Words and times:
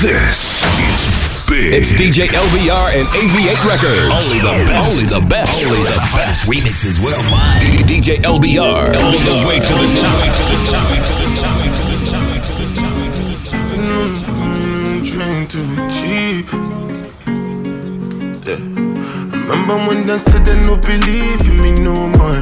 This 0.00 0.62
is 0.64 1.08
big. 1.46 1.74
It's 1.76 1.92
DJ 1.92 2.26
LBR 2.32 2.88
and 2.96 3.06
AV8 3.12 3.60
Records. 3.68 4.08
Only 4.08 4.40
the 4.40 4.56
best. 4.64 4.96
Only 4.96 5.04
the 5.12 5.20
best. 5.28 5.66
Only 5.66 5.84
the 5.84 6.00
best. 6.16 6.48
Remixes 6.48 7.04
worldwide. 7.04 7.60
D- 7.60 7.84
DJ 8.00 8.16
LBR. 8.24 8.96
All 8.96 9.12
the 9.12 9.36
way 9.46 9.58
to 9.60 9.74
the 9.76 9.88
top. 10.00 10.24
To 10.24 10.44
the 10.48 10.58
top. 10.72 10.88
To 11.04 11.12
the 11.20 11.28
top. 11.36 11.60
Mm, 13.76 15.04
Train 15.04 15.46
to 15.48 15.58
the 15.58 15.84
cheap. 15.92 16.48
Yeah. 18.46 18.56
Remember 19.52 19.76
when 19.86 20.06
they 20.06 20.16
said 20.18 20.44
they 20.46 20.56
no 20.64 20.76
believe 20.76 21.40
in 21.44 21.56
me 21.60 21.72
no 21.84 21.94
more. 22.16 22.40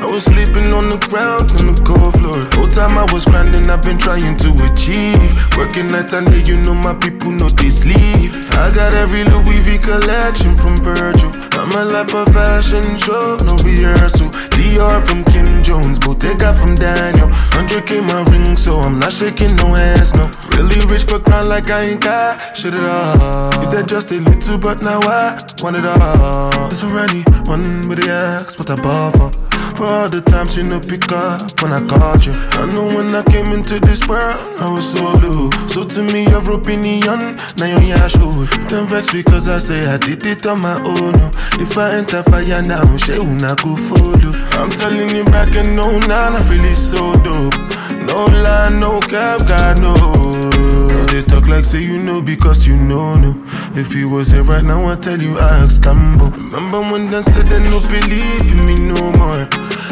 I 0.00 0.06
was 0.08 0.24
sleeping 0.24 0.72
on 0.72 0.88
the 0.88 0.98
ground 1.12 1.52
on 1.60 1.72
the 1.72 1.76
cold 1.84 2.16
floor. 2.16 2.40
Whole 2.56 2.72
time 2.72 2.96
I 2.96 3.04
was 3.12 3.24
grinding, 3.28 3.68
I've 3.68 3.82
been 3.82 3.98
trying 3.98 4.36
to 4.40 4.50
achieve. 4.64 5.30
Working 5.60 5.92
night 5.92 6.12
and 6.16 6.24
day, 6.32 6.40
you 6.48 6.56
know 6.64 6.74
my 6.74 6.96
people 6.96 7.30
know 7.30 7.52
they 7.52 7.68
sleep. 7.68 8.32
I 8.56 8.72
got 8.72 8.96
every 8.96 9.24
Louis 9.28 9.60
V 9.60 9.76
collection 9.78 10.56
from 10.56 10.80
Virgil. 10.80 11.30
I'm 11.60 11.68
a 11.76 11.84
life 11.84 12.14
of 12.16 12.32
fashion 12.32 12.84
show, 12.96 13.36
no 13.44 13.60
rehearsal. 13.60 14.32
Dior 14.56 15.04
from 15.04 15.20
Kim 15.28 15.62
Jones, 15.62 15.98
Bottega 15.98 16.56
from 16.56 16.74
Daniel. 16.74 17.28
100k 17.60 18.00
my 18.00 18.24
ring, 18.32 18.56
so 18.56 18.80
I'm 18.80 18.98
not 18.98 19.12
shaking 19.12 19.54
no 19.56 19.76
hands, 19.76 20.16
no. 20.16 20.24
Really 20.56 20.80
rich 20.88 21.06
but 21.06 21.24
grind 21.24 21.48
like 21.48 21.68
I 21.68 21.92
ain't 21.92 22.00
got 22.00 22.56
shit 22.56 22.72
at 22.72 22.80
all. 22.80 23.64
If 23.64 23.70
that 23.76 23.84
just 23.86 24.10
a 24.12 24.18
little, 24.22 24.56
but 24.56 24.80
now 24.82 25.00
I 25.04 25.36
want 25.60 25.76
it 25.76 25.84
all. 25.84 26.72
It's 26.72 26.82
already 26.84 27.22
one 27.44 27.88
with 27.88 28.00
the 28.00 28.10
axe, 28.10 28.58
what 28.58 28.70
I 28.70 28.76
bought 28.76 29.12
for. 29.12 29.30
For 29.76 29.86
all 29.90 30.08
the 30.08 30.20
times 30.20 30.56
you 30.56 30.62
no 30.62 30.78
pick 30.78 31.10
up 31.10 31.42
when 31.60 31.72
I 31.72 31.82
called 31.82 32.24
you. 32.24 32.32
I 32.54 32.66
know 32.70 32.86
when 32.94 33.14
I 33.14 33.22
came 33.24 33.50
into 33.52 33.80
this 33.80 34.06
world, 34.06 34.38
I 34.62 34.70
was 34.70 34.86
so 34.86 35.02
blue. 35.18 35.50
So 35.68 35.82
to 35.84 36.02
me, 36.02 36.30
you're 36.30 36.52
opinion, 36.52 37.18
now 37.58 37.66
you're 37.66 37.82
yeah, 37.82 38.06
sure. 38.06 38.46
Don't 38.70 38.86
vex 38.86 39.12
because 39.12 39.48
I 39.48 39.58
say 39.58 39.84
I 39.86 39.96
did 39.98 40.24
it 40.26 40.46
on 40.46 40.62
my 40.62 40.78
own. 40.84 41.12
no. 41.18 41.26
If 41.58 41.76
I 41.76 41.98
enter 41.98 42.22
fire 42.22 42.62
now, 42.62 42.86
she 42.96 43.18
una 43.18 43.56
go 43.58 43.74
follow. 43.74 44.14
Oh. 44.14 44.62
I'm 44.62 44.70
telling 44.70 45.10
you 45.14 45.24
back 45.24 45.54
and 45.56 45.74
no, 45.74 45.98
nah, 46.06 46.30
not 46.30 46.48
really 46.48 46.74
so 46.74 47.12
dope. 47.26 47.58
No 48.06 48.26
lie, 48.30 48.70
no 48.70 49.00
cap, 49.00 49.46
God 49.48 49.80
no. 49.82 50.89
They 51.10 51.22
talk 51.22 51.48
like 51.48 51.64
say 51.64 51.82
you 51.82 51.98
know 51.98 52.22
because 52.22 52.68
you 52.68 52.76
know, 52.76 53.18
no. 53.18 53.34
If 53.74 53.92
he 53.92 54.04
was 54.04 54.30
here 54.30 54.44
right 54.44 54.62
now, 54.62 54.86
I 54.86 54.94
tell 54.94 55.20
you 55.20 55.38
I 55.38 55.66
ask 55.66 55.82
Cambo. 55.82 56.30
Remember 56.30 56.78
when 56.86 57.10
they 57.10 57.22
said 57.22 57.46
they 57.50 57.58
no 57.66 57.82
believe 57.82 58.46
in 58.46 58.60
me 58.70 58.76
no 58.86 59.10
more. 59.18 59.42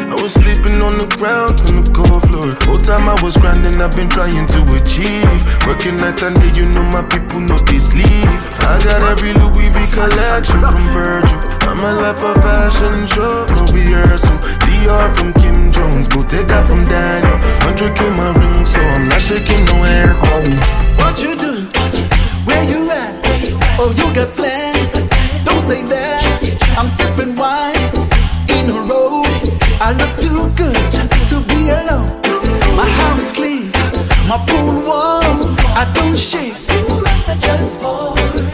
I 0.07 0.15
was 0.15 0.31
sleeping 0.33 0.79
on 0.79 0.95
the 0.95 1.11
ground 1.19 1.59
on 1.67 1.83
the 1.83 1.91
cold 1.91 2.23
floor. 2.23 2.55
Whole 2.63 2.79
time 2.79 3.11
I 3.11 3.19
was 3.19 3.35
grinding, 3.35 3.83
I've 3.83 3.91
been 3.99 4.07
trying 4.07 4.47
to 4.47 4.61
achieve. 4.79 5.43
Working 5.67 5.99
night 5.99 6.23
and 6.23 6.39
day, 6.39 6.55
you 6.55 6.71
know 6.71 6.87
my 6.87 7.03
people 7.03 7.43
know 7.43 7.59
they 7.67 7.83
sleep. 7.83 8.31
I 8.63 8.79
got 8.79 9.03
every 9.11 9.35
Louis 9.35 9.75
V 9.75 9.91
collection 9.91 10.63
from 10.71 10.87
Virgil. 10.95 11.39
I'm 11.67 11.83
a 11.83 11.99
life 11.99 12.23
of 12.23 12.39
fashion 12.39 12.95
show, 13.11 13.43
no 13.59 13.67
rehearsal. 13.75 14.39
Dior 14.63 15.11
from 15.19 15.35
Kim 15.35 15.67
Jones, 15.67 16.07
Bottega 16.07 16.63
from 16.63 16.87
Daniel. 16.87 17.43
100k 17.67 18.07
my 18.15 18.31
ring, 18.39 18.63
so 18.63 18.79
I'm 18.79 19.11
not 19.11 19.19
shaking 19.19 19.59
no 19.67 19.83
air. 19.83 20.15
Oh. 20.15 20.79
What 21.09 21.23
you 21.23 21.35
doing? 21.35 21.65
Where 22.45 22.63
you 22.65 22.87
at? 22.91 23.17
Oh, 23.79 23.89
you 23.97 24.13
got 24.13 24.29
plans? 24.35 24.93
Don't 25.43 25.59
say 25.59 25.81
that. 25.89 26.21
I'm 26.77 26.87
sipping 26.87 27.35
wine 27.35 27.73
in 28.53 28.69
a 28.69 28.79
row. 28.85 29.23
I 29.81 29.89
look 29.97 30.13
too 30.21 30.53
good 30.53 30.77
to 31.29 31.41
be 31.49 31.73
alone. 31.73 32.21
My 32.77 32.87
house 32.87 33.33
clean, 33.33 33.71
my 34.29 34.37
pool 34.45 34.85
warm. 34.85 35.57
I 35.73 35.91
don't 35.95 36.15
shake. 36.15 36.53
You 36.69 36.85
should 37.17 38.48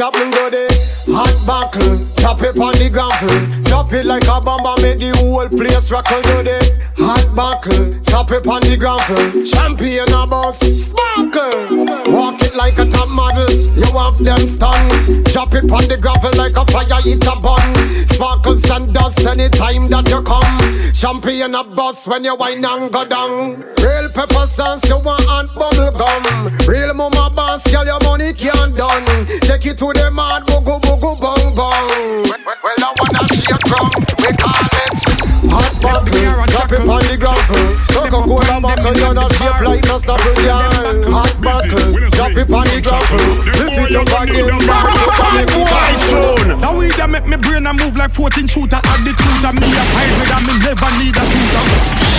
bartender, 0.00 0.18
make 0.18 0.30
go 0.30 0.50
there. 0.50 0.68
Hot 1.12 1.46
bottle, 1.46 1.98
drop 2.16 2.42
it 2.42 2.58
on 2.58 2.72
the 2.74 2.88
gravel. 2.88 3.62
Drop 3.64 3.92
it 3.92 4.06
like 4.06 4.24
a 4.24 4.40
bomb, 4.40 4.82
make 4.82 4.98
the 4.98 5.12
whole 5.18 5.48
place 5.48 5.90
rockle, 5.90 6.22
go 6.22 6.42
there. 6.42 6.60
Hot 6.98 7.34
bottle, 7.34 7.92
drop 8.04 8.30
it 8.32 8.46
on 8.46 8.60
the 8.62 8.76
gravel. 8.76 9.44
Champagne 9.44 10.08
a 10.08 10.26
bus, 10.26 10.60
sparkle. 10.60 11.84
Walk 12.12 12.40
it 12.42 12.54
like 12.56 12.78
a 12.78 12.86
top 12.86 13.08
model, 13.08 13.50
you 13.50 13.90
have 13.98 14.18
them 14.22 14.46
stun. 14.48 14.88
Drop 15.24 15.52
it 15.54 15.70
on 15.70 15.84
the 15.88 15.98
gravel 16.00 16.32
like 16.36 16.56
a 16.56 16.64
fire, 16.70 17.00
it 17.04 17.26
a 17.26 17.34
bun. 17.40 17.74
Sparkles 18.08 18.70
and 18.70 18.92
dust 18.92 19.26
anytime 19.26 19.88
that 19.88 20.08
you 20.08 20.22
come. 20.22 20.94
Champagne 20.94 21.54
a 21.54 21.64
bus 21.64 22.06
when 22.06 22.24
you 22.24 22.36
wine 22.36 22.64
and 22.64 22.92
go 22.92 23.04
down. 23.04 23.64
Real 24.00 24.08
pepper 24.08 24.46
sauce, 24.46 24.82
you 24.88 24.98
want 25.00 25.28
and 25.28 25.48
bubble 25.52 25.92
gum. 25.92 26.48
Real 26.66 26.94
mama 26.94 27.28
boss, 27.28 27.70
girl, 27.70 27.84
your 27.84 28.00
money 28.00 28.32
can't 28.32 28.74
done. 28.74 29.04
Take 29.44 29.66
it 29.66 29.76
to 29.76 29.92
the 29.92 30.08
mad, 30.10 30.48
boogie 30.48 30.80
boogie 30.80 31.20
bong 31.20 31.52
bong. 31.52 32.24
Well, 32.24 32.56
well, 32.64 32.80
I 32.80 32.96
wanna 32.96 33.28
shake 33.28 33.60
from, 33.68 33.92
we 34.24 34.32
call 34.40 34.56
it 34.56 35.20
hot 35.52 35.74
bottle. 35.84 36.16
Drop 36.48 36.72
it 36.72 36.80
on 36.80 37.04
the 37.04 37.16
gravel. 37.20 37.60
Coca-Cola 37.92 38.56
bottle, 38.64 38.96
you 38.96 39.12
know 39.12 39.28
shape 39.36 39.60
like 39.68 39.84
no 39.84 39.98
stopper, 39.98 40.32
girl. 40.32 41.12
Hot 41.12 41.36
bottle, 41.44 41.92
drop 42.16 42.36
it 42.40 42.48
on 42.48 42.64
the 42.72 42.80
gravel. 42.80 43.20
Lift 43.52 43.84
it 43.84 44.00
up 44.00 44.08
again, 44.16 44.48
back 44.64 44.88
it 44.96 45.52
up, 45.52 46.56
Now 46.56 46.72
we 46.72 46.88
that 46.96 47.08
make 47.10 47.28
me 47.28 47.36
brain 47.36 47.66
a 47.66 47.72
move 47.74 47.96
like 47.96 48.12
14 48.12 48.46
shooter 48.46 48.80
Add 48.80 49.04
the 49.04 49.12
truth 49.12 49.44
and 49.44 49.60
me 49.60 49.68
a 49.68 49.84
hybrid 49.92 50.32
and 50.32 50.44
me 50.48 50.54
never 50.64 50.90
need 50.96 51.16
a 51.16 51.24
shooter 51.24 51.64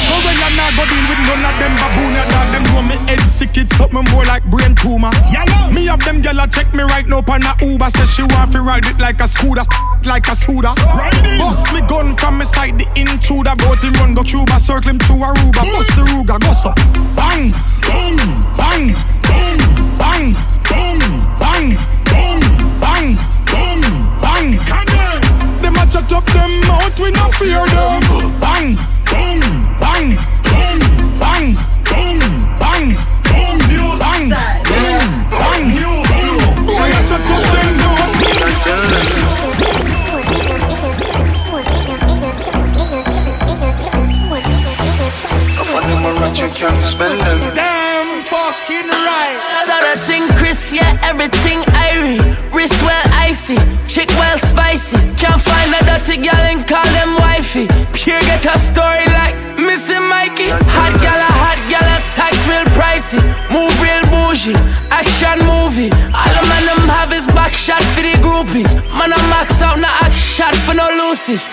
So 0.09 0.15
when 0.25 0.40
none 1.31 1.45
of 1.47 1.55
them 1.59 1.73
baboon 1.79 2.13
ya 2.15 2.23
dog 2.27 2.47
Them 2.51 2.63
know 2.71 2.81
me 2.83 2.95
head 3.07 3.21
sick. 3.29 3.55
It 3.57 3.71
something 3.73 4.03
more 4.11 4.25
like 4.25 4.43
brain 4.49 4.75
tumor. 4.75 5.11
Me 5.71 5.85
have 5.87 6.03
them 6.03 6.21
gyal 6.21 6.43
a 6.43 6.47
check 6.47 6.73
me 6.73 6.83
right 6.83 7.07
now 7.07 7.23
on 7.27 7.43
a 7.43 7.53
Uber. 7.61 7.89
Say 7.89 8.05
she 8.05 8.23
want 8.23 8.51
to 8.51 8.61
ride 8.61 8.85
it 8.85 8.97
like 8.99 9.21
a 9.21 9.27
scooter 9.27 9.63
Like 10.03 10.27
a 10.27 10.35
scooter. 10.35 10.73
Bust 11.39 11.73
me 11.73 11.81
gun 11.87 12.15
from 12.17 12.39
me 12.39 12.45
side 12.45 12.77
the 12.77 12.87
intruder. 12.95 13.55
Bout 13.55 13.83
him 13.83 13.93
run 13.93 14.13
go 14.13 14.23
Cuba 14.23 14.59
circle 14.59 14.91
him 14.91 14.99
through 14.99 15.23
Aruba. 15.27 15.61
Mm. 15.63 15.73
Bust 15.77 15.91
the 15.95 16.03
Ruger 16.11 16.39
go 16.39 16.51
so. 16.53 16.71
Bang 17.15 17.51
Boom. 17.85 18.17
Bang 18.57 18.85
Boom. 19.27 19.57
Bang 19.99 20.33
Boom. 20.67 20.99
Bang 21.39 21.69
Boom. 22.09 22.39
Bang 22.81 23.15
Boom. 23.47 23.79
Bang. 24.21 24.49
Them 25.61 25.75
a 25.75 25.85
chat 25.85 26.11
up 26.11 26.25
them 26.25 26.51
mouth, 26.67 26.99
we 26.99 27.11
no 27.11 27.29
fear 27.37 27.63
them. 27.67 28.39
Bang 28.39 29.00
spending. 47.01 47.55
Damn 47.55 48.23
fucking 48.25 48.87
right. 48.87 49.37
So 49.65 49.75
the 49.81 49.95
thing, 50.05 50.23
Chris, 50.37 50.73
yeah, 50.73 50.99
everything 51.03 51.61
irie. 51.89 52.21
Wrist 52.53 52.81
well 52.83 53.05
icy, 53.13 53.57
chick 53.87 54.09
well 54.09 54.37
back 67.51 67.57
shot 67.57 67.83
for 67.93 68.01
the 68.01 68.13
groupies. 68.23 68.73
Man, 68.95 69.11
I 69.13 69.17
max 69.29 69.61
out, 69.61 69.79
not 69.79 69.91
act 70.01 70.15
shot 70.15 70.55
for 70.55 70.73
no 70.73 70.87
loosies. 70.87 71.47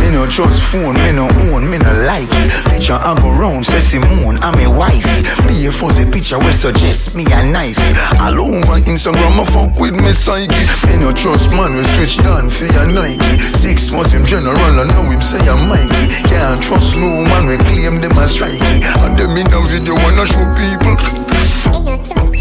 Me 0.00 0.10
no 0.10 0.26
trust 0.26 0.62
phone, 0.70 0.94
me 0.94 1.12
no 1.12 1.28
own, 1.50 1.68
me 1.70 1.78
no 1.78 1.90
like 2.06 2.28
it. 2.30 2.50
Picture 2.70 2.94
I 2.94 3.14
go 3.20 3.30
round, 3.30 3.66
say 3.66 3.80
Simone, 3.80 4.38
I'm 4.38 4.58
a 4.58 4.68
wifey. 4.70 5.22
Me 5.46 5.66
a 5.66 5.72
fuzzy 5.72 6.08
picture 6.10 6.38
we 6.38 6.52
suggest 6.52 7.16
me 7.16 7.24
a 7.24 7.42
knifey. 7.42 7.92
All 8.20 8.40
over 8.40 8.78
Instagram, 8.80 9.40
I 9.40 9.44
fuck 9.44 9.78
with 9.78 9.94
me 9.94 10.12
psyche. 10.12 10.54
Me 10.88 10.96
no 10.96 11.12
trust 11.12 11.50
man, 11.50 11.74
we 11.74 11.84
switch 11.84 12.18
down 12.18 12.48
for 12.48 12.66
your 12.66 12.86
Nike. 12.86 13.38
Six 13.54 13.90
was 13.90 14.12
him 14.12 14.24
general, 14.24 14.56
I 14.56 14.84
know 14.84 15.10
him 15.10 15.22
say 15.22 15.40
I'm 15.48 15.68
Mikey. 15.68 16.06
Can't 16.28 16.62
trust 16.62 16.96
no 16.96 17.08
man, 17.26 17.46
we 17.46 17.56
claim 17.58 18.00
them 18.00 18.18
as 18.18 18.36
strikey. 18.36 18.82
And 19.02 19.18
them 19.18 19.36
in 19.36 19.52
a 19.52 19.60
video 19.66 19.94
wanna 19.94 20.26
show 20.26 20.46
people. 20.54 20.94
No 21.68 22.37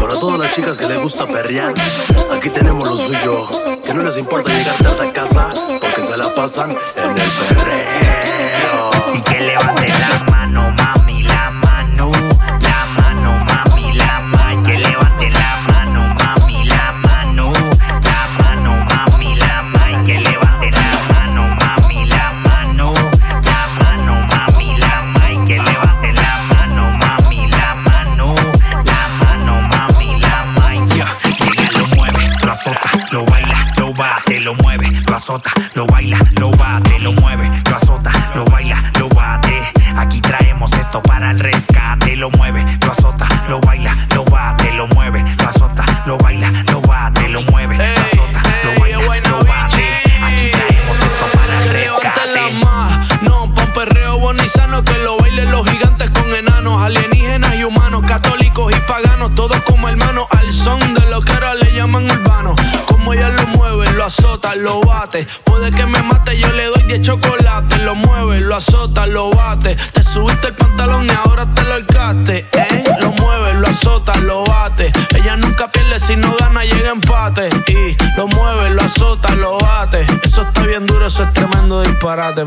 Para 0.00 0.20
todas 0.20 0.38
las 0.40 0.52
chicas 0.52 0.76
que 0.76 0.86
les 0.86 1.00
gusta 1.00 1.26
perrear, 1.26 1.72
aquí 2.32 2.50
tenemos 2.50 2.88
lo 2.88 2.96
suyo. 2.96 3.48
Que 3.82 3.94
no 3.94 4.02
les 4.02 4.16
importa 4.16 4.50
llegar 4.52 4.74
tarde 4.76 5.08
a 5.08 5.12
casa, 5.12 5.50
porque 5.80 6.02
se 6.02 6.16
la 6.16 6.34
pasan 6.34 6.70
en 6.70 7.10
el 7.10 7.30
perreo. 7.48 8.90
Y 9.14 9.20
que 9.22 9.40
levante 9.40 9.88
la 9.88 10.24
mano, 10.30 10.49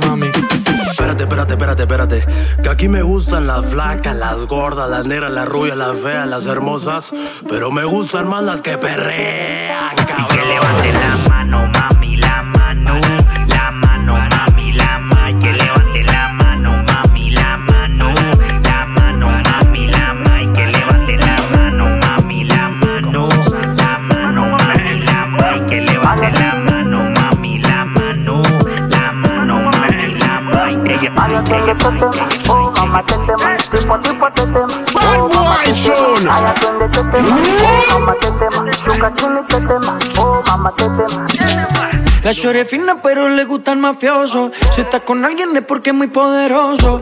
mami. 0.06 0.28
Espérate, 0.92 1.24
espérate, 1.24 1.54
espérate, 1.54 1.84
espérate. 1.84 2.26
Que 2.62 2.70
aquí 2.70 2.88
me 2.88 3.02
gustan 3.02 3.48
las 3.48 3.66
flacas, 3.66 4.16
las 4.16 4.46
gordas, 4.46 4.90
las 4.90 5.06
negras, 5.06 5.32
las 5.32 5.48
rubias, 5.48 5.78
las 5.78 5.98
feas, 5.98 6.28
las 6.28 6.46
hermosas. 6.46 7.14
Pero 7.48 7.72
me 7.72 7.84
gustan 7.84 8.28
más 8.28 8.44
las 8.44 8.62
que 8.62 8.78
perrean, 8.78 9.94
Y 9.94 10.24
que 10.26 10.46
levante 10.46 10.94
la 10.94 11.18
mano, 11.30 11.68
mami, 11.68 11.93
tetema. 36.94 37.36
Oh, 37.36 38.00
mamá, 38.00 38.13
tetema. 38.22 38.72
Chuca, 38.72 39.13
chini, 39.16 39.42
tetema. 39.50 39.98
Oh. 40.19 40.34
La 42.24 42.31
es 42.31 42.69
fina 42.69 43.01
pero 43.01 43.28
le 43.28 43.44
gusta 43.44 43.74
el 43.74 43.80
mafioso 43.80 44.51
Si 44.74 44.81
está 44.81 45.01
con 45.01 45.25
alguien 45.25 45.56
es 45.57 45.63
porque 45.63 45.90
es 45.90 45.95
muy 45.95 46.07
poderoso 46.07 47.01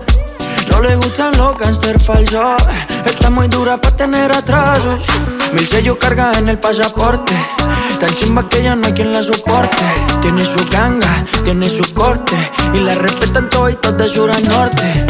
No 0.69 0.81
le 0.81 0.95
gustan 0.95 1.37
los 1.37 1.57
gangster 1.57 1.99
falsos 1.99 2.61
Está 3.05 3.29
muy 3.29 3.47
dura 3.47 3.77
para 3.77 3.95
tener 3.95 4.31
atrasos 4.31 4.99
Mil 5.53 5.67
sellos 5.67 5.97
carga 5.97 6.31
en 6.39 6.49
el 6.49 6.57
pasaporte 6.57 7.33
Tan 7.99 8.15
chimba 8.15 8.49
que 8.49 8.63
ya 8.63 8.75
no 8.75 8.87
hay 8.87 8.93
quien 8.93 9.11
la 9.11 9.21
soporte 9.21 9.83
Tiene 10.21 10.43
su 10.43 10.67
ganga, 10.71 11.23
tiene 11.43 11.69
su 11.69 11.93
corte 11.93 12.35
Y 12.73 12.79
la 12.79 12.95
respetan 12.95 13.47
todos 13.49 13.77
de 13.97 14.07
sur 14.07 14.31
a 14.31 14.39
norte 14.39 15.05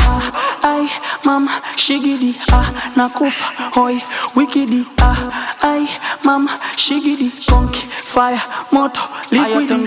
Ay, 1.22 1.28
mama, 1.28 1.62
shigidi, 1.76 2.36
ah, 2.52 2.72
nakufa, 2.96 3.46
hoi, 3.76 4.02
wikidi, 4.36 4.88
ah, 5.02 5.30
ay, 5.62 5.88
mama, 6.24 6.50
shigidi, 6.76 7.32
conky, 7.48 7.80
fire, 8.06 8.42
moto, 8.72 9.02
liquidi. 9.30 9.86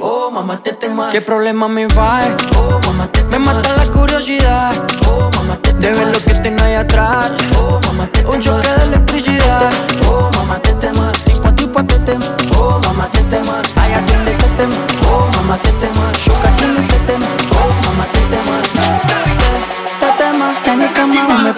Oh, 0.00 0.30
mamá, 0.30 0.62
te 0.62 0.72
tema. 0.72 1.10
¿Qué 1.10 1.20
problema 1.20 1.66
me 1.66 1.86
va? 1.88 2.20
Oh, 2.56 2.80
mamá, 2.86 3.08
te 3.10 3.24
Me 3.24 3.38
mata 3.40 3.76
la 3.76 3.86
curiosidad. 3.90 4.72
Oh, 5.08 5.30
mamá, 5.34 5.56
te 5.56 5.72
De 5.72 5.90
ver 5.90 6.08
lo 6.08 6.20
que 6.20 6.34
tengo 6.34 6.62
ahí 6.62 6.74
atrás. 6.74 7.32
Oh, 7.58 7.80
mamá, 7.86 8.06
te 8.06 8.24
Un 8.24 8.40
choque 8.40 8.68
de 8.68 8.84
electricidad. 8.84 9.72
Oh, 10.08 10.30
mamá, 10.36 10.60
te 10.60 10.74
tema, 10.74 11.10
tipo 11.24 11.48
a 11.48 11.54
tipo 11.54 11.84
te 11.84 11.98
tema. 11.98 12.24
Oh, 12.56 12.78
mamá, 12.84 13.08
te 13.10 13.22
tema, 13.24 13.62
ay, 13.76 13.94
atiende, 13.94 14.32
te 14.34 14.48
tema. 14.56 14.74
Oh, 15.10 15.28
mamá, 15.36 15.58
te 15.58 15.72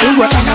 cama 0.05 0.29
ah, 0.31 0.45
me 0.45 0.54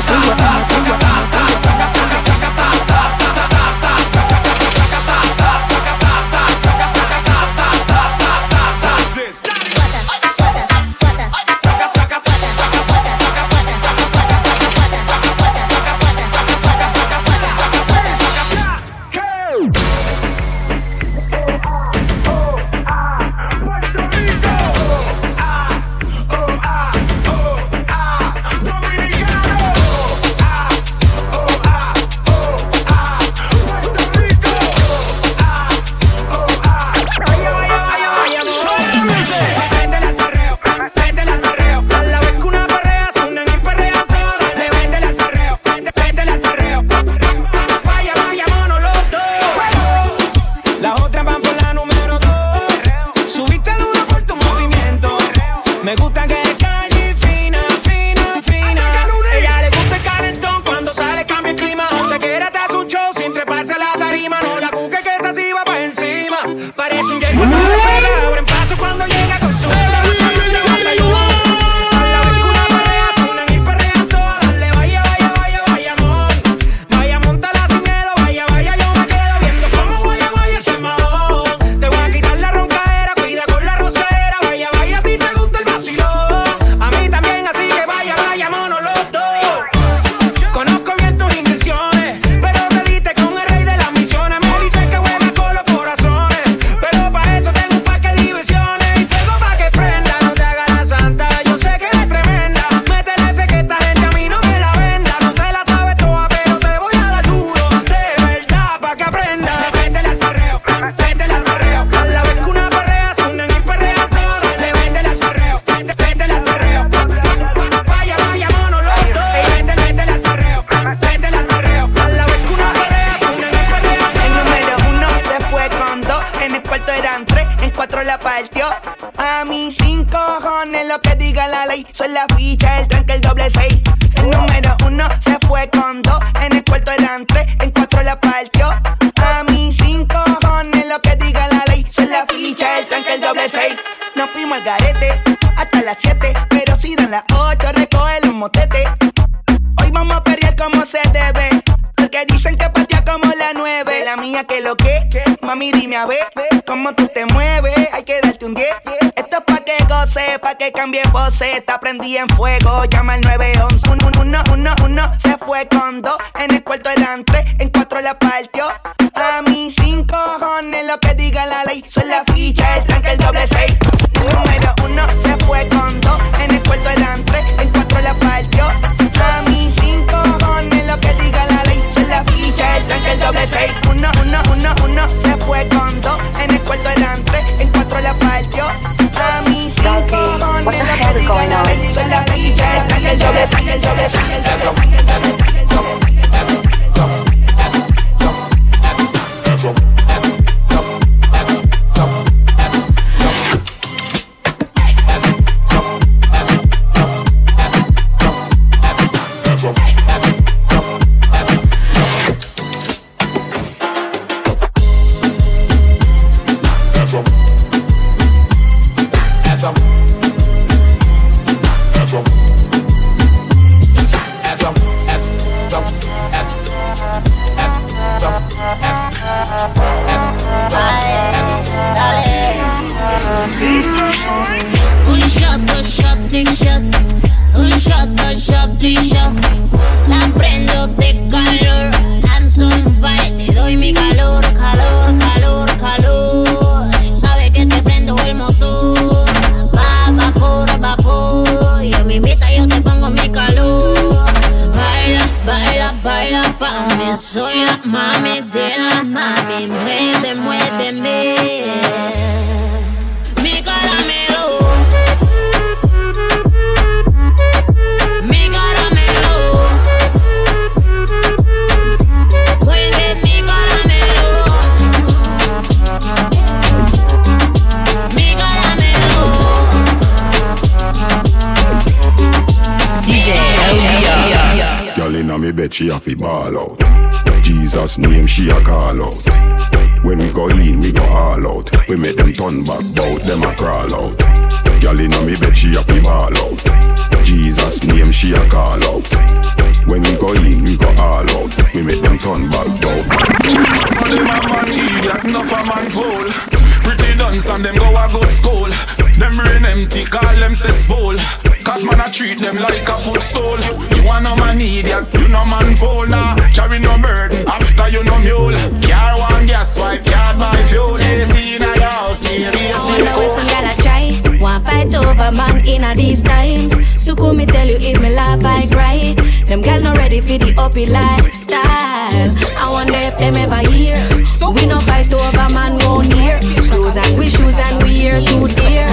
man 325.59 325.67
in 325.67 325.83
a 325.83 325.95
these 325.95 326.21
times. 326.21 326.73
So 327.01 327.15
come 327.15 327.37
me 327.37 327.45
tell 327.45 327.67
you 327.67 327.77
if 327.77 328.01
me 328.01 328.09
laugh 328.13 328.43
I 328.43 328.67
cry. 328.67 329.13
Them 329.45 329.61
gal 329.61 329.81
not 329.81 329.97
ready 329.97 330.21
for 330.21 330.37
the 330.37 330.53
uppy 330.57 330.85
lifestyle. 330.85 331.63
I 331.63 332.69
wonder 332.71 332.95
if 332.95 333.17
them 333.17 333.35
ever 333.35 333.67
hear. 333.69 334.25
So 334.25 334.51
we 334.51 334.65
no 334.65 334.79
fight 334.81 335.13
over 335.13 335.53
man 335.53 335.77
round 335.79 336.13
here. 336.13 336.39
Clothes 336.69 336.97
and 336.97 337.17
we 337.17 337.29
shoes 337.29 337.57
and 337.59 337.81
we 337.83 337.93
here 337.93 338.21
too 338.21 338.47
dear. 338.47 338.87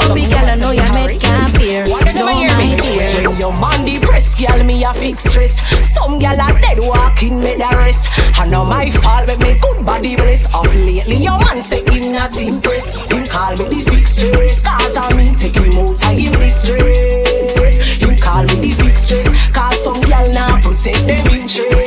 Uppy 0.00 0.26
gal 0.26 0.48
I 0.48 0.54
know 0.56 0.70
you 0.70 0.92
made 0.92 1.20
can't 1.20 1.56
fear. 1.56 1.86
No 1.86 2.26
my 2.26 2.76
dear. 2.80 3.30
Your 3.38 3.52
man 3.52 3.84
depressed, 3.84 4.19
girl, 4.40 4.64
me 4.64 4.84
a 4.84 4.92
fix 4.94 5.18
stress. 5.24 5.54
Some 5.94 6.18
girl 6.18 6.40
are 6.40 6.58
dead 6.60 6.78
walking, 6.78 7.40
me 7.40 7.54
the 7.56 7.68
rest. 7.76 8.08
And 8.38 8.50
now 8.50 8.64
my 8.64 8.90
fault, 8.90 9.26
but 9.26 9.38
me 9.40 9.58
good 9.60 9.84
body 9.84 10.16
bless. 10.16 10.46
Of 10.54 10.74
lately, 10.74 11.16
your 11.16 11.38
man 11.38 11.62
say 11.62 11.84
him 11.84 12.12
not 12.12 12.40
impressed. 12.40 13.10
Him 13.10 13.26
call 13.26 13.56
me 13.56 13.82
the 13.82 13.90
fix 13.90 14.16
stress, 14.16 14.60
cause 14.62 14.96
I 14.96 15.14
mean 15.16 15.34
take 15.34 15.56
him 15.56 15.72
out 15.78 16.02
of 16.02 16.18
him 16.18 16.32
distress. 16.32 18.02
Him 18.02 18.16
call 18.16 18.44
me 18.44 18.56
the 18.56 18.82
fix 18.82 19.02
stress, 19.02 19.50
cause 19.50 19.84
some 19.84 20.00
girl 20.00 20.32
now 20.32 20.60
protect 20.62 21.06
them 21.06 21.26
interest. 21.26 21.79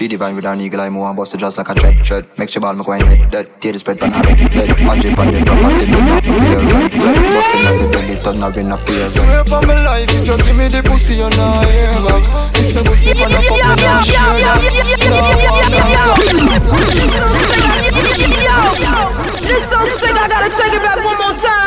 Audrey. 0.00 0.08
She 0.08 0.08
divine 0.08 0.34
with 0.34 0.46
an 0.46 0.60
eagle 0.60 0.80
eye, 0.80 0.88
move 0.88 1.06
and 1.06 1.16
bust 1.16 1.34
it 1.34 1.38
just 1.38 1.58
like 1.58 1.68
a 1.68 1.74
tread, 1.74 2.04
tread. 2.04 2.26
Make 2.38 2.48
she 2.48 2.58
ball, 2.58 2.74
me 2.74 2.84
go 2.84 2.92
and 2.92 3.02
hit 3.02 3.30
dead. 3.30 3.60
Tear 3.60 3.72
the 3.72 3.78
spread 3.78 4.00
pan 4.00 4.12
her 4.12 4.22
head, 4.22 4.50
dead. 4.50 4.70
Audrey 4.80 5.14
pan 5.14 5.32
the 5.32 5.44
property, 5.44 5.86
me 5.86 6.00
not 6.00 6.24
for 6.24 6.32
pay 6.40 6.56
rent, 6.56 6.94
rent. 7.04 7.34
Bustin' 7.34 7.66
on 7.66 7.76
the 7.78 7.86
belly, 7.92 8.16
turn 8.24 8.40
her 8.40 8.60
in 8.60 8.72
a 8.72 8.78
peer 8.78 9.04
Swear 9.04 9.44
for 9.44 9.60
my 9.66 9.76
life, 9.84 10.10
if 10.10 10.26
you 10.26 10.36
give 10.38 10.56
me 10.56 10.68
the 10.68 10.82
pussy, 10.82 11.14
you 11.14 11.28
nah 11.30 11.62
hear 11.64 11.92
back. 12.00 12.24
If 12.56 12.74
you 12.74 12.82
bust 12.84 13.04
me 13.04 13.12
on 13.20 13.32
a 13.32 13.40
fuck, 13.44 13.60
me 13.60 13.76
nah 13.84 14.00
share 14.02 14.40
that. 14.40 14.58
Nah 15.04 15.36
walk 15.44 15.68
and 15.76 15.94
talk. 16.00 16.20
This 19.44 19.62
song 19.70 19.88
sick, 20.00 20.16
I 20.16 20.28
gotta 20.28 20.48
take 20.48 20.74
it 20.74 20.82
back 20.82 21.04
one 21.04 21.18
more 21.18 21.36
time. 21.42 21.59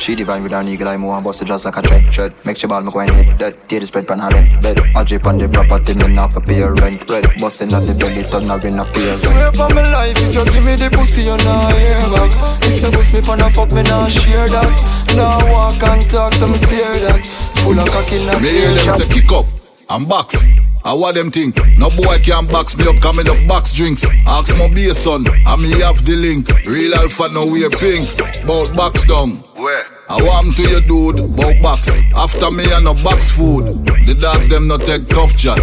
She 0.00 0.14
divine 0.14 0.42
with 0.42 0.54
an 0.54 0.66
eagle 0.66 0.88
eye, 0.88 0.96
move 0.96 1.12
and 1.12 1.22
bust 1.22 1.42
it 1.42 1.44
just 1.44 1.66
like 1.66 1.76
a 1.76 1.82
tread, 1.82 2.10
tread. 2.10 2.32
Make 2.46 2.56
she 2.56 2.66
ball, 2.66 2.80
me 2.80 2.90
go 2.90 3.00
and 3.00 3.10
hit 3.10 3.38
dead. 3.38 3.68
Tear 3.68 3.80
the 3.80 3.86
spread 3.86 4.08
pan 4.08 4.18
her 4.18 4.30
head, 4.30 4.62
dead. 4.62 4.80
Audrey 4.96 5.18
pan 5.18 5.36
the 5.36 5.46
property, 5.46 5.92
me 5.92 6.08
not 6.14 6.32
for 6.32 6.40
pay 6.40 6.62
rent, 6.62 7.04
rent. 7.10 7.26
Bustin' 7.38 7.74
on 7.74 7.86
the 7.86 7.92
belly, 7.92 8.22
turn 8.22 8.48
her 8.48 8.66
in 8.66 8.78
a 8.78 8.84
peer 8.92 9.12
Swear 9.12 9.52
for 9.52 9.68
my 9.74 9.84
life, 9.90 10.16
if 10.16 10.34
you 10.34 10.44
give 10.46 10.64
me 10.64 10.74
the 10.76 10.88
pussy, 10.88 11.24
you 11.28 11.36
nah 11.44 11.68
hear 11.76 12.00
back. 12.16 12.32
If 12.64 12.80
you 12.80 12.90
bust 12.90 13.12
me 13.12 13.20
on 13.28 13.40
a 13.42 13.50
fuck, 13.50 13.72
me 13.72 13.82
nah 13.82 14.08
share 14.08 14.48
that. 14.48 15.14
Nah 15.14 15.52
walk 15.52 15.82
and 15.82 16.10
talk, 16.10 16.32
so 16.32 16.48
me 16.48 16.58
tear 16.60 16.96
that. 17.04 17.26
Full 17.60 17.78
of 17.78 17.86
cocky, 17.90 18.24
not 18.24 18.40
Me 18.40 18.48
hear 18.48 18.72
them 18.72 18.96
say 18.96 19.06
kick 19.06 19.30
up 19.32 19.44
and 19.90 20.08
box. 20.08 20.46
I 20.84 20.94
what 20.94 21.14
them 21.14 21.30
think? 21.30 21.56
No 21.78 21.90
boy 21.90 22.16
can 22.22 22.46
box 22.46 22.76
me 22.76 22.86
up, 22.88 23.00
coming 23.00 23.28
up 23.28 23.36
box 23.46 23.74
drinks. 23.74 24.04
Ask 24.26 24.56
my 24.56 24.68
beer 24.72 24.94
son, 24.94 25.24
and 25.28 25.62
me 25.62 25.70
have 25.80 26.04
the 26.04 26.16
link. 26.16 26.48
Real 26.66 26.94
alpha 26.94 27.28
no 27.28 27.46
wear 27.46 27.68
pink. 27.70 28.08
Bout 28.46 28.74
box 28.74 29.04
down. 29.06 29.36
Where? 29.60 29.86
I 30.08 30.16
want 30.22 30.56
to 30.56 30.62
your 30.68 30.80
dude, 30.80 31.36
bout 31.36 31.60
box. 31.62 31.94
After 32.16 32.50
me 32.50 32.64
and 32.72 32.84
no 32.84 32.94
box 32.94 33.30
food. 33.30 33.84
The 34.06 34.14
dogs 34.14 34.48
them 34.48 34.68
no 34.68 34.78
take 34.78 35.08
tough 35.08 35.36
chat. 35.36 35.58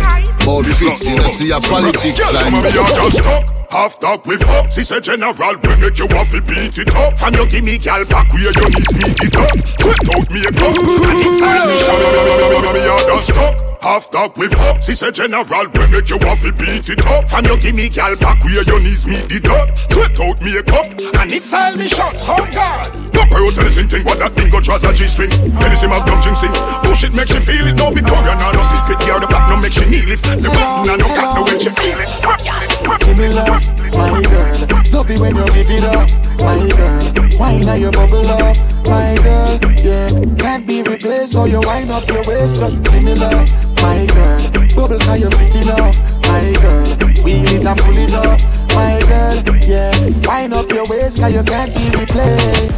Bout 0.46 0.66
fist, 0.66 1.06
you 1.06 1.16
know 1.16 1.28
see 1.28 1.52
a 1.52 1.60
politics 1.60 2.24
sign. 2.24 3.57
Come 3.68 3.68
here, 3.68 3.68
girl, 3.68 3.68
stop. 3.68 3.68
Half 3.68 4.00
dog 4.00 4.26
with 4.26 4.42
fuck. 4.42 4.72
She 4.72 4.84
said 4.84 5.04
general, 5.04 5.34
we 5.36 5.78
make 5.78 6.00
you 6.00 6.08
waffy 6.08 6.42
beat 6.48 6.80
it 6.80 6.96
up. 6.96 7.20
From 7.20 7.34
you 7.36 7.46
give 7.48 7.64
me 7.64 7.78
gal 7.78 8.04
back 8.06 8.32
where 8.34 8.50
you 8.50 8.70
need 8.72 8.92
me 8.98 9.10
it 9.22 9.36
up. 9.36 9.58
Put 9.80 10.00
out 10.16 10.32
me 10.32 10.40
a 10.40 10.52
cup. 10.52 10.74
And 10.74 11.22
inside 11.28 11.68
me 11.68 11.78
shot. 11.78 12.74
Me 12.74 12.80
done 12.82 13.24
stuck. 13.24 13.84
Half 13.84 14.10
dog 14.10 14.38
with 14.38 14.54
fuck. 14.54 14.82
She 14.82 14.96
said 14.96 15.14
general, 15.14 15.46
we 15.46 15.88
make 15.88 16.10
you 16.10 16.18
waffy 16.18 16.52
beat 16.58 16.90
it 16.90 17.06
up. 17.06 17.30
From 17.30 17.46
you 17.46 17.58
give 17.60 17.76
me 17.76 17.90
gal 17.90 18.16
back 18.18 18.44
where 18.44 18.64
you 18.64 18.80
need 18.80 19.06
me 19.06 19.22
it 19.30 19.46
up. 19.46 19.70
Put 19.90 20.20
out 20.20 20.42
me 20.42 20.58
a 20.58 20.64
cup. 20.64 20.88
And 21.22 21.32
inside 21.32 21.78
me 21.78 21.88
shot. 21.88 22.16
Oh 22.24 22.48
God. 22.52 23.14
No 23.14 23.22
pro 23.30 23.52
tell 23.52 23.64
the 23.64 23.72
same 23.72 23.88
thing. 23.88 24.04
What 24.04 24.18
that 24.20 24.34
thing 24.34 24.50
go 24.50 24.60
draws 24.60 24.84
a 24.84 24.94
G-string. 24.94 25.30
Medicine 25.54 25.92
of 25.92 26.06
dumb 26.06 26.22
sing. 26.36 26.52
Bullshit 26.82 27.14
make 27.14 27.28
she 27.28 27.40
feel 27.40 27.68
it. 27.68 27.76
No 27.78 27.92
Victoria, 27.92 28.34
no, 28.42 28.52
no 28.52 28.64
secret. 28.64 29.00
Gear 29.06 29.20
the 29.20 29.28
back, 29.28 29.50
no 29.50 29.62
make 29.62 29.74
she 29.74 29.86
kneel 29.86 30.10
it. 30.10 30.22
The 30.24 30.50
button 30.50 30.90
and 30.90 31.00
no 31.00 31.08
cat, 31.14 31.36
no 31.36 31.44
when 31.44 31.60
she 31.60 31.70
feel 31.70 32.00
it. 32.02 32.17
Love, 33.38 33.70
my 33.94 34.22
girl. 34.24 34.48
It 35.10 35.22
when 35.22 35.36
you 35.36 35.46
give 35.53 35.70
it 35.70 35.84
up, 35.84 36.10
my 36.39 36.67
girl. 36.75 37.39
Wine 37.39 37.62
now 37.62 37.75
you 37.75 37.91
bubble 37.91 38.27
up, 38.27 38.58
my 38.84 39.15
girl. 39.22 39.60
Yeah, 39.77 40.10
can't 40.38 40.65
be 40.65 40.82
replaced. 40.82 41.34
So 41.34 41.46
you 41.46 41.62
wind 41.62 41.91
up 41.91 42.08
your 42.10 42.24
waist, 42.25 42.58
just 42.58 42.84
give 42.84 43.03
me 43.03 43.13
love, 43.13 43.53
my 43.82 44.08
girl. 44.08 44.41
Bubble 44.75 45.00
how 45.01 45.13
you 45.13 45.29
fit 45.29 45.56
it 45.56 45.67
up, 45.67 45.96
my 46.27 46.51
girl. 46.60 46.98
Wheel 47.24 47.48
it 47.48 47.65
and 47.65 47.79
pull 47.79 47.98
it 47.98 48.13
up, 48.15 48.41
my 48.74 49.00
girl. 49.08 49.36
Yeah, 49.62 49.91
wind 50.27 50.53
up 50.53 50.72
your 50.72 50.88
waist, 50.88 51.20
cause 51.20 51.34
you 51.34 51.44
can't 51.44 51.74
be 51.75 51.89
replaced. 51.96 52.74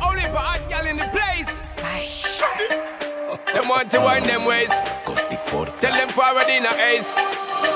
Only 0.00 0.22
for 0.30 0.38
hot 0.38 0.62
gal 0.68 0.86
in 0.86 0.96
the 0.96 1.08
place. 1.10 1.50
Them 3.52 3.68
want 3.68 3.90
to 3.90 3.98
wind 3.98 4.24
them 4.26 4.44
ways. 4.44 4.97
Tell 5.48 5.94
them 5.94 6.08
forward 6.08 6.44
in 6.50 6.66
a 6.66 6.72
ace. 6.92 7.14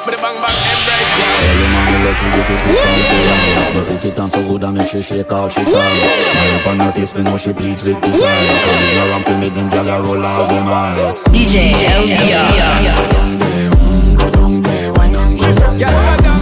But 0.05 0.13
the 0.13 0.19
bang 0.21 0.37
bang 0.37 0.59
embrace. 0.73 1.13
Early 1.41 1.69
morning, 1.73 2.03
let 2.05 2.15
she 2.21 2.27
get 2.37 2.51
it 2.53 2.61
put 2.65 2.85
on 2.85 3.01
she 3.09 3.17
rise 3.25 3.71
But 3.73 3.85
put 3.89 4.05
it 4.05 4.19
on 4.19 4.31
so 4.31 4.49
good 4.49 4.65
I 4.65 4.71
make 4.71 4.89
she 4.89 5.03
shake 5.03 5.33
all 5.33 5.49
she 5.49 5.65
ties 5.65 6.33
Smile 6.33 6.61
upon 6.61 6.81
her 6.81 6.93
face, 6.93 7.15
me 7.15 7.23
know 7.23 7.39
she 7.39 7.53
pleased 7.53 7.85
with 7.85 8.01
this 8.03 8.23
eyes 8.23 8.49
Come 8.65 8.83
in 8.83 9.09
around 9.09 9.25
to 9.25 9.39
make 9.39 9.55
them 9.55 9.71
gyal 9.71 9.89
a 9.89 10.03
roll 10.03 10.23
out 10.23 10.49
them 10.51 10.69
eyes. 10.69 11.23
DJ 11.33 11.73
LBR. 11.73 12.97
Go 12.97 13.09
down 13.11 13.39
there, 13.39 13.71
go 14.19 14.31
down 14.31 14.63
there, 14.63 14.93
wine 14.93 15.15
and 15.15 15.39
go 15.39 15.55
down 15.55 15.79
there 15.79 16.42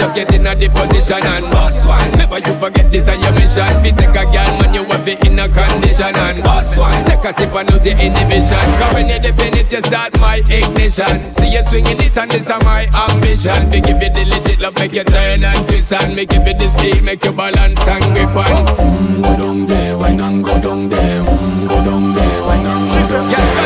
just 0.00 0.14
get 0.16 0.32
in 0.32 0.46
a 0.48 0.54
the 0.56 0.68
position 0.72 1.20
and 1.20 1.44
boss 1.52 1.76
one. 1.84 2.08
Never 2.16 2.38
you 2.40 2.54
forget 2.56 2.88
this 2.90 3.06
and 3.08 3.20
your 3.20 3.32
mission. 3.36 3.68
Fi 3.84 3.90
take 3.92 4.16
a 4.16 4.24
girl, 4.24 4.50
man, 4.60 4.72
you 4.74 4.84
have 4.88 5.06
it 5.06 5.20
in 5.28 5.38
a 5.38 5.44
condition 5.48 6.16
and 6.16 6.40
boss 6.42 6.72
one. 6.76 6.96
Take 7.04 7.24
a 7.28 7.30
sip 7.36 7.52
and 7.52 7.68
lose 7.70 7.84
the 7.84 7.92
inhibition. 7.92 8.66
Cause 8.80 8.94
when 8.96 9.08
you 9.12 9.18
depend 9.20 9.56
it, 9.60 9.68
you 9.70 9.82
start 9.84 10.16
my 10.20 10.40
ignition. 10.48 11.14
See 11.36 11.52
you 11.52 11.62
swinging 11.68 12.00
it 12.00 12.16
and 12.16 12.30
this 12.30 12.48
is 12.48 12.64
my 12.64 12.88
ambition. 12.96 13.60
Fi 13.68 13.78
give 13.84 14.00
you 14.00 14.10
the 14.16 14.24
legit 14.24 14.58
love, 14.60 14.74
make 14.80 14.94
you 14.96 15.04
turn 15.04 15.44
and 15.44 15.60
twist 15.68 15.92
and 15.92 16.16
make 16.16 16.30
give 16.30 16.46
you 16.48 16.54
the 16.56 16.68
speed, 16.78 17.02
make 17.04 17.24
you 17.24 17.32
balance 17.32 17.84
and 17.86 18.04
grip 18.16 18.32
on. 18.40 18.64
mm, 18.80 19.20
Go 19.20 19.30
down 19.36 19.66
there, 19.66 19.98
wine 19.98 20.20
and 20.20 20.44
go 20.44 20.54
down 20.60 20.88
there 20.88 21.20
mm, 21.24 21.68
Go 21.68 21.76
down 21.84 22.14
there, 22.14 22.40
wine 22.48 22.64
and 22.66 22.88
go 22.88 23.00
down 23.04 23.28
there 23.28 23.36
down. 23.36 23.59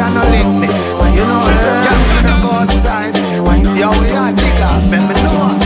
And 0.00 0.14
no 0.14 0.22
link 0.30 0.60
me, 0.60 0.68
you 1.16 1.24
know, 1.26 1.42
yeah, 1.46 1.86
yeah. 1.86 2.42
go 2.42 2.50
outside. 2.50 3.16
Yo, 3.76 3.90
we 4.00 4.10
are 4.10 4.32
dig 4.32 4.60
off, 4.60 4.90
man, 4.90 5.08
me 5.08 5.14
know. 5.22 5.56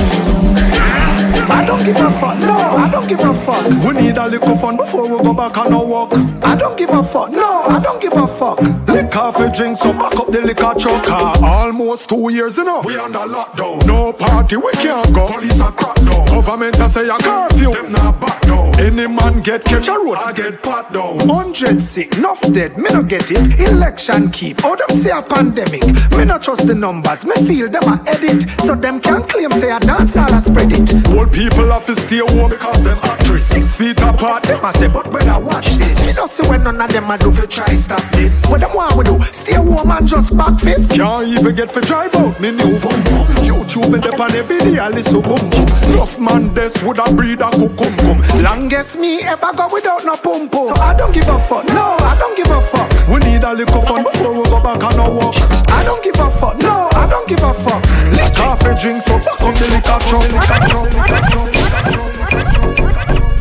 I 1.52 1.64
don't 1.66 1.84
give 1.84 1.96
a 1.96 2.10
fuck, 2.10 2.38
no, 2.38 2.56
I 2.56 2.88
don't 2.90 3.08
give 3.08 3.20
a 3.20 3.34
fuck. 3.34 3.66
We 3.84 4.00
need 4.00 4.16
a 4.16 4.28
little 4.28 4.56
fun 4.56 4.76
before 4.76 5.02
we 5.02 5.22
go 5.22 5.32
back 5.34 5.56
our 5.58 5.84
walk. 5.84 6.12
I 6.60 6.62
don't 6.64 6.76
give 6.76 6.90
a 6.90 7.02
fuck, 7.02 7.30
no, 7.30 7.62
I 7.62 7.80
don't 7.80 8.02
give 8.02 8.12
a 8.12 8.28
fuck. 8.28 8.60
Lick 8.86 9.16
off 9.16 9.40
a 9.40 9.50
drink, 9.50 9.78
so 9.78 9.94
back 9.94 10.20
up 10.20 10.26
the 10.26 10.42
liquor 10.42 10.74
truck. 10.78 11.08
Almost 11.10 12.10
two 12.10 12.30
years, 12.30 12.58
you 12.58 12.64
know. 12.64 12.82
We 12.84 12.98
under 12.98 13.20
lockdown. 13.20 13.86
No 13.86 14.12
party, 14.12 14.58
we 14.58 14.70
can't 14.72 15.10
go. 15.14 15.26
Police 15.26 15.58
are 15.58 15.72
crack 15.72 15.96
down. 15.96 16.26
Government 16.26 16.76
a 16.78 16.86
say 16.86 17.08
a 17.08 17.16
curfew. 17.16 17.72
Them 17.72 17.92
not 17.92 18.20
back 18.20 18.42
down. 18.42 18.78
Any 18.78 19.06
man 19.06 19.40
get 19.40 19.64
catch 19.64 19.88
a 19.88 19.92
road, 19.92 20.16
I 20.16 20.32
get 20.32 20.62
pat 20.62 20.92
down. 20.92 21.20
Hundred 21.20 21.80
sick, 21.80 22.18
enough 22.18 22.40
dead, 22.52 22.76
me 22.76 22.90
no 22.92 23.02
get 23.02 23.30
it. 23.30 23.58
Election 23.60 24.30
keep, 24.30 24.58
oh 24.62 24.76
them 24.76 24.98
say 25.00 25.16
a 25.16 25.22
pandemic. 25.22 25.84
Me 26.12 26.26
no 26.26 26.38
trust 26.38 26.66
the 26.66 26.74
numbers, 26.74 27.24
me 27.24 27.34
feel 27.46 27.70
them 27.70 27.84
a 27.84 28.02
edit. 28.06 28.50
So 28.64 28.74
them 28.74 29.00
can 29.00 29.22
claim 29.22 29.50
say 29.52 29.70
a 29.70 29.80
dance 29.80 30.16
all 30.16 30.32
a 30.32 30.40
spread 30.40 30.72
it. 30.72 31.08
Old 31.16 31.32
people 31.32 31.72
have 31.72 31.86
to 31.86 31.94
stay 31.94 32.18
home 32.18 32.50
because 32.50 32.84
them 32.84 32.98
actress. 33.02 33.46
Six 33.46 33.76
feet 33.76 33.98
apart, 34.00 34.42
them 34.42 34.60
Them 34.60 34.64
a 34.66 34.72
say, 34.74 34.88
but 34.88 35.08
when 35.08 35.26
I 35.26 35.38
watch 35.38 35.68
this, 35.76 36.06
me 36.06 36.12
no 36.14 36.26
see 36.26 36.49
when 36.50 36.64
none 36.64 36.80
of 36.80 36.90
them 36.90 37.08
a 37.10 37.16
do 37.16 37.30
fi 37.30 37.46
try 37.46 37.72
stop 37.74 38.02
this. 38.10 38.44
What 38.50 38.60
them 38.60 38.74
want 38.74 38.96
we 38.96 39.04
do? 39.04 39.20
Stay 39.22 39.54
home 39.54 39.90
and 39.90 40.08
just 40.08 40.36
back 40.36 40.58
fist. 40.58 40.96
Can't 40.96 41.28
even 41.28 41.54
get 41.54 41.70
for 41.70 41.80
drive 41.80 42.14
out, 42.16 42.40
me 42.40 42.50
new 42.50 42.76
boom 42.82 43.00
boom. 43.06 43.26
YouTube 43.46 43.94
and 43.94 44.04
up 44.06 44.18
on 44.18 44.34
every 44.34 44.58
day, 44.58 44.78
I 44.78 44.88
listen 44.88 45.20
boom 45.22 45.48
boom. 45.48 45.66
Rough 45.94 46.18
man, 46.18 46.52
this 46.52 46.82
would 46.82 46.98
a 46.98 47.04
breed 47.14 47.40
a 47.40 47.50
cucum 47.50 47.96
cum. 48.02 48.20
Longest 48.42 48.98
me 48.98 49.22
ever 49.22 49.52
go 49.56 49.68
without 49.72 50.04
no 50.04 50.16
pum 50.16 50.48
pum. 50.48 50.74
So 50.74 50.82
I 50.82 50.92
don't 50.94 51.14
give 51.14 51.28
a 51.28 51.38
fuck. 51.38 51.66
No, 51.68 51.96
I 52.00 52.16
don't 52.18 52.36
give 52.36 52.50
a 52.50 52.60
fuck. 52.60 52.90
We 53.08 53.20
need 53.30 53.44
a 53.44 53.54
little 53.54 53.82
fun 53.82 54.02
before 54.02 54.32
we 54.34 54.42
go 54.50 54.60
back 54.60 54.82
on 54.82 54.98
our 54.98 55.10
walk. 55.10 55.36
I 55.70 55.84
don't 55.84 56.02
give 56.02 56.18
a 56.18 56.28
fuck. 56.30 56.58
No, 56.58 56.88
I 56.92 57.06
don't 57.08 57.28
give 57.28 57.42
a 57.42 57.54
fuck. 57.54 57.80
Lick 58.10 58.38
off 58.40 58.60
a 58.66 58.74
drink, 58.74 59.02
so 59.02 59.16
back 59.18 59.40
on 59.42 59.54
the 59.54 59.68
liquor 59.70 59.98
truck. 60.10 60.26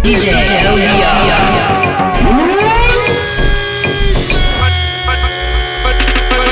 DJ 0.06 0.30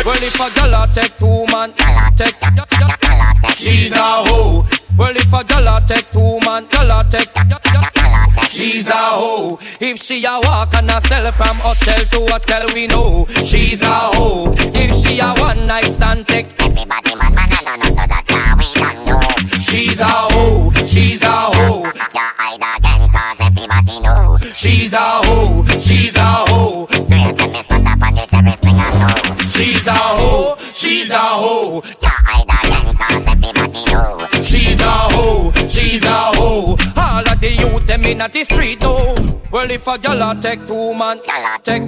Well, 0.07 0.23
if 0.23 0.39
a 0.39 0.49
girl 0.55 0.73
a 0.73 0.87
take 0.93 1.17
two 1.17 1.45
man, 1.51 1.73
take 2.15 2.33
she's 3.57 3.91
a 3.91 4.23
hoe. 4.23 4.65
Well, 4.97 5.13
if 5.17 5.33
a 5.33 5.43
girl 5.43 5.67
a 5.67 5.83
take 5.85 6.09
two 6.13 6.39
man, 6.45 6.65
girl 6.67 6.91
a 6.91 7.05
take 7.11 7.27
she's 8.49 8.87
a 8.87 8.93
hoe. 8.93 9.59
If 9.81 10.01
she 10.01 10.23
a 10.23 10.39
walk 10.43 10.73
and 10.75 10.89
a 10.91 11.01
sell 11.09 11.29
from 11.33 11.57
hotel 11.57 12.05
to 12.05 12.31
hotel, 12.31 12.73
we 12.73 12.87
know 12.87 13.25
she's 13.45 13.81
a 13.81 13.89
hoe. 14.15 14.53
If 14.57 14.95
she 15.05 15.19
a 15.19 15.33
one 15.41 15.67
night 15.67 15.83
stand, 15.83 16.25
take 16.25 16.47
everybody 16.57 17.13
man, 17.17 17.35
man, 17.35 17.49
I 17.51 17.61
don't 17.65 17.79
know 17.81 18.07
that 18.07 18.23
now 18.29 18.55
we 18.55 18.73
don't 18.79 19.51
know. 19.51 19.59
She's 19.59 19.99
a 19.99 20.05
hoe, 20.05 20.71
she's 20.87 21.21
a 21.21 21.27
hoe. 21.27 21.83
Your 21.83 22.31
hide 22.37 22.77
again, 22.77 23.09
cause 23.09 23.37
everybody 23.41 23.99
know. 23.99 24.37
She's 24.55 24.93
a 24.93 24.99
hoe, 24.99 25.65
she's 25.81 26.15
a 26.15 26.21
hoe. 26.21 26.87
She's 28.47 29.87
a 29.87 29.91
hoe, 29.91 30.55
she's 30.73 31.09
a 31.09 31.17
hoe. 31.17 31.81
Your 32.01 32.11
hide 32.11 32.45
again, 32.45 32.93
cause 32.95 33.27
everybody 33.27 33.85
know. 33.91 34.27
She's 34.43 34.79
a 34.79 34.89
hoe, 34.89 35.51
she's 35.69 36.03
a 36.03 36.31
hoe. 36.37 36.77
All 36.95 37.27
of 37.27 37.39
the 37.41 37.51
youth 37.59 37.85
them 37.87 38.05
inna 38.05 38.29
the 38.29 38.43
street 38.43 38.79
though. 38.79 39.15
Well, 39.51 39.69
if 39.71 39.87
a 39.87 39.97
gyal 39.97 40.37
a 40.37 40.41
take 40.41 40.65
two 40.65 40.93
man, 40.93 41.19
take 41.63 41.83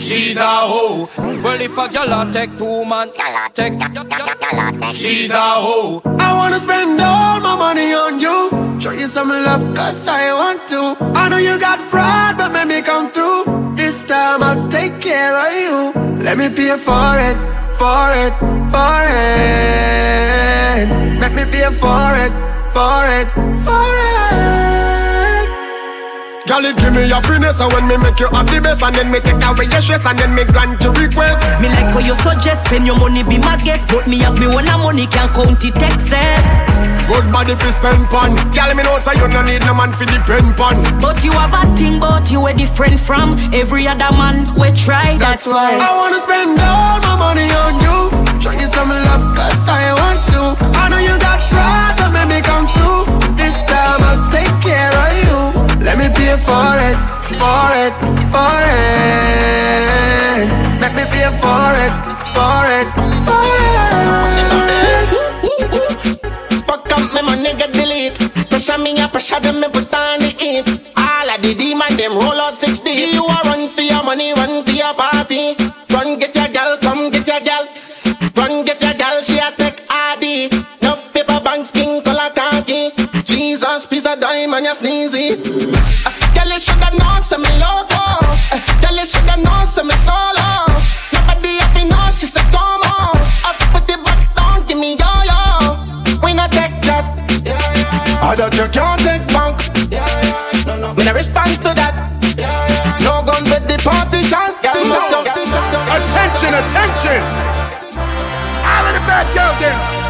she's 0.00 0.36
a 0.36 0.46
hoe. 0.46 1.08
Well, 1.16 1.60
if 1.60 1.76
a 1.76 1.88
gyal 1.88 2.30
a 2.30 2.32
take 2.32 2.56
two 2.56 2.84
man, 2.84 3.10
take 3.54 4.94
she's 4.94 5.30
a 5.30 5.40
hoe. 5.40 6.02
I 6.18 6.32
wanna 6.34 6.60
spend 6.60 7.00
all 7.00 7.40
my 7.40 7.56
money 7.56 7.92
on 7.92 8.20
you. 8.20 8.80
Show 8.80 8.92
you 8.92 9.06
some 9.06 9.28
love, 9.28 9.74
cause 9.74 10.06
I 10.06 10.32
want 10.32 10.68
to. 10.68 10.96
I 11.18 11.28
know 11.28 11.38
you 11.38 11.58
got 11.58 11.90
pride, 11.90 12.34
but 12.36 12.52
make 12.52 12.68
me 12.68 12.82
come 12.82 13.10
through. 13.10 13.63
This 13.84 14.00
time 14.04 14.42
I'll 14.42 14.66
take 14.70 14.98
care 14.98 15.36
of 15.36 15.52
you. 15.60 15.92
Let 16.24 16.38
me 16.38 16.48
pay 16.48 16.74
for 16.88 17.18
it, 17.28 17.36
for 17.76 18.06
it, 18.24 18.32
for 18.72 19.00
it. 19.12 20.88
Let 21.20 21.32
me 21.34 21.44
pay 21.52 21.68
for 21.82 22.16
it, 22.24 22.32
for 22.72 23.04
it, 23.18 23.28
for 23.62 23.94
it. 24.08 24.13
Girl, 26.46 26.60
it 26.60 26.76
give 26.76 26.92
me 26.92 27.08
happiness 27.08 27.58
And 27.60 27.72
when 27.72 27.88
me 27.88 27.96
make 27.96 28.20
you 28.20 28.28
happy 28.28 28.60
best 28.60 28.82
And 28.82 28.94
then 28.94 29.10
me 29.10 29.18
take 29.20 29.40
away 29.40 29.64
your 29.64 29.80
stress 29.80 30.04
And 30.04 30.18
then 30.18 30.34
me 30.36 30.44
grant 30.44 30.76
your 30.82 30.92
request. 30.92 31.40
Me 31.60 31.68
like 31.72 31.94
what 31.94 32.04
you 32.04 32.14
suggest 32.20 32.66
Spend 32.66 32.84
your 32.86 32.98
money 33.00 33.24
be 33.24 33.38
my 33.38 33.56
guest. 33.56 33.88
But 33.88 34.06
me 34.06 34.18
have 34.20 34.38
me 34.38 34.46
one 34.46 34.68
of 34.68 34.80
money 34.80 35.06
Can't 35.06 35.32
count 35.32 35.64
it 35.64 35.76
excess. 35.76 36.44
Good 37.08 37.32
body 37.32 37.54
fi 37.56 37.70
spend 37.70 38.06
pon 38.12 38.36
Girl, 38.52 38.74
me 38.76 38.82
know 38.82 38.98
say 38.98 39.16
you 39.16 39.28
no 39.28 39.40
need 39.40 39.60
no 39.64 39.72
man 39.74 39.92
fi 39.92 40.04
depend 40.04 40.56
pon 40.56 40.76
But 41.00 41.24
you 41.24 41.32
have 41.32 41.52
a 41.52 41.64
thing 41.76 42.00
But 42.00 42.30
you 42.30 42.40
are 42.44 42.52
different 42.52 43.00
from 43.00 43.38
Every 43.52 43.88
other 43.88 44.12
man. 44.12 44.52
We 44.54 44.70
try 44.72 45.16
That's, 45.16 45.46
why. 45.46 45.80
I 45.80 45.96
wanna 45.96 46.20
spend 46.20 46.60
all 46.60 47.00
my 47.00 47.16
money 47.16 47.48
on 47.48 47.74
you. 47.80 48.40
Show 48.40 48.52
you 48.52 48.68
some 48.68 48.88
love 48.90 49.24
cause 49.36 49.64
I 49.68 49.92
want 49.96 50.20
to 50.32 50.73
pay 56.14 56.36
for 56.46 56.76
it 56.88 56.98
For 57.40 57.70
it 57.84 57.94
For 58.32 58.56
it. 58.74 60.48
Make 60.80 60.94
me 60.98 61.04
pay 61.12 61.28
for 61.40 61.74
it 61.84 61.94
For 62.34 62.64
it 62.78 62.88
For 63.26 63.46
it. 63.62 63.74
Fuck 66.66 66.92
up 66.92 67.04
my 67.14 67.20
money 67.22 67.52
get 67.54 67.72
delete. 67.72 68.18
Pressure 68.48 68.78
me 68.78 68.90
a 69.00 69.08
pressure 69.08 69.40
them 69.40 69.60
me 69.60 69.68
put 69.68 69.92
on 69.94 70.20
the 70.20 70.28
heat. 70.38 70.66
All 70.96 71.30
of 71.30 71.42
the 71.42 71.54
demon 71.54 71.96
them 71.96 72.14
roll 72.16 72.40
out 72.40 72.54
60 72.58 72.90
You 72.90 73.24
a 73.24 73.40
run 73.44 73.68
for 73.68 73.82
your 73.82 74.02
money 74.02 74.32
run 74.32 74.64
for 74.64 74.70
your 74.70 74.94
party. 74.94 75.56
Run 75.90 76.18
get 76.18 76.34
your 76.34 76.48
gal 76.48 76.78
come 76.78 77.10
get 77.10 77.26
your 77.26 77.40
gal. 77.40 77.68
Run 78.36 78.64
get 78.64 78.82
your 78.82 78.94
gal 78.94 79.22
she 79.22 79.38
a 79.38 79.50
take 79.56 79.80
ID 79.88 80.50
Enough 80.80 81.12
paper 81.12 81.40
banks 81.44 81.70
king 81.70 82.02
color 82.02 82.30
khaki 82.34 82.90
Jesus 83.44 83.84
please 83.84 84.02
the 84.02 84.16
diamond 84.16 84.64
you 84.64 84.72
sneezy. 84.72 85.26
Uh, 85.36 86.12
Girl 86.32 86.48
you 86.48 86.58
shoulda 86.64 86.88
know 86.96 87.20
say 87.20 87.36
me 87.36 87.52
loco 87.60 88.00
uh, 88.00 88.56
Girl 88.80 88.96
you 88.96 89.04
shoulda 89.04 89.36
know 89.44 89.60
say 89.68 89.84
me 89.84 89.92
solo 90.00 90.48
Nobody 91.12 91.60
happy 91.60 91.84
know 91.84 92.08
she 92.16 92.24
say 92.24 92.40
come 92.48 92.80
on. 92.80 93.12
Up 93.44 93.60
put 93.68 93.84
the 93.84 94.00
butt 94.00 94.16
down 94.32 94.64
give 94.66 94.80
me 94.80 94.96
yo 94.96 95.12
yo 95.28 95.40
We 96.24 96.32
not 96.32 96.52
take 96.56 96.72
chat. 96.80 97.04
I 98.24 98.32
that 98.32 98.56
you 98.56 98.64
can't 98.72 99.00
take 99.04 99.26
bank. 99.28 99.60
Me 100.96 101.04
no 101.04 101.12
response 101.12 101.58
to 101.68 101.76
that. 101.76 101.92
No 103.04 103.20
gun 103.28 103.44
with 103.44 103.68
the 103.68 103.76
partition 103.84 104.56
the 104.64 104.72
Attention, 105.94 106.52
attention! 106.64 107.20
All 108.64 108.84
of 108.88 108.92
the 108.96 109.02
bad 109.04 109.28
girl 109.36 109.52
them, 109.60 110.03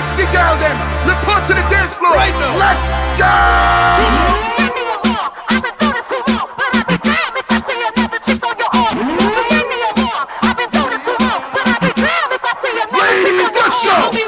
all 0.00 0.08
sexy 0.08 0.24
girl 0.32 0.56
them, 0.58 0.76
report 1.06 1.46
to 1.46 1.54
the 1.54 1.62
dance 1.68 1.94
floor. 1.94 2.14
Right 2.14 2.32
now. 2.32 2.56
Let's 2.56 2.82
go! 3.18 4.40
Ladies, 12.92 14.19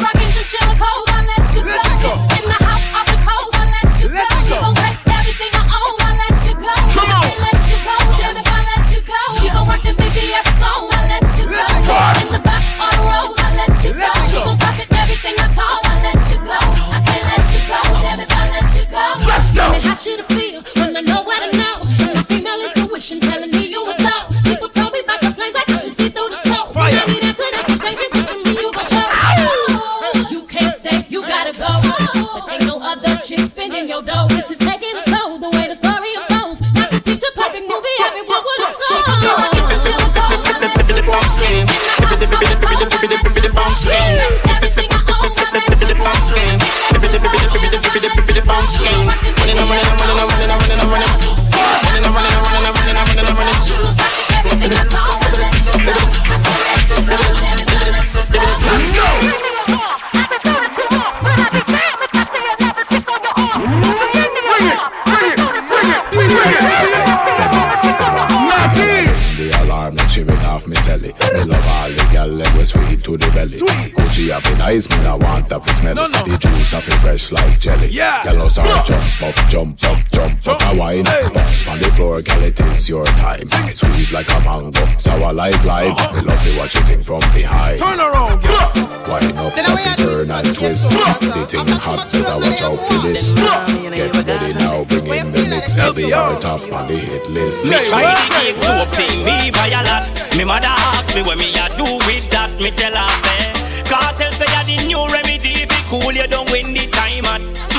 thing 91.53 91.69
hot, 91.69 92.11
better 92.11 92.39
watch 92.41 92.63
out 92.63 92.81
for 92.89 92.99
this. 93.05 93.33
Get 93.33 94.15
ready 94.15 94.55
now, 94.55 94.85
bring 94.85 95.07
in 95.07 95.33
the 95.33 95.47
mix. 95.49 95.77
Every 95.77 96.13
hour 96.13 96.41
top 96.41 96.63
on 96.73 96.89
the 96.89 96.97
hit 96.97 97.29
list. 97.29 97.67
Me 97.67 97.77
try 97.85 98.09
to 98.09 98.25
keep 98.41 98.57
soap 98.57 98.89
thing, 98.97 99.21
me 99.21 99.51
buy 99.53 99.69
a 99.69 99.85
lot. 99.85 100.09
Me 100.37 100.45
mother 100.45 100.73
ask 100.97 101.15
me 101.15 101.23
what 101.23 101.37
me 101.37 101.53
a 101.53 101.69
do 101.77 101.85
with 102.09 102.25
that. 102.33 102.51
Me 102.57 102.71
tell 102.71 102.97
her 102.97 103.13
say, 103.21 103.85
cartel 103.85 104.33
say 104.33 104.49
a 104.49 104.61
the 104.65 104.87
new 104.89 105.05
remedy. 105.13 105.53
If 105.63 105.69
it 105.69 105.85
cool, 105.93 106.13
you 106.13 106.27
don't 106.27 106.51
win 106.51 106.73
the 106.73 106.89
time 106.89 107.29
at. 107.29 107.72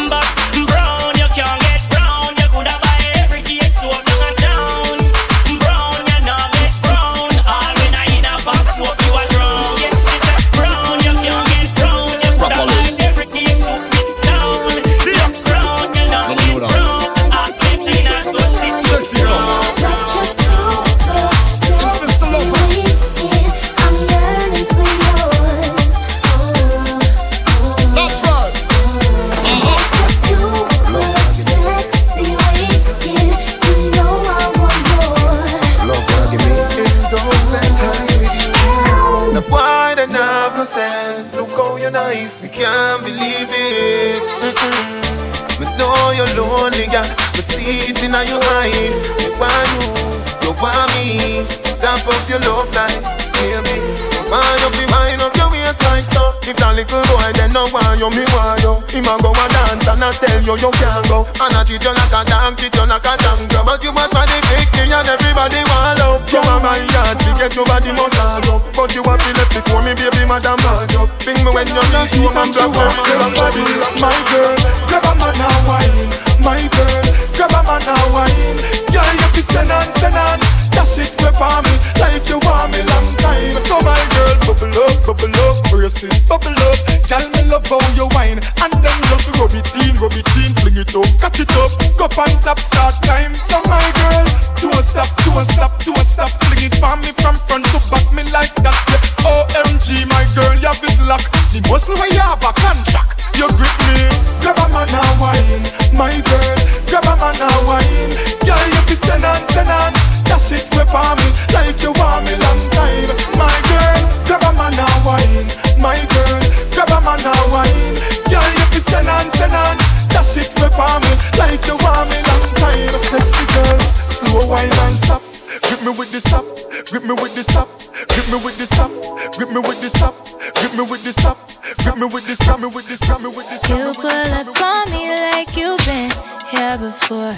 Tell 60.44 60.60
you 60.60 60.72
can't 60.76 61.08
go. 61.08 61.24
And 61.40 61.56
I 61.56 61.64
treat 61.64 61.84
you 61.84 61.94
like 61.96 62.12
a 62.12 62.22
dog, 62.28 62.60
treat 62.60 62.76
you 62.76 62.86
like 62.86 63.08
a 63.08 63.14
tango. 63.16 63.60
But 63.64 63.80
you 63.84 63.96
was 63.96 64.12
for 64.12 64.26
the 64.28 64.38
victory 64.52 64.92
and 64.92 65.08
everybody 65.08 65.64
want 65.72 66.00
love. 66.00 66.28
You 66.28 66.44
are 66.44 66.60
my 66.60 66.80
heart, 66.92 67.18
to 67.24 67.32
get 67.40 67.56
your 67.56 67.66
body 67.66 67.92
must 67.96 68.20
hard 68.20 68.48
up. 68.52 68.62
But 68.76 68.92
you 68.92 69.02
have 69.08 69.20
to 69.24 69.32
left 69.40 69.52
before 69.56 69.82
me, 69.82 69.96
baby, 69.96 70.28
madam 70.28 70.60
hard 70.60 70.92
up. 71.00 71.08
Bing 71.24 71.40
me 71.42 71.52
when 71.56 71.68
you 71.72 71.84
need 71.96 72.12
you, 72.20 72.28
I'm 72.36 72.52
black, 72.52 72.76
I'm 72.76 73.32
body. 73.34 73.64
My 74.04 74.12
girl, 74.30 74.56
grab 74.92 75.08
a 75.08 75.12
man 75.16 75.40
and 75.40 75.64
wine. 75.64 76.12
My 76.44 76.60
girl, 76.60 77.04
grab 77.40 77.56
a 77.56 77.62
man 77.64 77.88
and 77.88 78.08
wine. 78.12 78.60
Girl, 78.92 79.14
you 79.16 79.30
fi 79.32 79.42
send 79.42 79.72
on, 79.72 79.88
send 79.96 80.20
on. 80.20 80.40
Dash 80.74 80.98
it 80.98 81.14
on 81.22 81.62
me 81.64 81.74
like 82.02 82.26
you 82.28 82.40
want 82.42 82.74
me 82.74 82.82
long 82.90 83.08
time. 83.22 83.62
So 83.62 83.78
my 83.86 83.94
girl, 84.12 84.36
bubble 84.44 84.74
up, 84.82 85.06
bubble 85.06 85.38
up, 85.46 85.56
brace 85.70 86.04
it, 86.04 86.14
bubble 86.28 86.52
up. 86.52 86.78
Tell 87.06 87.22
me 87.30 87.46
love 87.46 87.66
how 87.68 87.80
you 87.94 88.10
wine, 88.18 88.42
and 88.42 88.74
then 88.82 89.00
just 89.08 89.30
rub 89.38 89.54
it 89.54 89.63
rub 90.04 90.20
it 90.20 90.28
in, 90.36 90.52
fling 90.60 90.76
it 90.76 90.92
up, 90.92 91.08
catch 91.16 91.40
it 91.40 91.52
up, 91.56 91.72
go 91.96 92.12
up 92.12 92.18
on 92.20 92.28
top, 92.44 92.60
start 92.60 92.94
climb. 93.08 93.32
So 93.34 93.56
my 93.72 93.80
girl, 94.04 94.28
don't 94.60 94.84
stop, 94.84 95.08
don't 95.24 95.48
stop, 95.48 95.80
don't 95.80 96.04
stop. 96.04 96.28
Fling 96.44 96.68
it 96.68 96.76
for 96.76 96.96
me 97.00 97.16
from 97.24 97.40
front 97.48 97.64
to 97.72 97.80
back, 97.88 98.04
me 98.12 98.28
like 98.36 98.52
that. 98.68 98.76
Yeah. 98.92 99.32
OMG, 99.32 100.04
my 100.12 100.28
girl, 100.36 100.52
you 100.60 100.68
have 100.68 100.84
it 100.84 101.00
lock. 101.08 101.24
The 101.56 101.64
muscle 101.72 101.96
where 101.96 102.12
you 102.12 102.20
have 102.20 102.44
a 102.44 102.52
contract, 102.52 103.24
you 103.40 103.48
grip 103.56 103.72
me. 103.88 104.12
Grab 104.44 104.60
a 104.60 104.68
man 104.76 104.92
and 104.92 105.16
wine, 105.24 105.64
my 105.96 106.12
girl. 106.12 106.58
Grab 106.92 107.08
a 107.08 107.16
man 107.16 107.40
and 107.40 107.64
wine. 107.64 108.12
Girl, 108.44 108.60
you 108.76 108.84
be 108.84 109.00
send 109.00 109.24
on, 109.24 109.40
send 109.56 109.72
on. 109.72 109.96
Dash 110.28 110.52
it 110.52 110.68
on 110.76 111.16
me 111.16 111.30
like 111.56 111.80
you 111.80 111.96
want 111.96 112.28
me 112.28 112.36
long 112.44 112.62
time, 112.76 113.08
my 113.40 113.56
girl. 113.72 114.00
Grab 114.28 114.44
a 114.44 114.52
man 114.60 114.76
and 114.76 115.00
wine, 115.08 115.48
my 115.80 115.96
girl. 116.12 116.44
Grab 116.76 116.92
a 116.92 117.00
man 117.08 117.24
and 117.24 117.48
wine. 117.56 117.96
Girl, 118.28 118.52
you 118.60 118.68
be 118.68 118.84
send 118.84 119.08
on, 119.08 119.32
send 119.32 119.56
on. 119.56 119.93
Dash 120.14 120.38
it 120.38 120.54
whip 120.62 120.78
on 120.78 121.02
me 121.02 121.12
like 121.42 121.66
you 121.66 121.76
want 121.82 122.08
me 122.14 122.22
long 122.22 122.46
time, 122.62 123.00
sexy 123.02 123.46
girls. 123.52 124.00
Slow 124.14 124.46
wine 124.48 124.70
and 124.70 124.96
stop. 124.96 125.22
Grip 125.62 125.82
me 125.84 125.92
with 125.92 126.12
the 126.12 126.20
stop, 126.20 126.46
grip 126.90 127.04
me 127.04 127.14
with 127.14 127.36
the 127.36 127.44
stop, 127.44 127.70
grip 128.10 128.28
me 128.30 128.38
with 128.42 128.58
the 128.58 128.66
stop, 128.66 128.92
grip 129.38 129.50
me 129.52 129.60
with 129.62 129.82
the 129.82 129.90
stop, 129.90 130.16
grip 130.56 130.74
me 130.74 130.82
with 130.82 131.04
the 131.04 131.14
stop, 131.14 131.38
grip 131.84 131.98
me 131.98 132.06
with 132.06 132.26
the 132.26 132.36
stop, 132.36 132.60
me 132.60 132.68
with 132.68 132.88
the 132.88 132.98
stop, 132.98 133.22
me 133.22 133.28
with 133.28 133.46
stop. 133.46 133.70
You 133.70 133.94
pull 133.94 134.10
up 134.10 134.62
on 134.62 134.92
me 134.92 135.10
like 135.10 135.56
you've 135.56 135.78
been 135.86 136.10
here 136.50 136.78
before. 136.78 137.38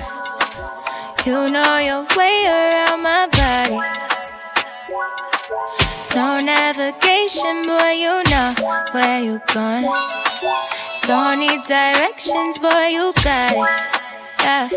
You 1.26 1.52
know 1.52 1.78
your 1.78 2.06
way 2.16 2.46
around 2.48 3.02
my 3.04 3.28
body. 3.36 3.80
No 6.16 6.40
navigation, 6.40 7.64
boy, 7.64 7.92
you 8.00 8.24
know 8.32 8.56
where 8.94 9.22
you're 9.22 9.42
going. 9.54 9.84
Don't 11.08 11.38
need 11.38 11.62
directions, 11.68 12.58
boy, 12.58 12.88
you 12.90 13.14
got 13.24 13.54
it. 13.54 13.70
Yeah, 14.42 14.68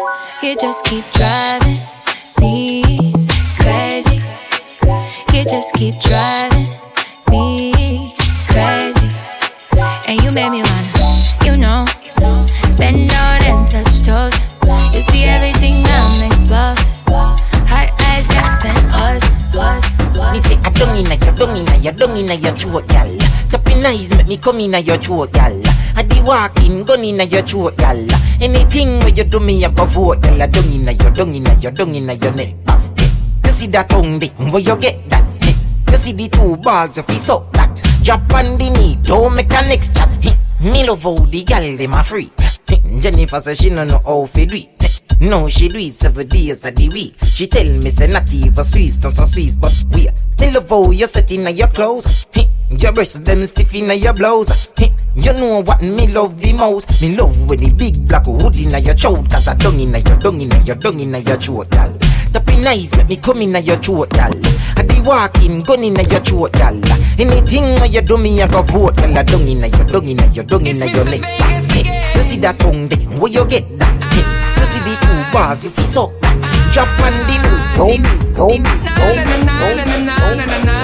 you 0.43 0.57
just 0.57 0.85
keep 0.85 1.03
driving 1.13 1.79
me 2.39 3.15
crazy. 3.57 4.21
You 5.33 5.45
just 5.49 5.73
keep 5.73 5.99
driving 6.01 6.69
me 7.31 8.13
crazy. 8.49 9.09
And 10.07 10.21
you 10.21 10.31
made 10.33 10.51
me 10.51 10.61
wanna, 10.61 11.25
you 11.47 11.57
know, 11.57 11.87
bend 12.77 13.09
down 13.09 13.43
and 13.45 13.67
touch 13.67 14.05
toes. 14.05 14.37
You 14.95 15.01
see 15.01 15.25
everything 15.25 15.83
I'm 15.87 16.31
exposed. 16.31 16.85
Hot 17.73 17.89
eyes, 18.05 18.29
accent, 18.37 18.77
us, 18.93 19.25
Me 20.35 20.41
say 20.41 20.59
I 20.63 20.69
don't 20.75 20.95
inna 20.95 21.15
your, 21.25 21.35
don't 21.37 21.57
inna 21.57 21.77
your, 21.79 21.93
don't 21.95 22.17
inna 22.19 22.35
your 22.35 22.53
throat, 22.53 22.85
y'all. 22.93 23.17
Tapping 23.49 23.83
eyes 23.87 24.15
make 24.15 24.29
me 24.29 24.37
come 24.37 24.61
inna 24.61 24.81
your 24.81 24.99
throat, 24.99 25.35
y'all. 25.35 25.63
I 26.19 26.21
di 26.21 26.27
walking, 26.27 26.85
gun 26.85 27.05
inna 27.05 27.25
your 27.25 27.43
throat, 27.43 27.79
y'all. 27.81 28.07
Anything 28.41 28.99
where 29.01 29.11
you 29.11 29.25
do 29.25 29.39
me, 29.41 29.65
I 29.65 29.71
go 29.71 29.85
vote, 29.85 30.25
y'all. 30.25 30.47
Don't 30.49 30.67
inna 30.73 30.93
your, 30.93 31.11
don't 31.11 31.35
inna 31.35 31.55
your, 31.61 31.73
don't 31.73 31.95
inna 31.95 32.15
your 32.15 32.35
neck. 32.35 32.55
Hey, 32.97 33.11
You 33.45 33.51
see 33.51 33.67
that 33.69 33.89
tongue, 33.89 34.19
dick, 34.19 34.33
where 34.39 34.59
you 34.59 34.77
get 34.77 35.09
that? 35.11 35.25
Hey, 35.43 35.55
You 35.91 35.97
see 35.97 36.13
the 36.13 36.29
two 36.29 36.57
balls, 36.57 36.99
if 36.99 37.09
you 37.09 37.17
suck 37.19 37.53
that. 37.53 37.75
Drop 38.03 38.21
on 38.35 38.59
the 38.59 38.71
knee, 38.71 38.97
don't 39.03 39.35
make 39.35 39.51
a 39.53 39.63
next 39.69 39.95
chat. 39.95 40.09
Hey, 40.23 40.37
Me 40.61 40.87
love 40.89 41.03
how 41.03 41.15
the 41.15 41.45
gal 41.45 41.77
dem 41.77 41.93
a 41.95 42.03
free. 42.03 42.31
Hey, 42.67 42.83
Jennifer 43.01 43.41
say 43.41 43.55
she 43.55 43.71
no 43.71 43.85
know 43.85 44.01
how 44.05 44.27
fi 44.27 44.45
do 44.45 44.57
it. 44.57 45.21
No, 45.21 45.49
she 45.49 45.69
do 45.69 45.79
it 45.79 45.97
seven 45.97 46.27
days 46.29 46.65
of 46.65 46.75
the 46.77 46.89
week. 46.91 47.17
She 47.25 47.47
tell 47.47 47.65
me 47.65 47.91
say 47.91 48.07
not 48.07 48.33
even 48.33 48.65
Swiss, 48.65 48.97
don't 48.97 49.11
some 49.13 49.27
Swiss, 49.27 49.57
but 49.57 49.75
we. 49.95 50.09
Me 50.41 50.51
love 50.53 50.69
how 50.69 50.91
you 50.91 51.07
set 51.07 51.31
in 51.33 51.57
your 51.57 51.69
clothes. 51.69 52.27
Hey, 52.33 52.49
Your 52.71 52.93
breasts 52.93 53.19
them 53.21 53.45
stiff 53.47 53.75
in 53.75 53.91
your 53.99 54.13
blouse. 54.13 54.69
You 55.17 55.33
know 55.33 55.63
what 55.63 55.83
me 55.83 56.07
love 56.07 56.39
the 56.39 56.53
most? 56.53 57.01
Me 57.03 57.17
love 57.17 57.49
when 57.49 57.61
the 57.61 57.71
big 57.71 58.07
black 58.07 58.27
hood 58.27 58.55
in 58.57 58.71
your 58.85 58.95
throat, 58.95 59.29
cause 59.31 59.49
I 59.49 59.55
dung 59.55 59.81
in 59.81 59.93
your 59.93 60.17
dung 60.19 60.41
in 60.41 60.51
your 60.65 60.77
dung 60.77 61.01
in 61.01 61.15
your 61.15 61.37
throat, 61.37 61.71
gal. 61.71 61.93
Tapping 62.33 62.67
eyes 62.67 62.95
make 62.97 63.09
me 63.09 63.17
come 63.17 63.43
in 63.43 63.65
your 63.65 63.77
throat, 63.77 64.11
gal. 64.11 64.33
I 64.77 64.85
be 64.87 65.01
walking, 65.01 65.63
gun 65.63 65.83
in 65.83 65.97
your 65.97 66.21
throat, 66.21 66.53
gal. 66.53 66.79
Anything 67.19 67.81
where 67.81 67.87
you 67.87 68.03
do 68.03 68.17
me, 68.19 68.41
I 68.43 68.47
go 68.47 68.63
vote, 68.63 68.97
gal. 68.97 69.17
I 69.17 69.23
dung 69.23 69.49
in 69.49 69.59
your 69.59 69.85
dung 69.87 70.07
in 70.07 70.33
your 70.33 70.45
dung 70.45 70.67
in 70.67 70.77
your 70.77 71.05
neck. 71.05 71.25
You 72.15 72.23
see 72.23 72.39
that 72.39 72.59
tongue 72.59 72.89
there, 72.89 72.99
where 73.19 73.33
you 73.33 73.47
get 73.49 73.65
that? 73.79 73.95
You 74.59 74.67
see 74.67 74.81
the 74.81 74.95
two 75.01 75.33
bars, 75.33 75.65
you 75.65 75.71
feel 75.71 75.85
so 75.85 76.07
that. 76.21 76.37
Drop 76.73 76.89
on 77.01 77.13
the 77.27 77.39
new, 77.43 77.59
go, 77.75 77.97
go, 78.37 78.49
go, 78.95 79.15
go, 80.65 80.78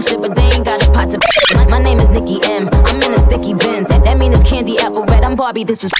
and 0.00 0.08
shit, 0.08 0.20
but 0.22 0.36
they 0.36 0.46
ain't 0.56 0.64
got 0.64 0.86
a 0.86 0.90
pot 0.92 1.10
to. 1.10 1.18
My, 1.54 1.66
my 1.66 1.78
name 1.78 1.98
is 1.98 2.08
Nicki 2.10 2.40
M. 2.44 2.68
I'm 2.72 3.02
in 3.02 3.14
a 3.14 3.18
sticky 3.18 3.54
bins. 3.54 3.88
That 3.88 4.18
mean 4.18 4.32
it's 4.32 4.48
candy 4.48 4.78
apple 4.78 5.04
red. 5.04 5.24
I'm 5.24 5.36
Barbie. 5.36 5.64
This 5.64 5.84
is 5.84 5.92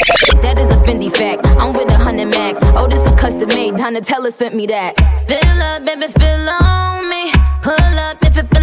that 0.42 0.58
is 0.58 0.70
a 0.74 0.78
Fendi 0.80 1.10
fact. 1.14 1.46
I'm 1.60 1.72
with 1.72 1.92
a 1.92 1.98
hundred 1.98 2.28
max. 2.28 2.60
Oh, 2.76 2.86
this 2.88 3.04
is 3.08 3.14
custom 3.16 3.48
made. 3.48 3.74
Donatella 3.74 4.32
sent 4.32 4.54
me 4.54 4.66
that. 4.68 4.96
Fill 5.28 5.62
up, 5.62 5.84
baby, 5.84 6.08
fill 6.12 6.48
on 6.48 7.08
me. 7.08 7.32
Pull 7.62 7.98
up 7.98 8.16
if 8.22 8.36
it. 8.36 8.59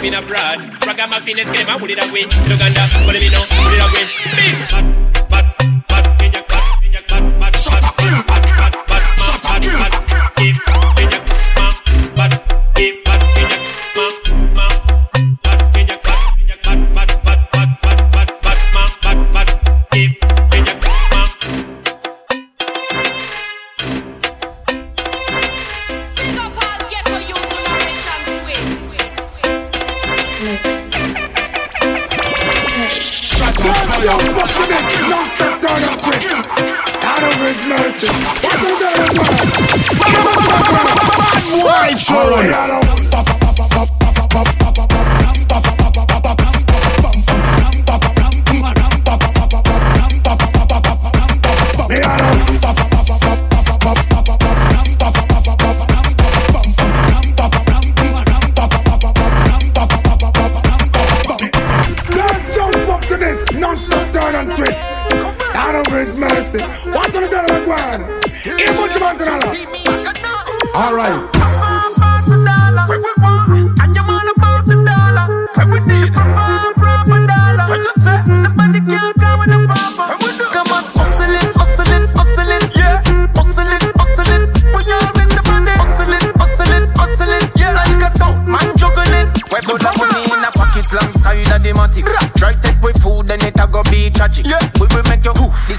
been 0.00 0.14
abroad. 0.14 0.58
Ragamuffin 0.86 1.38
escape, 1.38 1.68
I 1.68 1.78
put 1.78 1.90
it 1.90 1.98
away. 1.98 2.28
Still 2.30 2.56
gonna 2.56 2.88
put 3.04 3.14
it 3.14 3.22
know, 3.32 3.44
put 3.44 3.72
it 3.72 3.80
away. 3.84 4.90
Big. 4.94 4.99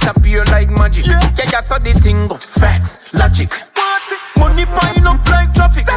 Disappear 0.01 0.43
like 0.45 0.69
magic. 0.69 1.05
Yeah, 1.05 1.19
yeah, 1.37 1.61
so 1.61 1.77
the 1.77 1.93
thing 1.93 2.27
go 2.27 2.37
facts, 2.37 3.13
logic. 3.13 3.51
Money 4.37 4.65
pile 4.65 5.07
up 5.07 5.27
like 5.29 5.53
traffic. 5.53 5.87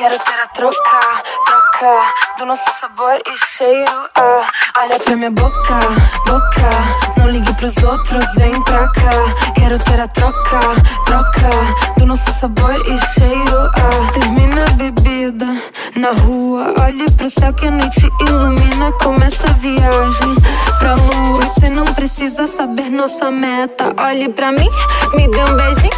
Quero 0.00 0.18
ter 0.18 0.40
a 0.40 0.46
troca, 0.46 1.22
troca 1.44 2.12
do 2.38 2.46
nosso 2.46 2.64
sabor 2.80 3.20
e 3.26 3.36
cheiro. 3.54 4.08
Ah, 4.16 4.46
olha 4.78 4.98
pra 4.98 5.14
minha 5.14 5.30
boca, 5.30 5.74
boca, 6.24 6.70
não 7.18 7.28
ligue 7.28 7.52
pros 7.52 7.76
outros, 7.84 8.24
vem 8.36 8.62
pra 8.62 8.88
cá. 8.88 9.52
Quero 9.54 9.78
ter 9.80 10.00
a 10.00 10.08
troca, 10.08 10.58
troca 11.04 11.50
do 11.98 12.06
nosso 12.06 12.32
sabor 12.32 12.80
e 12.86 12.96
cheiro. 13.12 13.70
Ah, 13.76 14.12
termina 14.14 14.64
a 14.64 14.70
bebida 14.70 15.44
na 15.96 16.12
rua, 16.22 16.74
olhe 16.82 17.04
pro 17.10 17.28
céu 17.28 17.52
que 17.52 17.66
a 17.66 17.70
noite 17.70 18.10
ilumina. 18.22 18.92
Começa 19.02 19.50
a 19.50 19.52
viagem 19.52 20.34
pra 20.78 20.94
lua. 20.94 21.42
Você 21.42 21.68
não 21.68 21.84
precisa 21.92 22.46
saber 22.46 22.88
nossa 22.88 23.30
meta. 23.30 23.92
Olhe 23.98 24.30
pra 24.30 24.50
mim, 24.50 24.70
me 25.12 25.28
dê 25.28 25.44
um 25.44 25.56
beijinho. 25.56 25.92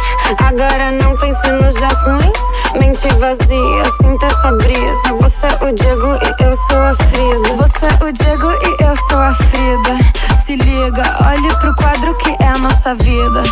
Agora 0.45 0.91
não 0.91 1.15
pense 1.15 1.49
nos 1.51 1.73
dias 1.75 2.03
ruins. 2.03 2.62
Mente 2.79 3.07
vazia, 3.19 3.83
sinta 4.01 4.25
essa 4.25 4.51
brisa. 4.53 5.13
Você 5.19 5.45
é 5.45 5.65
o 5.65 5.73
Diego 5.73 6.07
e 6.15 6.43
eu 6.43 6.55
sou 6.55 6.79
a 6.79 6.93
Frida. 6.95 7.55
Você 7.55 7.85
é 7.85 8.05
o 8.05 8.11
Diego 8.11 8.51
e 8.51 8.83
eu 8.83 8.95
sou 9.09 9.19
a 9.19 9.33
Frida. 9.33 10.35
Se 10.35 10.55
liga, 10.55 11.03
olhe 11.25 11.55
pro 11.57 11.75
quadro 11.75 12.15
que 12.15 12.35
é 12.43 12.47
a 12.47 12.57
nossa 12.57 12.93
vida. 12.95 13.43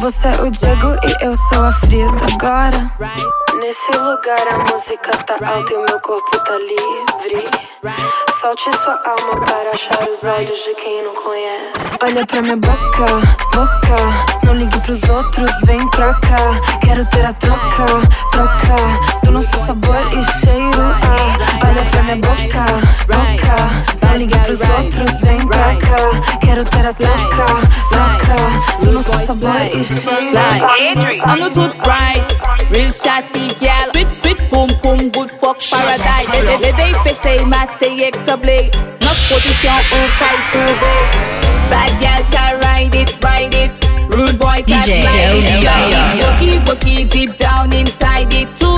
Você 0.00 0.28
é 0.28 0.42
o 0.42 0.50
Diego 0.50 0.96
e 1.04 1.24
eu 1.24 1.34
sou 1.34 1.64
a 1.64 1.72
Frida. 1.72 2.34
Agora, 2.34 2.90
nesse 3.58 3.90
lugar 3.92 4.48
a 4.48 4.58
música 4.58 5.10
tá 5.24 5.34
alta 5.46 5.72
e 5.72 5.76
o 5.76 5.84
meu 5.84 6.00
corpo 6.00 6.38
tá 6.40 6.56
livre. 6.58 7.48
Solte 8.40 8.70
sua 8.78 8.94
alma 8.94 9.44
para 9.44 9.70
achar 9.70 10.08
os 10.08 10.24
olhos 10.24 10.58
de 10.64 10.74
quem 10.74 11.02
não 11.02 11.14
conhece. 11.14 11.96
Olha 12.02 12.26
pra 12.26 12.42
minha 12.42 12.56
boca, 12.56 13.06
boca. 13.54 14.46
Não 14.46 14.54
ligue 14.54 14.78
pros 14.80 15.02
outros, 15.08 15.50
vem 15.64 15.88
pra 15.90 16.14
cá. 16.14 16.78
Quero 16.84 17.04
ter 17.06 17.24
a 17.24 17.32
troca, 17.34 17.86
troca 18.32 19.20
do 19.24 19.32
nosso 19.32 19.56
sabor 19.64 19.96
e 20.12 20.40
cheiro. 20.40 20.82
Ah, 21.02 21.66
olha 21.66 21.84
pra 21.90 22.02
minha 22.02 22.16
boca, 22.16 22.64
boca. 23.06 23.95
Ligue 24.14 24.38
pros 24.38 24.60
outros, 24.60 25.20
vem 25.20 25.46
pra 25.46 25.76
cá. 25.76 26.38
Quero 26.40 26.64
ter 26.64 26.86
a 26.86 26.92
troca, 26.94 27.46
troca 27.90 28.84
do 28.84 28.92
nosso 28.92 29.26
sabor 29.26 29.60
e 29.72 29.84
cheiro. 29.84 30.36
I'm 31.26 31.38
not 31.38 31.52
too 31.52 31.68
bright, 31.82 32.24
real 32.70 32.92
chatty 32.92 33.54
gal. 33.60 33.90
Sweet, 33.92 34.08
sweet, 34.22 34.50
boom, 34.50 34.68
boom, 34.82 35.10
good 35.10 35.30
fuck 35.40 35.58
paradise. 35.70 36.30
Des 36.60 36.72
des 36.72 36.94
PC, 37.04 37.44
maté, 37.44 38.10
blade. 38.40 38.76
Notre 39.02 39.28
position 39.28 39.72
au 39.92 40.08
caille 40.18 40.44
trouvé. 40.50 41.46
Bad 41.70 41.92
gal 42.00 42.22
can 42.30 42.60
ride 42.62 42.94
it, 42.94 43.10
ride 43.22 43.54
it. 43.54 43.72
Rude 44.08 44.38
boy 44.38 44.62
can 44.66 44.80
DJ 44.80 45.02
slide 45.02 45.44
it. 45.44 45.62
Joe. 45.62 46.22
Walkie, 46.22 46.58
walkie, 46.66 47.04
deep 47.04 47.36
down 47.36 47.72
inside 47.72 48.32
it. 48.32 48.48
Toujours 48.58 48.75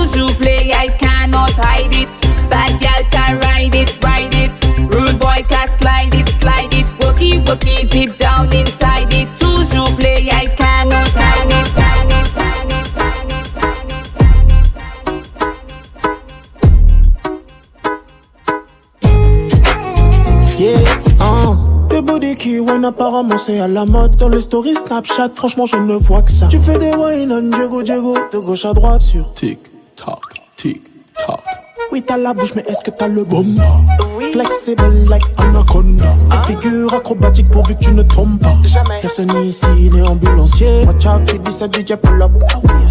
wine 22.71 22.85
apparemment 22.85 23.37
c'est 23.37 23.61
à 23.61 23.69
la 23.69 23.85
mode 23.85 24.17
Dans 24.17 24.29
les 24.29 24.41
stories 24.41 24.77
Snapchat, 24.77 25.31
franchement 25.35 25.67
je 25.67 25.77
ne 25.77 25.95
vois 25.95 26.23
que 26.23 26.31
ça. 26.31 26.49
Tu 26.49 26.59
fais 26.61 26.79
des 26.79 26.95
wine 26.95 27.33
on 27.33 27.57
Diego 27.57 27.83
Diego 27.83 28.17
De 28.33 28.39
gauche 28.39 28.65
à 28.65 28.73
droite 28.73 29.03
sur 29.03 29.33
Tic 29.35 29.59
Tac, 29.97 30.19
Tic 30.57 30.83
Tac 31.17 31.68
Oui 31.99 32.05
t'as 32.07 32.17
la 32.17 32.33
bouche 32.33 32.55
mais 32.55 32.63
est-ce 32.69 32.81
que 32.81 32.93
t'as 32.93 33.09
le 33.09 33.25
bon 33.25 33.45
Flexible 34.33 35.07
like 35.09 35.25
anaconda. 35.37 36.15
Une 36.31 36.45
figure 36.45 36.95
acrobatique 36.95 37.49
pourvu 37.49 37.75
que 37.75 37.81
tu 37.81 37.91
ne 37.93 38.05
tombes 38.05 38.39
pas. 38.39 38.55
Personne 39.03 39.33
ici 39.45 39.67
n'est 39.93 40.07
ambulancier. 40.07 40.85
Watch 40.87 41.07
out 41.07 41.25
qui 41.25 41.41
dit 41.41 41.51
ça 41.51 41.67
DJ 41.67 41.97
pull 41.97 42.23
up 42.23 42.31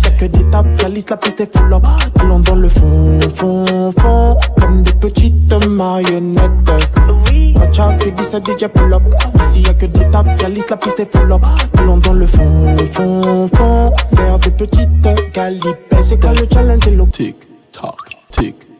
Y'a 0.04 0.12
que 0.12 0.26
des 0.26 0.44
tapes, 0.50 0.76
calice 0.76 1.10
la 1.10 1.16
piste 1.16 1.40
est 1.40 1.58
full 1.58 1.74
up. 1.74 1.86
Allons 2.20 2.42
dans 2.42 2.56
le 2.56 2.68
fond, 2.68 3.18
fond, 3.34 3.94
fond 3.98 4.38
Comme 4.60 4.84
des 4.84 4.92
petites 4.92 5.54
marionnettes. 5.70 6.52
Watch 7.56 7.80
out 7.80 7.98
qui 8.04 8.12
dit 8.12 8.24
ça 8.26 8.40
DJ 8.40 8.68
pull 8.68 8.94
up 8.94 9.04
Ici 9.40 9.62
y'a 9.62 9.74
que 9.74 9.86
des 9.86 10.04
tapes, 10.12 10.38
calice 10.38 10.70
la 10.70 10.76
piste 10.76 11.00
est 11.00 11.10
full 11.10 11.32
up. 11.32 11.46
Allons 11.78 12.00
dans 12.00 12.12
le 12.12 12.28
fond, 12.28 12.76
fond, 12.92 13.48
fond 13.56 13.94
Faire 14.18 14.38
des 14.40 14.52
petites 14.52 15.32
calipes 15.32 15.96
C'est 16.02 16.20
quoi 16.20 16.34
le 16.34 16.46
challenge 16.52 16.86
et 16.88 16.92
le 16.92 17.08
tic 17.08 17.38
Tac, 17.72 17.94
tic, 18.32 18.67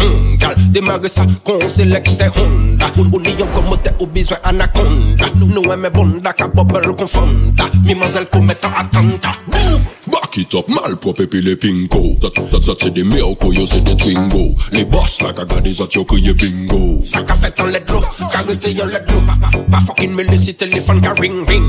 hmm, 0.00 0.38
gal 0.40 0.54
Det 0.72 0.82
mage 0.84 1.08
sa 1.12 1.26
kon 1.44 1.62
selekte 1.68 2.28
honda 2.36 2.90
O 2.96 3.18
ni 3.20 3.36
yon 3.38 3.48
komote 3.54 3.92
ou 3.98 4.06
biswe 4.06 4.36
anakonda 4.42 5.30
Nou 5.36 5.72
e 5.72 5.76
me 5.76 5.90
bonda 5.90 6.32
ka 6.32 6.48
bubble 6.48 6.94
kon 6.96 7.08
fonda 7.08 7.68
Mi 7.84 7.94
mazel 7.94 8.26
kometa 8.32 8.68
Boom! 8.92 10.19
Cock 10.30 10.38
it 10.38 10.54
up, 10.54 10.68
malpropre 10.68 11.26
puis 11.26 11.42
les 11.42 11.56
pinko 11.56 12.16
Ça, 12.22 12.28
ça, 12.52 12.60
ça 12.60 12.72
c'est 12.78 12.94
des 12.94 13.02
miracles, 13.02 13.52
yo 13.52 13.66
c'est 13.66 13.82
des 13.82 13.96
twingo. 13.96 14.54
Les 14.70 14.84
boss 14.84 15.20
la 15.22 15.32
caga 15.32 15.60
des 15.60 15.80
autres, 15.80 15.96
yo 15.96 16.04
crié 16.04 16.32
bingo. 16.34 17.00
Ça 17.02 17.22
qu'a 17.22 17.34
fait 17.34 17.60
en 17.60 17.66
let 17.66 17.82
l'eau, 17.88 18.00
qu'a 18.30 18.38
rete 18.38 18.68
yo 18.72 18.86
let 18.86 19.02
l'eau 19.08 19.20
Pas, 19.26 19.36
pas, 19.40 19.58
pas 19.58 19.80
fucking 19.80 20.14
me 20.14 20.22
laisser 20.22 20.54
téléphone 20.54 21.00
qu'a 21.00 21.14
ring 21.14 21.48
ring. 21.48 21.64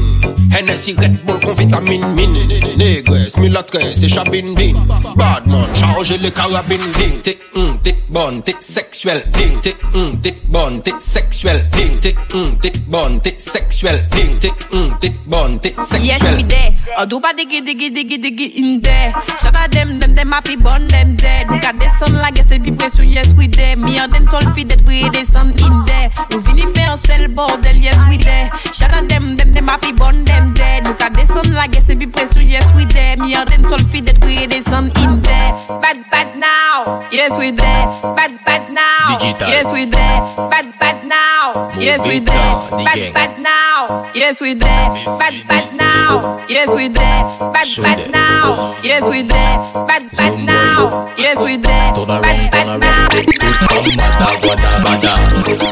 Hennessy 0.55 0.93
Red 0.93 1.26
Bull 1.26 1.39
qu'on 1.39 1.53
vitamine 1.53 2.05
mine. 2.14 2.38
Négresse, 2.78 3.38
mulatresse 3.38 4.03
et 4.03 4.07
chabine 4.07 4.53
din 4.53 4.74
Badman, 5.16 5.68
chargez 5.74 6.18
les 6.18 6.32
carabines 6.32 6.80
ding 6.99 7.22
T'es, 7.24 7.38
hum, 7.55 7.78
t'es 7.82 7.95
bonne, 8.09 8.43
t'es 8.43 8.55
sexuelle 8.59 9.24
ding 9.34 9.59
T'es, 9.62 9.76
hum, 9.95 10.20
t'es 10.22 10.36
bonne, 10.49 10.82
t'es 10.82 10.93
sexuelle 10.99 11.66
ding 11.72 11.90
T'es 12.01 12.15
mm, 12.33 12.57
t'es 12.59 12.71
bonne, 12.87 13.19
t'es 13.21 13.35
sexuelle. 13.37 14.03
T'es 14.09 14.49
mm, 14.73 14.97
t'es 14.99 15.11
bonne, 15.27 15.59
t'es 15.59 15.75
sexuelle. 15.77 16.03
Yes, 16.03 16.21
me 16.37 16.43
there. 16.47 16.73
Oh, 16.97 17.05
do 17.05 17.19
pas 17.19 17.33
dégué, 17.33 17.61
dégué, 17.61 17.91
dégué, 17.91 18.17
dégué 18.17 18.51
in 18.57 18.79
there. 18.81 19.13
Shout 19.41 19.55
out 19.55 19.69
them, 19.71 19.99
them, 19.99 20.15
them, 20.15 20.31
happy 20.33 20.57
bonne, 20.57 20.87
them 20.87 21.15
dead. 21.15 21.45
Nous 21.49 21.59
got 21.59 21.73
descend 21.77 22.17
la 22.19 22.31
gueule, 22.31 22.45
c'est 22.49 22.57
bien 22.57 22.73
pression, 22.75 23.03
yes, 23.03 23.27
we 23.37 23.47
there. 23.47 23.75
Me 23.77 23.99
and 23.99 24.11
them 24.11 24.27
sol 24.29 24.41
fit 24.55 24.65
that 24.67 24.81
we 24.87 25.07
descend 25.11 25.53
in 25.61 25.85
there. 25.85 26.09
Nous 26.31 26.39
vini 26.39 26.63
faire 26.73 26.93
un 26.93 26.97
seul 26.97 27.27
bordel, 27.27 27.77
yes, 27.77 27.95
we 28.09 28.17
there. 28.17 28.49
Shout 28.73 28.93
out 28.95 29.07
them, 29.07 29.37
them, 29.37 29.53
them, 29.53 29.67
happy 29.67 29.93
bonne, 29.93 30.25
them 30.25 30.53
dead. 30.53 30.83
Nous 30.83 30.95
got 30.95 31.13
descend 31.13 31.53
la 31.53 31.67
gueule, 31.67 31.83
c'est 31.85 31.95
bien 31.95 32.09
pression, 32.09 32.41
yes, 32.41 32.65
we 32.75 32.83
there. 32.87 33.15
Me 33.17 33.35
and 33.35 33.47
them 33.47 33.61
sol 33.69 33.79
fit 33.91 34.01
that 34.07 34.17
we 34.25 34.47
descend 34.47 34.91
in 34.97 35.21
there. 35.21 35.53
Bad, 35.81 35.97
bad 36.09 36.35
now, 36.35 37.03
yes, 37.11 37.37
we 37.37 37.51
there. 37.51 37.85
Bad, 38.15 38.43
bad 38.43 38.71
now, 38.71 39.17
Digital. 39.19 39.47
yes, 39.49 39.71
we 39.71 39.85
there. 39.85 40.49
Bad, 40.49 40.73
bad 40.79 41.05
now, 41.05 41.71
yes. 41.77 41.90
We 42.07 42.19
there. 42.19 42.53
Bad, 42.71 43.13
bad 43.13 43.39
now. 43.41 44.11
Yes, 44.15 44.39
we 44.39 44.53
there. 44.53 44.89
Bad, 45.19 45.47
bad 45.47 45.69
now. 45.77 46.45
Yes, 46.47 46.73
we 46.73 46.87
there. 46.87 47.23
Bad, 47.51 47.67
bad 47.77 48.11
now. 48.11 48.77
Yes, 48.83 49.09
we 49.09 49.23
there. 49.23 49.57
Bad, 49.87 50.11
bad 50.15 50.39
now. 50.45 51.13
Yes, 51.17 51.37
we 51.43 51.57
around, 51.57 52.21
Bad, 52.21 52.51
bad 52.51 52.79
now. 52.79 53.09
Toute 53.11 53.57
femme 53.67 53.95
mada 53.97 54.29
guada 54.41 54.71
bada 54.83 55.13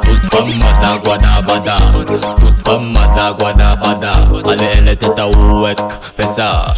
Toute 0.01 0.29
femme 0.29 0.59
mada 0.59 0.97
guada 1.03 1.41
bada 1.41 1.75
Toute 2.39 2.61
femme 2.63 2.91
mada 2.93 3.33
guada 3.33 3.75
bada 3.75 4.13
Allez 4.49 4.69
elle 4.77 4.97
ouek 5.35 5.79
Fais 6.17 6.27
ça 6.27 6.73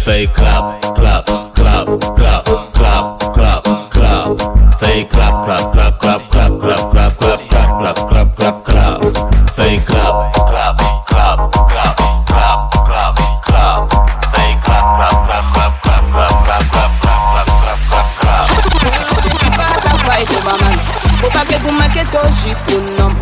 Fais 0.00 0.26
clap, 0.28 0.80
clap, 0.94 1.26
clap, 1.54 1.86
clap, 2.14 2.44
clap, 2.72 3.32
clap, 3.32 3.64
clap 3.90 4.28
Fais 4.78 5.04
clap, 5.06 5.42
clap, 5.42 5.72
clap, 5.72 5.98
clap, 5.98 6.28
clap, 6.28 6.58
clap, 6.58 6.90
clap, 6.90 7.18
clap, 7.18 7.48
clap, 7.78 8.06
clap, 8.06 8.36
clap, 8.36 8.65
clap, 9.56 9.84
clap 9.86 9.86
Fais 9.86 9.86
clap, 9.86 10.20
clap, 10.46 10.76
clap, 11.06 11.96
clap, 12.26 12.26
clap, 12.26 12.60
clap, 12.84 13.16
clap 13.42 13.88
Fais 14.30 14.52
clap, 14.62 14.84
clap, 14.94 15.16
clap, 15.24 15.46
clap, 15.50 15.80
clap, 15.80 16.10
clap, 16.12 16.34
clap, 16.44 16.64
clap, 16.70 16.92
clap, 17.00 17.20
clap, 17.32 17.48
clap, 17.62 17.80
clap, 17.88 18.08
clap 18.20 18.46
Pas 19.82 19.98
fight 20.04 20.30
over 20.36 20.56
man 20.60 20.78
Faut 21.20 21.30
pas 21.30 21.44
que 21.46 21.56
vous 21.62 21.72
m'inquiétez 21.72 22.28
juste 22.44 22.64
pour 22.66 22.82
nom 22.98 23.14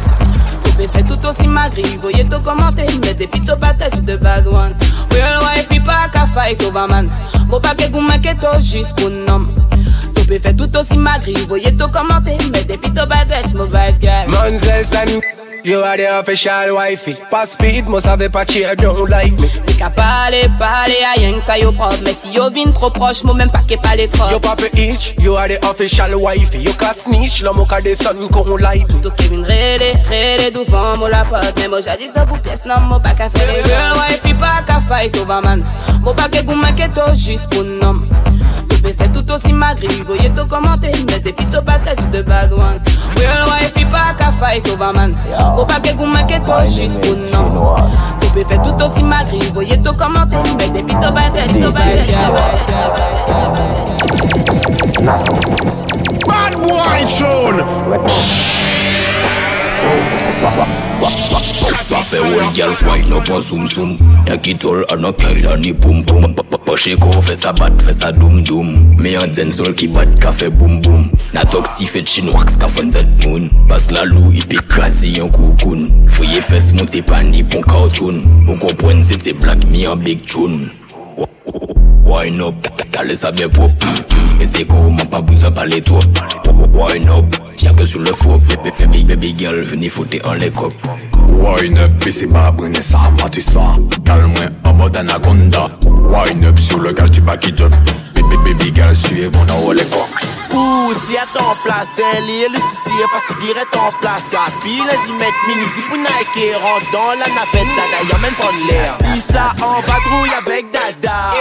Tu 0.64 0.72
peux 0.72 0.88
faire 0.88 1.06
tout 1.06 1.24
aussi 1.24 1.46
magri 1.46 1.84
Voyez 2.02 2.24
tout 2.24 2.40
commenter 2.40 2.86
Mais 3.04 3.14
depuis 3.14 3.40
ton 3.40 3.56
patate 3.56 4.04
de 4.04 4.16
bad 4.16 4.48
one 4.48 4.74
Real 5.12 5.40
wife 5.40 5.68
il 5.70 5.84
pas 5.84 6.08
qu'à 6.08 6.26
fight 6.26 6.60
over 6.64 6.88
man 6.88 7.08
Faut 7.48 7.60
pas 7.60 7.76
que 7.76 7.92
vous 7.92 8.00
m'inquiétez 8.00 8.60
juste 8.60 8.96
pour 8.96 9.10
nom 9.10 9.46
Tu 10.16 10.26
peux 10.26 10.38
faire 10.40 10.56
tout 10.56 10.76
aussi 10.76 10.98
magri 10.98 11.34
Voyez 11.48 11.76
tout 11.76 11.88
commenter 11.88 12.36
Mais 12.52 12.64
depuis 12.64 12.92
ton 12.92 13.06
patate 13.06 13.54
mon 13.54 13.66
bad 13.66 14.00
guy 14.00 14.26
Manzel 14.26 14.84
San, 14.84 15.08
you 15.64 15.82
are 15.82 15.96
the 15.96 16.18
official 16.18 16.74
wifey. 16.74 17.14
Pas 17.30 17.50
speed, 17.50 17.88
must 17.88 18.06
have 18.06 18.20
a 18.20 18.28
patchy, 18.28 18.62
don't 18.76 19.08
like 19.08 19.32
me. 19.38 19.48
T'es 19.66 19.74
qu'à 19.74 19.90
parler, 19.90 20.48
parler 20.58 21.02
à 21.04 21.18
rien 21.18 21.34
que 21.34 21.40
ça 21.40 21.58
yo 21.58 21.72
propre 21.72 21.96
Mais 22.04 22.12
si 22.12 22.30
yo 22.30 22.50
vin 22.50 22.70
trop 22.72 22.90
proche, 22.90 23.24
moi 23.24 23.34
même 23.34 23.50
pas 23.50 23.62
qu'est 23.66 23.80
pas 23.80 23.96
les 23.96 24.08
trop 24.08 24.30
You 24.30 24.40
papa 24.40 24.66
itch, 24.74 25.14
you 25.18 25.36
are 25.36 25.48
the 25.48 25.58
official 25.64 26.14
wifey. 26.20 26.58
You 26.58 26.72
can 26.74 26.92
snitch, 26.92 27.42
la 27.42 27.52
moka 27.52 27.80
de 27.80 27.94
son 27.94 28.28
gon 28.28 28.56
like 28.56 28.88
me. 28.92 29.10
Qui 29.16 29.28
viens 29.28 29.44
rêler, 29.44 29.94
rêler 30.08 30.50
devant 30.50 30.96
moi 30.96 31.08
la 31.08 31.24
porte 31.24 31.54
Mais 31.60 31.68
moi 31.68 31.80
j'ai 31.80 31.96
dit 31.96 32.10
que 32.12 32.24
pour 32.26 32.38
pièce 32.40 32.64
non, 32.64 32.80
moi 32.80 33.00
pas 33.00 33.14
qu'à 33.14 33.28
faire 33.30 33.46
les 33.46 33.62
Real 33.62 33.94
wife, 33.94 34.20
il 34.24 34.36
pas 34.36 34.62
qu'à 34.66 34.80
fight 34.80 35.16
over 35.18 35.40
man 35.42 35.64
Moi 36.00 36.14
pas 36.14 36.28
que 36.28 36.44
vous 36.44 36.54
m'inquiétez 36.54 37.14
juste 37.14 37.48
pour 37.50 37.64
nom 37.64 38.00
Tu 38.84 38.90
peux 38.90 38.96
faire 38.98 39.12
tout 39.12 39.32
aussi 39.32 39.52
magri, 39.54 39.88
voyez 40.06 40.28
tout 40.30 40.46
commenter 40.46 40.92
Mais 41.08 41.18
depuis 41.18 41.46
ton 41.46 41.62
patate 41.62 42.10
de 42.10 42.20
bad 42.20 42.52
one 42.52 42.80
Real 43.16 43.46
wife, 43.46 43.72
pas 43.90 44.12
qu'à 44.12 44.30
fight 44.30 44.68
over 44.68 44.92
man 44.94 45.14
Moi 45.54 45.66
pas 45.66 45.80
que 45.80 45.96
vous 45.96 46.04
m'inquiétez 46.04 46.70
juste 46.70 47.00
pour 47.00 47.16
nom 47.16 47.76
Tu 48.20 48.28
peux 48.28 48.44
faire 48.44 48.60
tout 48.60 48.84
aussi 48.84 49.02
magri, 49.02 49.38
voyez 49.54 49.80
tout 49.80 49.94
commenter 49.94 50.36
Mais 50.58 50.68
depuis 50.68 50.94
ton 50.96 51.14
patate, 51.14 51.58
ton 51.58 51.72
patate, 51.72 52.12
ton 52.12 52.28
patate 52.28 53.74
Bad 56.26 56.54
boy 56.60 57.06
Pa 61.94 62.00
fe 62.02 62.18
wol 62.18 62.48
gyal 62.50 62.72
kwa 62.82 62.96
ino 62.98 63.20
pon 63.22 63.42
soum 63.42 63.68
soum 63.70 63.90
Nyan 64.26 64.40
ki 64.42 64.56
tol 64.58 64.80
anon 64.90 65.14
kya 65.14 65.28
ila 65.38 65.52
ni 65.62 65.70
poum 65.72 66.00
poum 66.02 66.32
Po 66.66 66.74
sheko 66.74 67.12
fe 67.22 67.36
sa 67.38 67.52
bat 67.54 67.70
fe 67.86 67.94
sa 67.94 68.10
doum 68.10 68.40
doum 68.42 68.72
Me 68.98 69.12
yon 69.12 69.30
zen 69.30 69.52
sol 69.54 69.70
ki 69.78 69.86
bat 69.94 70.10
ka 70.18 70.32
fe 70.34 70.48
boum 70.50 70.80
boum 70.82 71.04
Na 71.36 71.44
tok 71.52 71.68
si 71.70 71.86
fet 71.86 72.10
chin 72.10 72.32
waks 72.34 72.58
ka 72.58 72.66
fon 72.66 72.90
zet 72.90 73.06
moun 73.22 73.46
Bas 73.70 73.86
la 73.94 74.02
lou 74.10 74.32
ipi 74.34 74.58
krasi 74.72 75.12
yon 75.20 75.30
koukoun 75.36 75.86
Fouye 76.16 76.42
fes 76.42 76.72
moun 76.74 76.90
se 76.90 77.04
pan 77.06 77.30
ipon 77.30 77.62
kauchoun 77.70 78.24
Moun 78.42 78.58
kompwen 78.58 79.04
se 79.06 79.20
te 79.22 79.36
blak 79.38 79.62
mi 79.70 79.86
yon 79.86 80.02
big 80.02 80.26
choun 80.26 80.64
Wine 82.10 82.42
up, 82.42 82.66
kale 82.90 83.14
sa 83.16 83.30
bien 83.30 83.48
pop 83.48 83.70
Mais 84.40 84.46
c'est 84.50 84.64
comment 84.64 85.06
pas 85.12 85.20
besoin 85.20 85.52
parler 85.52 85.80
trop 85.80 86.02
Wine 86.74 87.08
up, 87.08 87.38
fier 87.56 87.74
que 87.76 87.86
sur 87.86 88.00
le 88.00 88.12
faux 88.12 88.40
Baby, 88.64 89.04
baby 89.04 89.34
girl, 89.38 89.62
venez 89.62 89.88
foutre 89.88 90.18
en 90.26 90.34
les 90.34 90.50
copes 90.50 90.74
Wine 91.28 91.78
up, 91.78 92.06
et 92.06 92.12
c'est 92.12 92.26
pas 92.26 92.50
brûlé 92.50 92.82
ça. 92.82 92.98
Calme-moi 94.04 94.50
en 94.64 94.72
mode 94.74 94.96
anaconda. 94.96 95.68
Wine 95.86 96.44
up 96.44 96.58
sur 96.58 96.78
le 96.78 96.92
gal, 96.92 97.10
tu 97.10 97.20
bats 97.20 97.36
qui 97.36 97.56
job. 97.56 97.72
Baby, 98.14 98.36
baby 98.44 98.72
girl, 98.74 98.94
suivez 98.94 99.30
mon 99.30 99.44
à 101.16 101.26
ton 101.26 101.54
place, 101.64 101.88
elle 101.98 102.28
est 102.30 102.48
le 102.48 102.60
tissu 102.68 102.90
est 102.98 103.08
fatigué, 103.10 103.52
est 103.52 103.76
en 103.76 103.90
place. 104.00 104.22
Puis 104.60 104.76
les 104.76 105.10
y 105.10 105.12
mettre 105.14 105.38
mini 105.46 105.66
si 105.74 105.82
pour 105.82 105.96
Nike, 105.96 106.54
rentre 106.62 106.90
dans 106.92 107.10
la 107.18 107.26
navette, 107.26 107.70
dada, 107.76 107.98
y'a 108.08 108.18
même 108.18 108.34
pas 108.34 108.52
de 108.52 108.70
l'air. 108.70 108.98
Issa 109.16 109.52
en 109.62 109.80
vadrouille 109.80 110.34
avec 110.38 110.70
dada. 110.72 111.32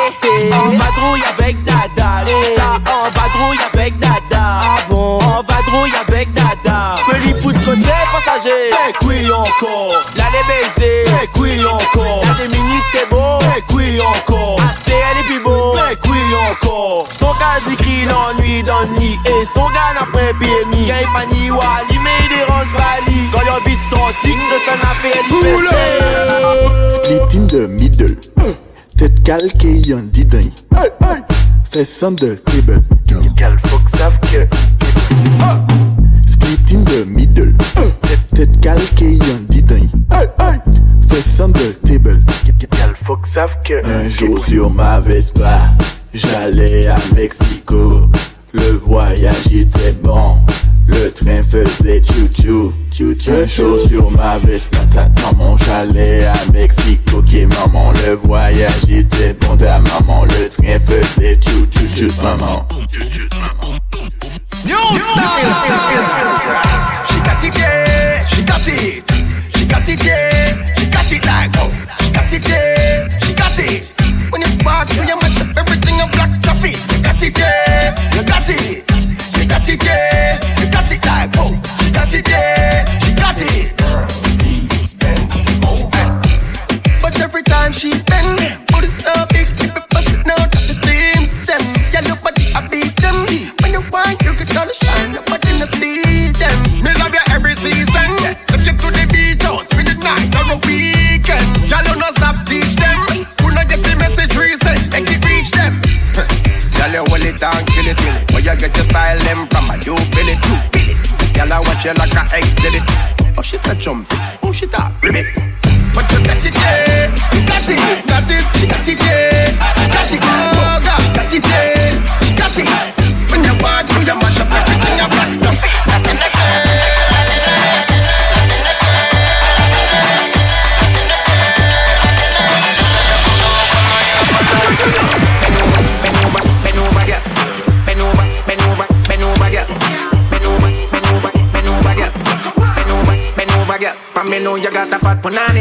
En 0.51 0.69
vadrouille 0.71 1.23
avec 1.37 1.63
dada. 1.63 2.23
Issa 2.25 2.71
en 2.85 3.09
vadrouille 3.11 3.63
avec 3.73 3.99
dada. 3.99 4.45
En 4.89 5.41
vadrouille 5.41 5.93
avec 6.07 6.33
dada. 6.33 6.99
Que 7.07 7.41
foot 7.41 7.55
côté 7.65 7.93
passager. 8.13 8.71
Encore. 9.33 10.03
Là 10.17 10.25
les 10.31 10.43
baisers. 10.47 11.05
Eh 11.23 11.39
oui 11.39 11.65
encore. 11.65 12.23
Les 12.39 12.47
minutes 12.47 12.83
t'es 12.93 13.07
beau. 13.09 13.39
Eh 13.57 13.73
oui 13.73 13.99
encore. 14.01 14.59
Asté 14.69 14.93
elle 14.93 15.19
est 15.19 15.27
plus 15.27 15.43
beau. 15.43 15.75
Eh 15.91 16.09
oui 16.09 16.21
encore. 16.51 17.07
Son 17.11 17.33
cas 17.33 17.59
écrit 17.71 18.05
l'ennui 18.05 18.63
dans 18.63 18.81
le 18.81 18.99
nid. 18.99 19.17
Et 19.25 19.45
son 19.53 19.67
gars 19.69 19.93
après 19.99 20.33
BMI. 20.33 20.85
Gagne 20.87 21.11
pas 21.13 21.25
ni 21.31 21.49
Wally 21.49 21.99
mais 22.03 22.19
il 22.23 22.29
dérange 22.37 22.71
Bali. 22.73 23.29
Quand 23.31 23.41
y'a 23.41 23.59
vite 23.65 23.79
sorti, 23.89 24.29
le 24.29 24.57
son 24.65 24.79
a 24.81 24.93
fait 25.01 25.19
Split 26.91 27.39
in 27.39 27.47
the 27.47 27.67
middle. 27.67 28.15
Tête 28.97 29.23
calquée, 29.23 29.77
y'en 29.87 30.03
dit 30.03 30.25
d'un. 30.25 30.41
Fess 31.71 32.03
on 32.03 32.13
the 32.13 32.43
table. 32.43 32.83
Gal 33.35 33.57
fuck 33.65 33.81
savent 33.97 34.19
que. 34.31 34.47
In 36.73 36.83
the 36.85 37.05
middle. 37.05 37.53
Tête, 38.01 38.29
tête 38.33 38.61
calquée, 38.61 39.13
y'en 39.13 39.39
dit. 39.47 39.63
Fess 41.07 41.39
on 41.39 41.51
the 41.51 41.75
table. 41.85 42.19
Gal 42.71 42.95
fuck 43.05 43.27
savent 43.27 43.61
que. 43.63 43.85
Un 43.85 44.09
jour 44.09 44.43
sur 44.43 44.71
ma 44.71 44.99
Vespa, 44.99 45.69
j'allais 46.15 46.87
à 46.87 46.95
Mexico. 47.15 48.09
Le 48.53 48.71
voyage 48.83 49.53
était 49.53 49.91
bon. 50.01 50.39
Le 50.87 51.11
train 51.11 51.43
faisait 51.47 52.01
chou-chou, 52.03 52.73
chou-chou. 52.91 53.31
Un 53.31 53.45
jour 53.45 53.79
sur 53.79 54.09
ma 54.09 54.39
Vespa, 54.39 54.79
ta 54.91 55.09
maman, 55.21 55.55
j'allais 55.57 56.25
à 56.25 56.33
Mexico. 56.51 57.17
Ok, 57.19 57.33
maman, 57.55 57.93
le 58.07 58.15
voyage 58.15 58.89
était 58.89 59.35
bon. 59.39 59.55
Ta 59.57 59.79
maman, 59.79 60.25
le 60.25 60.49
train 60.49 60.79
faisait 60.79 61.39
chou-chou, 61.39 61.87
chou 61.95 62.21
maman. 62.23 62.67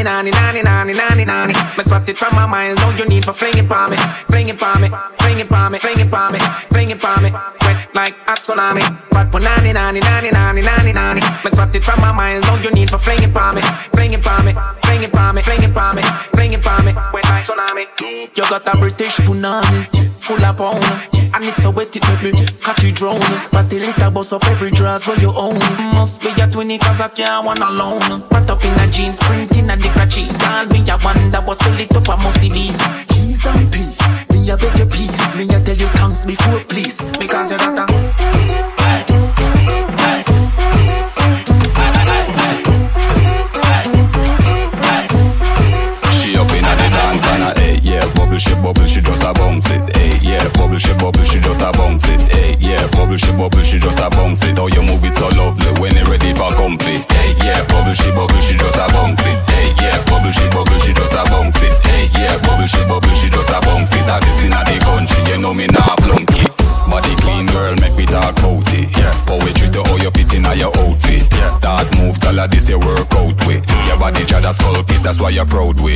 Fat 0.03 0.31
punani 0.31 0.33
nani 0.33 0.63
nani 0.63 0.63
nani 0.63 0.95
nani 0.95 1.25
nani. 1.25 1.55
Me 1.77 1.83
spot 1.85 2.09
it 2.09 2.17
from 2.17 2.35
my 2.35 2.47
mind, 2.47 2.79
no 2.81 2.91
you 2.91 3.07
need 3.07 3.25
for 3.25 3.33
flinging 3.33 3.69
pa 3.69 3.89
me, 3.89 3.97
flinging 4.29 4.59
pa 4.59 4.79
me, 4.79 4.89
flinging 5.19 5.49
pa 5.49 5.69
me, 5.69 5.79
flinging 5.79 6.11
pa 6.11 6.31
me, 6.31 6.39
flinging 6.71 6.99
pa 6.99 7.21
me. 7.21 7.31
Wet 7.31 7.95
like 7.95 8.15
a 8.27 8.35
tsunami. 8.35 8.83
Fat 9.13 9.31
punani 9.31 9.73
nani 9.73 10.01
nani 10.01 10.31
nani 10.31 10.63
nani 10.63 10.93
nani. 10.93 11.21
Me 11.45 11.51
spot 11.51 11.75
it 11.75 11.85
from 11.85 12.01
my 12.01 12.13
mind, 12.13 12.45
no 12.47 12.57
you 12.57 12.71
need 12.73 12.91
for 12.91 12.99
flinging 12.99 13.33
pa 13.33 13.53
me, 13.53 13.63
flinging 13.95 14.23
pa 14.23 14.43
me, 14.43 14.53
flinging 14.83 15.11
pa 15.11 15.33
me, 15.33 15.43
flinging 15.43 15.73
pa 15.73 15.93
me, 15.93 16.03
flinging 16.35 16.63
pa 16.63 16.83
me. 16.83 16.93
Wet 17.13 17.25
like 17.25 17.47
tsunami. 17.47 17.87
You 18.37 18.45
got 18.49 18.67
a 18.75 18.79
British 18.79 19.17
punani, 19.19 20.21
full 20.21 20.45
of 20.45 20.57
pound. 20.57 21.13
And 21.35 21.45
it's 21.45 21.63
so 21.63 21.71
wet 21.71 21.97
it 21.97 22.05
make 22.09 22.35
me 22.35 22.47
catch 22.61 22.85
you 22.85 22.93
drown 22.93 23.19
But 23.53 23.71
the 23.71 23.79
little 23.81 24.11
bust 24.11 24.35
up 24.35 24.45
every 24.49 24.71
dress 24.71 25.07
where 25.07 25.19
you 25.19 25.33
own 25.35 25.59
Must 25.95 26.21
be 26.21 26.29
a 26.53 26.57
twinny 26.57 26.79
cause 26.79 27.01
I 27.01 27.09
can't 27.09 27.45
one 27.45 27.63
alone. 27.63 28.23
Put 28.29 28.51
up 28.51 28.65
in 28.65 28.73
a 28.75 28.91
jeans, 28.91 29.19
print 29.19 29.57
in 29.57 29.71
a 29.71 29.77
dick 29.77 29.93
cheese 30.11 30.41
All 30.45 30.67
me 30.67 30.81
a 30.89 30.99
wonder 31.05 31.41
what's 31.45 31.63
fill 31.63 31.79
it 31.79 31.95
up 31.97 32.09
a 32.09 32.17
musty 32.23 32.49
bees 32.49 32.79
Peace 33.09 33.47
and 33.47 33.73
peace, 33.73 34.03
me 34.31 34.51
a 34.51 34.57
beg 34.57 34.77
your 34.79 34.87
peace. 34.89 35.37
Me 35.37 35.45
a 35.45 35.61
tell 35.61 35.77
you 35.77 35.87
thanks 35.99 36.25
before 36.25 36.61
please. 36.69 37.11
Because 37.19 37.53
you 37.53 37.59
got 37.59 37.79
a 37.79 37.92
that's 75.13 75.21
why 75.21 75.29
you're 75.29 75.45
proud 75.45 75.79
with. 75.79 75.92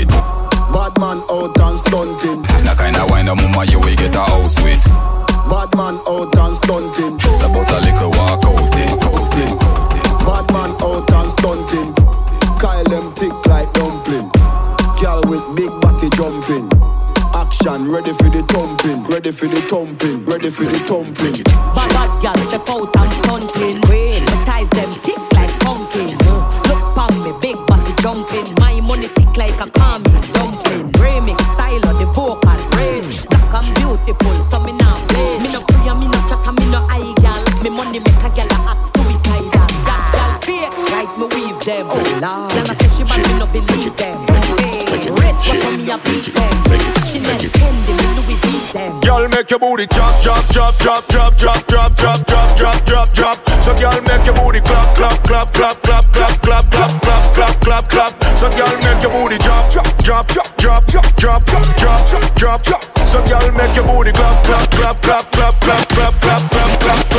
Booty 49.76 49.94
drop, 49.94 50.22
drop, 50.22 50.48
drop, 50.48 50.78
drop, 50.78 51.06
drop, 51.06 51.36
drop, 51.36 51.66
drop, 51.66 51.96
drop, 51.96 52.26
drop, 52.26 52.56
drop, 52.56 52.84
drop, 52.86 53.12
drop. 53.12 53.48
So 53.60 53.74
girl, 53.76 53.92
make 54.08 54.24
your 54.24 54.34
booty 54.34 54.60
clap, 54.60 54.96
clap, 54.96 55.22
clap, 55.22 55.52
clap, 55.52 55.82
clap, 55.82 56.04
clap, 56.12 56.40
clap, 56.40 56.70
clap, 56.70 57.02
clap, 57.02 57.34
clap, 57.34 57.60
clap, 57.60 57.88
clap. 57.88 58.24
So 58.38 58.48
girl, 58.50 58.72
make 58.80 59.02
your 59.02 59.12
booty 59.12 59.36
drop, 59.38 59.70
drop, 59.70 59.98
drop, 59.98 60.26
drop, 60.56 60.56
drop, 60.56 60.86
drop, 60.86 61.44
drop, 61.44 62.34
drop, 62.36 62.62
drop. 62.64 62.84
So 63.06 63.22
girl, 63.26 63.52
make 63.52 63.76
your 63.76 63.84
booty 63.84 64.12
clap, 64.12 64.44
clap, 64.44 64.70
clap, 64.70 65.02
clap, 65.02 65.30
clap, 65.30 65.60
clap, 65.60 65.88
clap, 65.90 66.12
clap, 66.20 66.80
clap, 66.80 66.80
clap. 66.80 67.15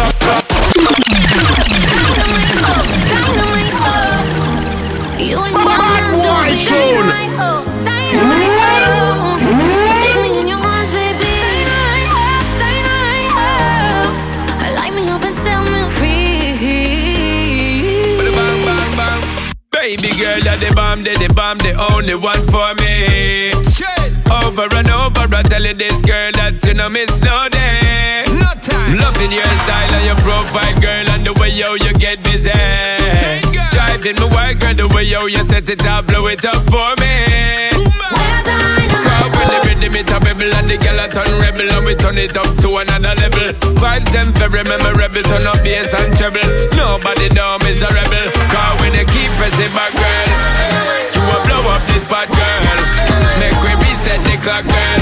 Bomb, 20.97 21.03
the 21.03 21.27
the 21.27 21.33
bomb, 21.33 21.57
the 21.59 21.73
only 21.93 22.15
one 22.15 22.45
for 22.47 22.73
me. 22.81 23.51
Over 24.43 24.67
and 24.75 24.89
over, 24.89 25.35
I 25.35 25.43
tell 25.43 25.63
you 25.63 25.73
this 25.73 26.01
girl 26.01 26.31
that 26.33 26.63
you 26.65 26.73
know 26.73 26.89
miss 26.89 27.19
no 27.21 27.47
day. 27.49 28.23
No 28.27 28.51
time. 28.61 28.97
Loving 28.97 29.31
your 29.31 29.43
style 29.43 29.93
and 29.93 30.05
your 30.05 30.19
profile, 30.25 30.79
girl, 30.81 31.09
and 31.11 31.25
the 31.25 31.33
way 31.33 31.49
yo 31.49 31.75
you 31.75 31.93
get 31.93 32.23
busy. 32.23 32.51
Driving 33.71 34.15
me 34.15 34.27
wild, 34.33 34.59
girl, 34.59 34.73
the 34.73 34.87
way 34.87 35.03
yo 35.03 35.25
you 35.27 35.43
set 35.43 35.69
it 35.69 35.85
up, 35.85 36.07
blow 36.07 36.27
it 36.27 36.43
up 36.45 36.63
for 36.65 36.95
me. 37.01 37.69
Cause 39.07 39.31
when 39.37 39.47
the 39.47 39.59
rhythm 39.65 39.95
it 39.95 40.09
a 40.11 40.19
bubble 40.19 40.53
and 40.53 40.67
the 40.67 40.77
girl 40.77 40.99
a 40.99 41.07
turn 41.07 41.31
rebel 41.39 41.69
and 41.71 41.85
we 41.85 41.95
turn 41.95 42.17
it 42.17 42.35
up 42.35 42.49
to 42.59 42.77
another 42.77 43.15
level. 43.15 43.47
Vibes 43.79 44.09
them 44.11 44.33
very 44.33 44.63
memorable, 44.63 45.23
turn 45.23 45.47
up 45.47 45.61
bass 45.63 45.93
and 45.93 46.11
treble. 46.17 46.43
Nobody 46.75 47.29
down 47.29 47.61
is 47.65 47.81
a 47.81 47.89
rebel. 47.93 48.27
Cause 48.51 48.75
when 48.81 48.93
you 48.93 49.05
keep 49.05 49.31
pressing 49.39 49.71
back, 49.71 49.93
girl, 49.93 50.16
this 51.97 52.05
spot, 52.05 52.29
girl. 52.29 52.61
Make 53.41 53.57
we 53.65 53.73
reset 53.81 54.21
the 54.29 54.37
clock, 54.45 54.65
girl. 54.69 55.01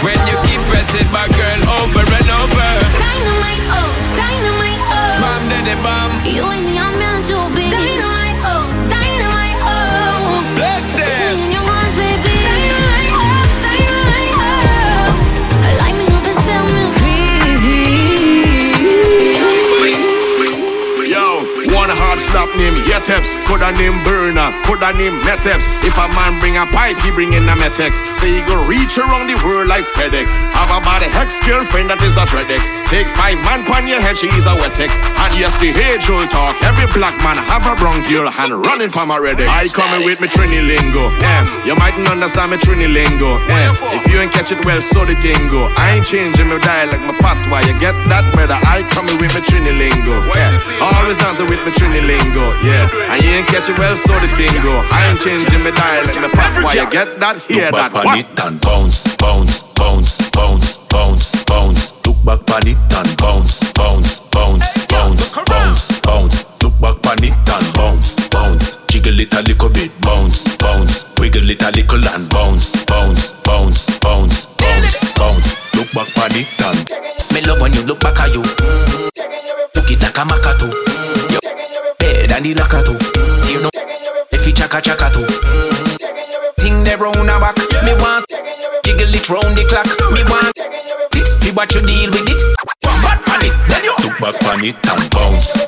When 0.00 0.16
you 0.28 0.36
keep 0.48 0.60
pressing 0.72 1.08
back, 1.12 1.28
girl, 1.36 1.60
over 1.80 2.00
and 2.00 2.28
over. 2.40 2.70
Dynamite, 2.96 3.64
oh, 3.76 3.90
dynamite, 4.16 4.82
oh. 4.88 5.20
Bomb 5.20 5.44
to 5.52 5.58
the 5.68 5.76
bomb. 5.84 6.12
You 6.24 6.44
and 6.48 6.64
me 6.64 6.78
are 6.78 6.96
meant 6.96 7.26
to 7.28 7.38
be. 7.54 7.68
Dynamite, 7.68 8.40
oh, 8.52 8.64
dynamite, 8.88 9.60
oh. 9.68 10.54
Bless 10.56 10.94
Take 10.96 11.04
them. 11.04 11.54
Name 22.56 22.74
Yeteps, 22.86 23.28
coulda 23.46 23.72
name 23.72 24.02
Burner, 24.04 24.50
coulda 24.64 24.92
name 24.94 25.20
Meteps. 25.22 25.64
If 25.84 25.96
a 25.98 26.06
man 26.14 26.38
bring 26.40 26.56
a 26.56 26.66
pipe, 26.66 26.96
he 27.02 27.10
bring 27.10 27.32
in 27.32 27.48
a 27.48 27.54
Metex. 27.54 27.98
So 28.18 28.26
he 28.26 28.40
go 28.46 28.64
reach 28.66 28.98
around 28.98 29.28
the 29.28 29.36
world 29.44 29.68
like 29.68 29.84
FedEx. 29.84 30.30
Have 30.54 30.70
a 30.70 30.80
body 30.84 31.06
hex 31.06 31.34
girlfriend 31.46 31.90
that 31.90 32.00
is 32.02 32.16
a 32.16 32.24
Dreadex. 32.24 32.64
Take 32.88 33.08
five 33.12 33.38
man 33.44 33.64
pon 33.64 33.86
your 33.86 34.00
head, 34.00 34.16
she 34.16 34.28
is 34.32 34.46
a 34.46 34.54
Wetex. 34.54 34.94
And 35.20 35.32
yes, 35.38 35.52
the 35.58 35.70
age 35.74 36.06
old 36.10 36.30
talk. 36.30 36.56
Every 36.62 36.86
black 36.94 37.16
man 37.22 37.36
have 37.36 37.66
a 37.66 37.74
brown 37.76 38.02
girl 38.08 38.28
and 38.30 38.50
running 38.62 38.90
from 38.90 39.10
a 39.10 39.18
Redex. 39.18 39.48
I 39.50 39.68
coming 39.68 40.06
with 40.06 40.20
me 40.20 40.28
Trini 40.28 40.62
lingo. 40.62 41.10
Yeah, 41.20 41.44
you 41.66 41.74
mightn't 41.76 42.08
understand 42.08 42.52
me 42.52 42.58
Trini 42.58 42.86
lingo. 42.90 43.38
If 43.94 44.06
you 44.10 44.18
ain't 44.20 44.32
catch 44.32 44.52
it 44.52 44.64
well, 44.64 44.80
so 44.80 45.04
the 45.04 45.14
tingo. 45.18 45.70
I 45.76 45.96
ain't 45.96 46.06
changing 46.06 46.48
my 46.48 46.58
dialect, 46.58 47.02
my 47.02 47.14
patois. 47.18 47.66
You 47.66 47.74
get 47.78 47.94
that, 48.08 48.24
brother? 48.34 48.58
I 48.62 48.82
coming 48.90 49.18
with 49.18 49.34
me 49.34 49.40
Trini 49.42 49.72
lingo. 49.76 50.16
Always 50.80 51.16
dancing 51.18 51.46
with 51.46 51.60
me 51.64 51.70
Trini 51.72 52.02
lingo. 52.44 52.66
Yeah, 52.66 53.12
and 53.12 53.22
you 53.22 53.30
ain't 53.30 53.46
catch 53.46 53.68
it 53.68 53.78
well, 53.78 53.96
so 53.96 54.12
the 54.20 54.28
tingo. 54.28 54.84
I 54.90 55.10
ain't 55.10 55.20
changing 55.20 55.62
my 55.62 55.70
dialect, 55.70 56.20
my 56.20 56.28
patois. 56.28 56.74
You 56.74 56.90
get 56.90 57.20
that? 57.20 57.36
Hear 57.48 57.70
Look 57.70 57.74
that? 57.74 57.92
back 57.92 58.04
on 58.04 58.18
it 58.18 58.40
and 58.40 58.60
bounce, 58.60 59.16
bounce, 59.16 59.62
bounce, 59.74 60.30
bounce, 60.30 60.76
bounce, 60.88 61.44
bounce. 61.44 62.06
Look 62.06 62.18
back 62.24 62.50
on 62.50 62.66
it 62.66 62.92
and 62.92 63.16
bounce, 63.16 63.72
bounce, 63.72 64.20
bounce, 64.30 64.86
bounce, 64.86 65.34
bounce, 65.46 66.00
bounce. 66.00 66.62
Look 66.62 66.80
back 66.80 67.06
on 67.06 67.14
on 67.14 67.24
it 67.24 67.32
and 67.32 67.74
bounce, 67.74 68.28
bounce. 68.28 68.84
Jiggle 68.86 69.20
it 69.20 69.34
a 69.34 69.42
little 69.42 69.68
bit, 69.68 69.92
bounce, 70.00 70.56
bounce. 70.56 71.04
Wiggle 71.18 71.50
it 71.50 71.62
a 71.62 71.70
little 71.70 72.08
and 72.08 72.28
bounce, 72.28 72.84
bounce, 72.84 73.32
bounce, 73.44 73.98
bounce, 73.98 74.46
bounce, 74.46 75.14
bounce. 75.14 75.74
Look 75.74 75.92
back 75.92 76.18
on 76.18 76.32
it 76.34 76.60
and. 76.60 77.04
Me 77.34 77.40
love 77.42 77.60
when 77.60 77.72
you 77.72 77.82
look 77.82 78.00
back 78.00 78.20
at 78.20 78.34
you. 78.34 78.42
Look 78.42 79.90
it 79.90 80.00
like 80.00 80.18
a 80.18 80.22
macatu. 80.22 80.93
The 82.42 82.52
locker 82.52 82.82
too. 82.82 82.98
You 83.52 83.62
know, 83.62 83.70
if 84.32 84.46
you 84.46 84.52
chaka 84.52 84.80
chaka 84.82 85.08
too. 85.10 85.24
Ting 86.58 86.84
the 86.84 86.96
round 87.00 87.30
a 87.30 87.40
back. 87.40 87.56
Me 87.84 87.94
want 87.94 88.26
jiggle 88.84 89.14
it 89.14 89.30
round 89.30 89.56
the 89.56 89.64
clock. 89.64 89.86
Me 90.12 90.22
want 90.24 90.52
it. 91.14 91.42
Fi 91.42 91.50
what 91.52 91.74
you 91.74 91.80
deal 91.86 92.10
with 92.10 92.28
it. 92.28 92.42
One 92.82 93.00
back 93.00 93.24
it, 93.44 93.54
then 93.68 93.84
you 93.84 93.94
look 94.02 94.18
back 94.20 94.44
on 94.52 94.64
it 94.64 94.76
and 94.86 95.10
bounce, 95.10 95.64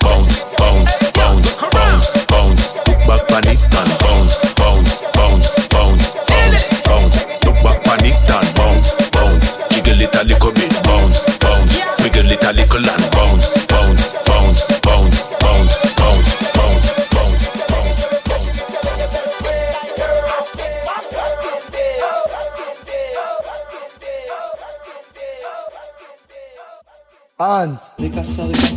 de 27.99 28.11
casa. 28.11 28.76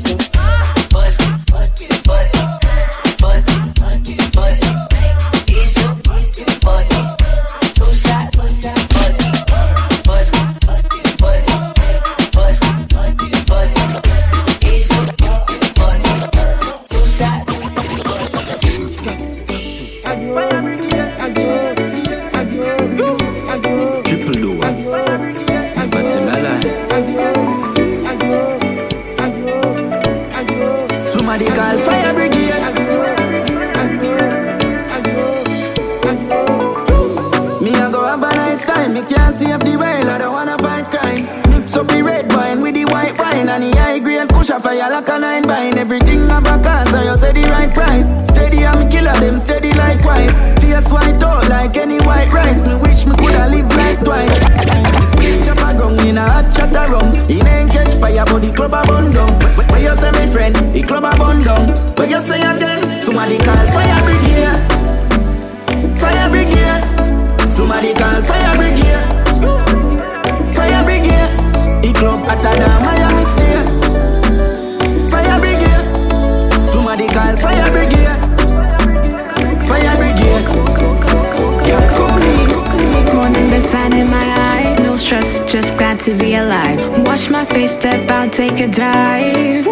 Wash 87.59 87.67
my 87.67 87.67
face, 87.67 87.79
step 87.79 88.09
out, 88.09 88.31
take 88.31 88.59
a 88.61 88.67
dive. 88.67 89.67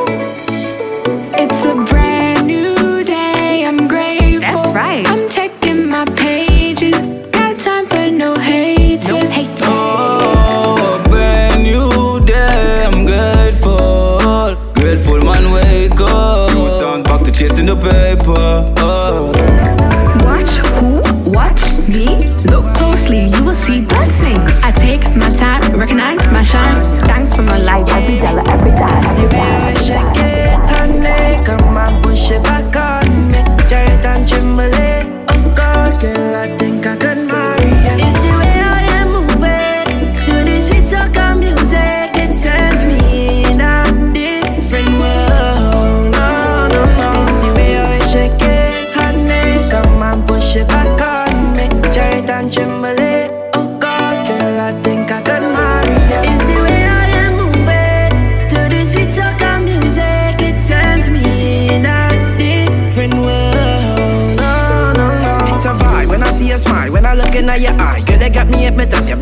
It's 1.40 1.66
a 1.66 1.76
brand 1.86 2.48
new 2.48 3.04
day. 3.04 3.64
I'm 3.66 3.88
grateful. 3.88 4.40
That's 4.42 4.76
right. 4.76 5.08
I'm 5.08 5.30
checking 5.30 5.88
my 5.88 6.04
pages. 6.06 7.00
Got 7.32 7.58
time 7.60 7.88
for 7.88 8.12
no 8.12 8.36
haters. 8.36 9.08
No 9.08 9.20
haters. 9.20 9.62
Oh, 9.64 11.02
brand 11.10 11.64
new 11.64 12.20
day, 12.26 12.84
I'm 12.86 13.06
grateful. 13.06 14.56
Grateful 14.74 15.22
man, 15.22 15.52
wake 15.52 16.00
up. 16.02 16.54
New 16.54 16.68
songs 16.82 17.04
back 17.04 17.22
to 17.24 17.32
chasing 17.32 17.68
the 17.68 17.76
paper. 17.76 18.47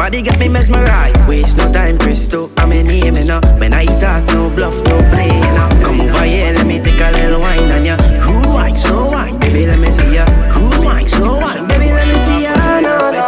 Body 0.06 0.22
got 0.22 0.38
me 0.38 0.48
mesmerized. 0.48 1.18
Waste 1.28 1.58
no 1.58 1.72
time, 1.72 1.98
Crystal, 1.98 2.52
I'm 2.58 2.72
in 2.72 2.86
name, 2.86 3.16
you 3.16 3.26
know. 3.26 3.42
When 3.58 3.74
I 3.74 3.86
talk, 3.98 4.24
no 4.28 4.52
bluff, 4.52 4.78
no 4.86 4.98
play, 5.10 5.34
you. 5.34 5.84
Come 5.84 6.02
over 6.02 6.26
here, 6.26 6.54
let 6.54 6.68
me 6.68 6.80
take 6.80 7.02
a 7.02 7.10
little 7.10 7.42
wine 7.42 7.72
on 7.72 7.84
ya. 7.84 7.98
Rude 8.22 8.54
wine, 8.54 8.78
slow 8.78 9.10
wine, 9.10 9.40
baby, 9.40 9.66
let 9.66 9.80
me 9.80 9.90
see 9.90 10.14
ya. 10.14 10.26
Rude 10.54 10.86
wine, 10.86 11.08
slow 11.08 11.42
wine, 11.42 11.68
baby, 11.68 11.90
let 11.90 12.08
me 12.08 12.18
see 12.22 12.44
ya. 12.44 12.54
No, 12.82 13.10
no. 13.18 13.26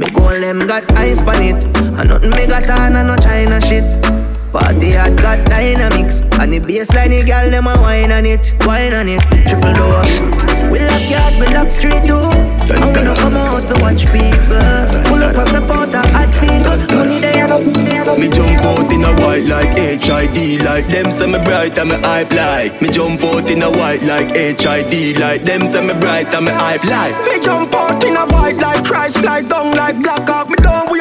Me 0.00 0.08
goal 0.08 0.40
them 0.40 0.66
got 0.66 0.90
ice 0.92 1.20
on 1.22 1.42
it 1.42 1.64
And 1.98 2.08
nothing 2.08 2.30
me 2.30 2.46
got 2.46 2.70
on 2.70 2.94
and 2.94 3.08
no 3.08 3.16
China 3.16 3.60
shit 3.60 3.82
Party 4.52 4.90
had 4.90 5.16
got 5.16 5.44
dynamics 5.50 6.22
And 6.38 6.52
the 6.52 6.60
bassline 6.60 7.10
the 7.10 7.26
girl 7.26 7.50
them 7.50 7.66
a 7.66 7.74
wine 7.82 8.12
on 8.12 8.24
it 8.24 8.54
Wine 8.62 8.94
on 8.94 9.08
it, 9.08 9.18
triple 9.42 9.74
dose 9.74 10.22
We 10.70 10.78
lock 10.78 11.10
yard, 11.10 11.34
we 11.34 11.46
lock 11.50 11.70
street 11.70 12.06
too 12.06 12.30
And 12.70 12.94
we 12.94 13.02
don't 13.02 13.18
come 13.18 13.34
out 13.34 13.66
to 13.66 13.74
watch 13.82 14.06
people. 14.14 14.54
Pull 15.10 15.18
up 15.18 15.34
of 15.34 15.48
support 15.50 15.90
and 15.90 16.06
hot 16.14 16.30
people. 16.38 16.78
Money 16.94 17.18
they 17.18 17.42
have 17.42 17.58
Me 18.22 18.30
jump 18.30 18.62
out 18.70 18.92
in 18.92 19.02
a 19.02 19.12
white 19.18 19.50
like 19.50 19.74
HID 19.74 20.62
Like 20.62 20.86
them 20.86 21.10
say 21.10 21.26
me 21.26 21.42
bright 21.42 21.76
and 21.76 21.90
me 21.90 21.96
hype 21.96 22.30
like. 22.30 22.80
Me 22.80 22.88
jump 22.88 23.24
out 23.24 23.50
in 23.50 23.62
a 23.62 23.70
white 23.70 24.02
like 24.02 24.30
HID 24.30 25.18
Like 25.18 25.42
them 25.42 25.66
say 25.66 25.82
me 25.84 25.94
bright 25.98 26.32
and 26.32 26.46
me 26.46 26.52
hype 26.52 26.84
like. 26.84 27.18
Me 27.26 27.40
jump 27.42 27.74
out 27.74 28.04
in 28.04 28.16
a 28.16 28.26
white 28.26 28.56
like 28.56 28.84
Christ 28.84 29.18
fly 29.18 29.42
down 29.42 29.72
like 29.72 29.98
Black 29.98 30.28
Hawk. 30.28 30.57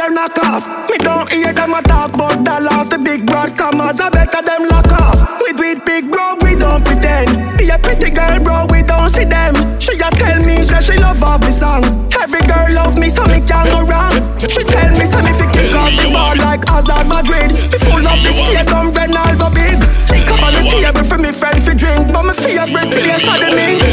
Me 0.07 0.15
don't 0.15 0.23
knock 0.23 0.37
off. 0.39 0.89
Me 0.89 0.97
don't 0.99 1.29
hear 1.29 1.51
them 1.51 1.73
a 1.73 1.81
talk 1.81 2.13
about 2.13 2.41
dollars. 2.45 2.87
The 2.87 2.97
big 2.97 3.25
broadcomers, 3.25 3.99
I 3.99 4.09
better 4.09 4.41
them 4.41 4.69
lock 4.69 4.87
off. 4.87 5.41
We 5.43 5.51
with 5.51 5.83
big 5.83 6.09
bro, 6.09 6.37
we 6.39 6.55
don't 6.55 6.79
pretend. 6.85 7.27
Be 7.57 7.67
a 7.67 7.77
pretty 7.77 8.11
girl, 8.11 8.39
bro, 8.39 8.67
we 8.71 8.83
don't 8.83 9.09
see 9.09 9.25
them. 9.25 9.53
She 9.81 9.99
a 9.99 10.07
tell 10.15 10.39
me, 10.47 10.63
say 10.63 10.79
she 10.79 10.95
love 10.95 11.21
off 11.21 11.41
the 11.41 11.51
song. 11.51 11.83
Every 12.23 12.39
girl 12.47 12.71
love 12.71 12.97
me, 12.97 13.09
so 13.09 13.25
me 13.25 13.43
can't 13.43 13.67
go 13.67 13.83
wrong. 13.83 14.15
She 14.39 14.63
tell 14.63 14.91
me, 14.95 15.03
say 15.03 15.19
me 15.27 15.33
fi 15.35 15.51
kick 15.51 15.75
off 15.75 15.91
the 15.91 16.07
ball 16.07 16.39
like 16.39 16.63
Hazard 16.69 17.11
Madrid. 17.11 17.51
Me 17.51 17.77
full 17.83 18.07
up 18.07 18.23
the 18.23 18.31
stadium, 18.31 18.95
Ronaldo 18.95 19.51
big. 19.51 19.75
Pick 20.07 20.31
up 20.31 20.39
on 20.39 20.55
the 20.55 20.63
table 20.71 21.03
for 21.03 21.17
me 21.19 21.35
friends 21.35 21.65
to 21.67 21.75
drink, 21.75 22.07
but 22.15 22.23
me 22.23 22.31
favorite 22.31 22.95
place 22.95 23.27
are 23.27 23.43
the 23.43 23.51
mink. 23.51 23.83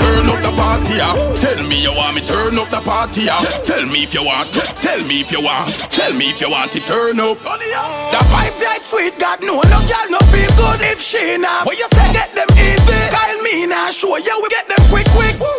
Turn 0.00 0.32
up 0.32 0.40
the 0.40 0.52
party, 0.56 0.96
ah. 1.04 1.25
Tell 1.86 1.94
me 1.94 2.00
me 2.00 2.02
you 2.02 2.02
want 2.02 2.14
me 2.16 2.20
turn 2.26 2.58
up 2.58 2.68
the 2.68 2.80
party, 2.80 3.22
yeah. 3.22 3.38
Tell 3.64 3.86
me 3.86 4.02
if 4.02 4.12
you 4.12 4.24
want, 4.24 4.52
tell 4.52 5.00
me 5.06 5.20
if 5.20 5.30
you 5.30 5.40
want, 5.40 5.70
tell 5.92 6.12
me 6.12 6.30
if 6.30 6.40
you 6.40 6.50
want 6.50 6.72
to 6.72 6.80
turn 6.80 7.20
up. 7.20 7.38
The 7.38 7.46
vibe 7.46 8.64
like 8.64 8.82
sweet, 8.82 9.16
God 9.20 9.40
no, 9.40 9.60
no 9.60 9.86
girl 9.86 10.10
no 10.10 10.18
feel 10.34 10.50
good 10.56 10.80
if 10.82 11.00
she 11.00 11.36
not. 11.38 11.64
What 11.64 11.78
you 11.78 11.86
say 11.92 12.12
get 12.12 12.34
them 12.34 12.48
easy? 12.58 13.14
Kyle 13.14 13.40
me 13.42 13.66
now 13.66 13.90
show 13.90 14.16
you 14.16 14.40
we 14.42 14.48
get 14.48 14.66
them 14.68 14.88
quick 14.88 15.06
quick. 15.10 15.55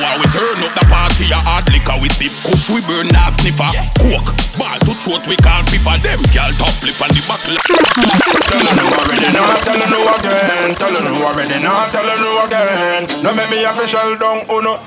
Tell 0.00 0.16
me 0.16 0.24
you 0.24 0.32
want 0.32 0.32
we 0.32 0.32
turn 0.32 0.64
up 0.64 0.72
the 0.72 0.84
party, 0.88 1.24
yeah. 1.28 1.44
Hard 1.44 1.68
liquor 1.68 1.96
we 2.00 2.08
sip, 2.16 2.32
push 2.40 2.72
we 2.72 2.80
burn 2.80 3.12
now 3.12 3.28
sniffer. 3.36 3.68
Coke, 4.00 4.32
ball 4.56 4.80
to 4.80 4.92
throat 4.96 5.28
we 5.28 5.36
can't 5.36 5.68
FIFA. 5.68 6.00
Them 6.00 6.24
girl 6.32 6.52
top 6.56 6.72
lip 6.80 6.96
on 7.04 7.12
the 7.12 7.20
buckle. 7.28 7.60
Tell 7.60 8.64
her 8.64 8.74
no 8.80 8.84
already, 8.96 9.28
no 9.28 9.44
tell 9.60 9.76
her 9.76 9.88
no 9.92 10.00
again. 10.16 10.72
Tell 10.72 10.94
her 10.96 11.04
no 11.04 11.12
already, 11.20 11.60
no 11.60 11.74
tell 11.92 12.08
her 12.08 12.16
no 12.16 12.30
again. 12.48 13.02
No 13.20 13.34
make 13.36 13.50
me 13.52 13.60
official 13.64 14.16
down, 14.16 14.48
oh 14.48 14.64
no. 14.64 14.80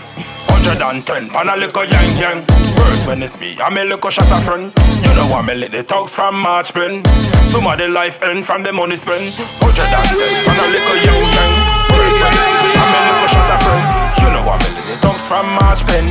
110 0.65 1.29
pan 1.29 1.49
a 1.49 1.57
little 1.57 1.83
yang 1.83 2.17
yang 2.17 2.39
First 2.73 3.05
when 3.05 3.21
it's 3.21 3.37
me, 3.37 3.59
I'm 3.59 3.77
a 3.77 3.83
little 3.83 4.09
shot 4.09 4.31
a 4.31 4.39
friend 4.39 4.71
You 5.03 5.13
know 5.13 5.27
I'm 5.35 5.49
a 5.49 5.53
little 5.53 5.83
talks 5.83 6.15
from 6.15 6.39
March 6.39 6.73
pen 6.73 7.03
Some 7.51 7.67
of 7.67 7.77
the 7.77 7.89
life 7.89 8.23
end 8.23 8.45
from 8.45 8.63
the 8.63 8.71
money 8.71 8.95
spent 8.95 9.27
110 9.59 9.59
pan 9.59 10.57
a 10.57 10.65
little 10.71 10.97
yang 11.03 11.21
yang 11.35 11.53
First 11.91 12.17
when 12.23 12.31
it's 12.31 12.47
me, 12.63 12.71
I'm 12.79 12.95
a 12.95 13.01
little 13.11 13.27
shot 13.27 13.51
a 13.51 13.57
friend 13.59 13.92
You 14.23 14.31
know 14.31 14.47
I'm 14.47 14.63
a 14.63 14.69
little 14.71 14.97
talks 15.03 15.27
from 15.27 15.45
March 15.59 15.83
pen 15.85 16.07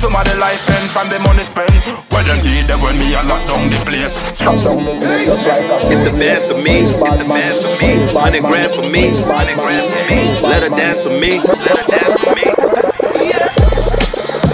some 0.00 0.16
of 0.16 0.24
the 0.24 0.34
life 0.40 0.64
end 0.70 0.88
from 0.88 1.10
the 1.10 1.18
money 1.18 1.44
spent. 1.44 1.68
Well, 2.10 2.24
them 2.24 2.42
need 2.42 2.66
them 2.66 2.80
when 2.80 2.96
me 2.96 3.12
a 3.12 3.22
lock 3.22 3.46
down 3.46 3.68
the 3.68 3.76
place. 3.84 4.16
It's 4.32 4.40
the 4.40 6.12
dance 6.16 6.48
for 6.48 6.56
me. 6.56 6.88
It's 6.88 7.20
the 7.20 7.28
dance 7.28 7.60
for 7.60 7.76
me. 7.84 8.08
Hundred 8.16 8.40
grand 8.40 8.72
for 8.72 8.88
me. 8.88 9.12
Hundred 9.28 9.58
grand 9.60 9.84
for 9.92 10.04
me. 10.08 10.40
Let 10.40 10.62
her 10.62 10.70
dance 10.70 11.04
for 11.04 11.12
me. 11.20 11.36
Let 11.44 11.76
her 11.76 11.86
dance 11.92 12.20
for 12.24 12.32
me. 12.32 12.48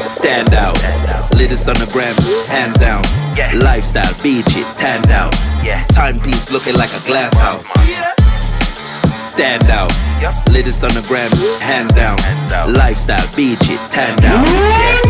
Stand 0.02 0.52
out. 0.54 0.74
Latest 1.32 1.68
on 1.68 1.76
the 1.76 1.88
gram, 1.92 2.16
hands 2.48 2.76
down. 2.78 3.04
Lifestyle, 3.54 4.12
beach 4.24 4.44
it, 4.48 4.66
tanned 4.76 5.10
out. 5.10 5.32
Timepiece 5.94 6.50
looking 6.50 6.74
like 6.74 6.90
a 6.92 7.06
glass 7.06 7.32
house. 7.34 8.15
Stand 9.36 9.68
out. 9.68 9.92
Latest 10.50 10.82
on 10.82 10.94
the 10.94 11.04
gram, 11.06 11.30
hands 11.60 11.92
down. 11.92 12.16
Lifestyle, 12.72 13.20
beach 13.36 13.58
it, 13.68 13.78
tanned 13.92 14.24
out. 14.24 14.46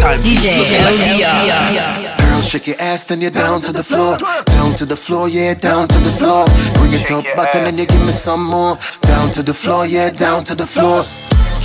Timepiece 0.00 0.42
looking 0.44 0.82
like 0.82 0.98
a 0.98 2.26
Girl, 2.26 2.40
shake 2.40 2.66
your 2.66 2.80
ass, 2.80 3.04
then 3.04 3.20
you're 3.20 3.30
down 3.30 3.60
to 3.60 3.70
the 3.70 3.84
floor. 3.84 4.18
Down 4.46 4.74
to 4.74 4.84
the 4.84 4.96
floor, 4.96 5.28
yeah, 5.28 5.54
down 5.54 5.86
to 5.86 5.98
the 6.00 6.10
floor. 6.10 6.44
Bring 6.74 6.92
it 6.94 7.06
top 7.06 7.22
back 7.36 7.54
and 7.54 7.66
then 7.66 7.78
you 7.78 7.86
give 7.86 8.04
me 8.04 8.10
some 8.10 8.44
more. 8.44 8.76
Down 9.02 9.30
to 9.30 9.44
the 9.44 9.54
floor, 9.54 9.86
yeah, 9.86 10.10
down 10.10 10.42
to 10.42 10.56
the 10.56 10.66
floor. 10.66 11.04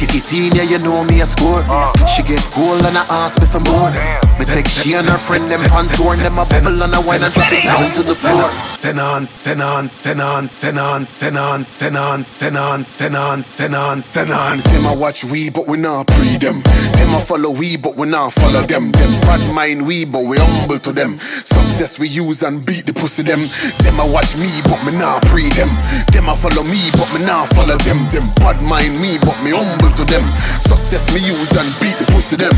It 0.02 0.34
in, 0.34 0.56
yeah, 0.56 0.64
you 0.64 0.80
know 0.80 1.04
me 1.04 1.22
a 1.22 1.26
score. 1.28 1.62
Uh. 1.70 1.94
She 2.08 2.24
get 2.24 2.42
cool 2.52 2.74
and 2.74 2.98
I 2.98 3.06
ask 3.08 3.40
me 3.40 3.46
for 3.46 3.62
more. 3.62 3.94
Me 4.42 4.46
take 4.46 4.68
she 4.68 4.96
and 4.96 5.06
her 5.06 5.18
friend 5.18 5.46
them 5.50 5.62
on 5.72 5.86
tour 5.94 6.14
and 6.14 6.22
them 6.22 6.40
a 6.40 6.44
bubble 6.44 6.82
and 6.82 6.96
I 6.96 7.00
wine 7.06 7.22
and 7.22 7.32
drop 7.32 7.54
it 7.54 7.64
down 7.64 7.94
to 7.94 8.02
the 8.02 8.16
floor. 8.16 8.50
Send 8.74 9.00
on, 9.00 9.24
send 9.26 9.62
on, 9.62 9.86
send 9.88 10.20
on, 10.20 10.48
send 10.48 10.80
on, 10.80 11.04
send 11.06 11.38
on, 11.38 11.62
send 11.64 11.98
on, 11.98 12.24
send 12.24 12.58
on, 12.58 12.82
send 12.82 13.16
on, 13.16 13.42
send 13.42 13.76
on, 13.76 14.02
send 14.02 14.32
on. 14.32 14.58
Them 14.74 14.88
I 14.88 14.96
watch 14.96 15.24
we, 15.24 15.52
but 15.52 15.68
we 15.68 15.78
not 15.78 16.08
pre 16.08 16.36
them. 16.38 16.62
Them 16.98 17.14
I 17.14 17.22
follow 17.22 17.52
we, 17.54 17.78
but 17.78 17.96
we 17.96 18.10
not 18.10 18.34
follow 18.34 18.66
them. 18.66 18.92
Them 18.92 19.22
bad 19.22 19.54
mind 19.54 19.86
we, 19.86 20.06
but 20.06 20.26
we 20.26 20.38
humble 20.38 20.80
to 20.80 20.92
them. 20.92 21.20
Success 21.20 22.00
we 22.00 22.08
use 22.08 22.42
and 22.42 22.66
beat 22.66 22.88
the 22.88 22.94
pussy 22.94 23.22
them. 23.22 23.46
Them 23.86 24.02
I 24.02 24.10
watch 24.10 24.36
me, 24.36 24.50
but 24.66 24.82
me 24.82 24.98
not 24.98 25.22
pre 25.30 25.48
them. 25.54 25.70
Them 26.10 26.28
I 26.28 26.36
follow 26.36 26.64
me, 26.64 26.90
but 26.98 27.08
me 27.14 27.24
not 27.24 27.48
follow 27.54 27.78
them. 27.86 28.02
Them 28.10 28.26
bad 28.42 28.58
mind 28.66 29.00
me, 29.00 29.22
but 29.22 29.38
me 29.46 29.54
humble 29.54 29.91
to 29.96 30.04
them. 30.06 30.26
Success 30.64 31.12
me 31.14 31.20
use 31.20 31.52
and 31.58 31.68
beat 31.80 31.98
the 32.00 32.06
pussy 32.12 32.36
them. 32.36 32.54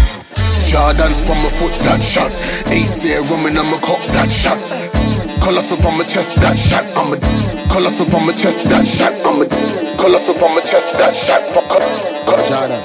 Jordans 0.69 1.19
from 1.25 1.37
my 1.41 1.49
foot, 1.49 1.73
that 1.85 2.01
shot. 2.01 2.31
AC 2.71 3.17
rum 3.29 3.45
and 3.45 3.57
I'ma 3.57 3.77
cup, 3.79 4.01
that 4.13 4.31
shot. 4.31 4.59
Colors 5.43 5.71
up 5.71 5.85
on 5.85 5.97
my 5.97 6.05
chest, 6.05 6.35
that 6.37 6.57
shot. 6.57 6.85
I'm 6.95 7.13
a 7.13 7.17
colors 7.69 7.99
up 7.99 8.13
on 8.13 8.25
my 8.25 8.33
chest, 8.33 8.63
that 8.65 8.85
shot. 8.87 9.13
I'm 9.25 9.41
a 9.41 9.45
colors 9.97 10.29
up 10.29 10.41
on 10.41 10.55
my 10.55 10.61
chest, 10.61 10.93
that 10.97 11.15
shot. 11.15 11.43
Jordan. 12.53 12.81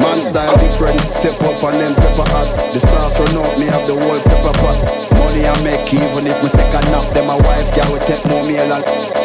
Man 0.00 0.20
style 0.20 0.56
different, 0.58 1.00
step 1.12 1.40
up 1.42 1.62
and 1.64 1.80
then 1.80 1.94
pepper 1.94 2.28
hot. 2.30 2.74
The 2.74 2.80
sauce 2.80 3.18
run 3.18 3.44
out, 3.44 3.58
me 3.58 3.66
have 3.66 3.86
the 3.86 3.94
whole 3.94 4.20
pepper 4.20 4.52
pot. 4.58 4.78
Money 5.12 5.46
I 5.46 5.62
make 5.62 5.92
even 5.92 6.26
if 6.26 6.42
me 6.42 6.50
take 6.50 6.74
a 6.74 6.80
nap. 6.90 7.12
Then 7.14 7.26
my 7.26 7.36
wife 7.36 7.74
girl 7.74 7.92
will 7.92 8.04
take 8.04 8.24
more 8.26 8.44
meal 8.44 8.72
and 8.72 9.21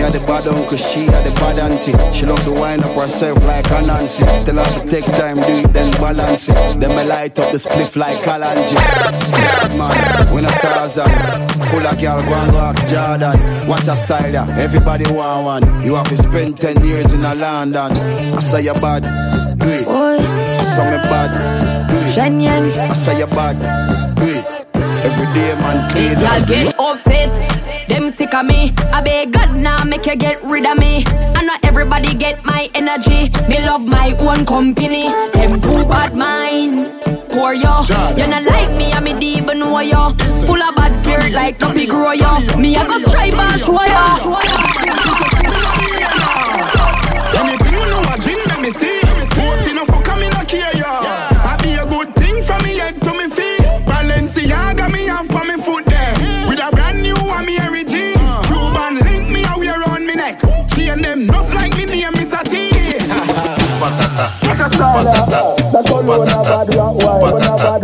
me 0.00 0.04
had 0.04 0.14
the 0.14 0.20
bad 0.20 0.48
uncle, 0.48 0.76
she 0.76 1.04
had 1.04 1.24
the 1.26 1.32
bad 1.40 1.58
auntie. 1.58 1.92
She 2.16 2.24
love 2.24 2.42
to 2.44 2.52
wind 2.52 2.82
up 2.82 2.96
herself 2.96 3.42
like 3.44 3.70
a 3.70 3.82
Nancy. 3.82 4.24
Tell 4.44 4.56
her 4.56 4.80
to 4.80 4.88
take 4.88 5.04
time, 5.04 5.36
do 5.36 5.60
it, 5.60 5.72
then 5.72 5.90
balance 6.00 6.48
it. 6.48 6.54
Then 6.80 6.90
me 6.96 7.04
light 7.04 7.38
up 7.38 7.52
the 7.52 7.58
spliff 7.58 7.96
like 7.96 8.18
Kalanji. 8.24 8.76
Man, 9.76 10.34
we 10.34 10.40
not 10.40 10.56
Tarzan. 10.60 11.04
Um. 11.04 11.66
Full 11.68 11.86
of 11.86 12.00
girl, 12.00 12.22
go 12.22 12.34
and 12.34 12.52
go 12.52 12.58
ask 12.58 12.80
Jordan. 12.88 13.68
Watch 13.68 13.86
her 13.86 13.96
style, 13.96 14.32
yeah. 14.32 14.58
Everybody 14.58 15.04
want 15.12 15.44
one. 15.44 15.84
You 15.84 15.94
have 15.94 16.08
to 16.08 16.16
spend 16.16 16.56
10 16.56 16.84
years 16.84 17.12
in 17.12 17.24
a 17.24 17.34
London. 17.34 17.92
I 17.92 18.40
say 18.40 18.62
you 18.62 18.74
bad, 18.74 19.02
do 19.58 19.66
it. 19.68 19.86
I 19.86 20.62
saw 20.62 20.84
me 20.90 20.96
bad, 21.12 21.88
do 21.88 21.96
it. 21.96 22.80
I 22.90 22.92
say 22.94 23.18
you 23.18 23.26
bad, 23.26 24.16
do 24.16 24.26
it. 24.26 24.60
Every 25.04 25.26
day, 25.32 25.54
man, 25.56 25.88
clean 25.90 26.20
Y'all 26.20 26.44
get 26.46 26.78
upset, 26.78 27.29
them 27.90 28.08
sick 28.10 28.32
of 28.34 28.46
me. 28.46 28.72
I 28.92 29.02
beg 29.02 29.32
God 29.32 29.56
now, 29.56 29.82
make 29.84 30.06
you 30.06 30.16
get 30.16 30.42
rid 30.44 30.64
of 30.64 30.78
me. 30.78 31.04
I 31.36 31.42
know 31.42 31.56
everybody 31.64 32.14
get 32.14 32.44
my 32.44 32.70
energy. 32.74 33.28
Me 33.48 33.58
love 33.66 33.82
my 33.82 34.14
own 34.20 34.46
company. 34.46 35.08
Them 35.34 35.60
too 35.60 35.84
bad 35.90 36.14
mind. 36.14 37.02
Poor 37.30 37.52
yo, 37.52 37.82
you 38.16 38.26
not 38.28 38.44
like 38.44 38.70
me, 38.78 38.92
I 38.92 39.00
me 39.00 39.18
deep 39.18 39.44
know 39.44 39.80
yo. 39.80 40.10
Full 40.46 40.62
of 40.62 40.74
bad 40.76 40.92
spirit 41.02 41.32
like 41.32 41.58
Tuppy 41.58 41.86
grow 41.86 42.12
yo. 42.12 42.38
Me 42.56 42.76
I 42.76 42.86
go 42.86 42.98
strive 43.00 43.34
and 43.34 43.60
show 43.60 43.82
yo. 43.82 44.99
patata, 63.90 64.30
patata, 64.42 65.54
patata, 65.72 66.04
patata, 66.40 66.84
patata, 66.84 67.80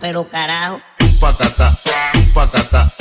Pero 0.00 0.26
carajo. 0.28 0.80
Patata, 1.20 1.72
patata. 2.34 2.99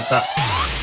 方 0.00 0.77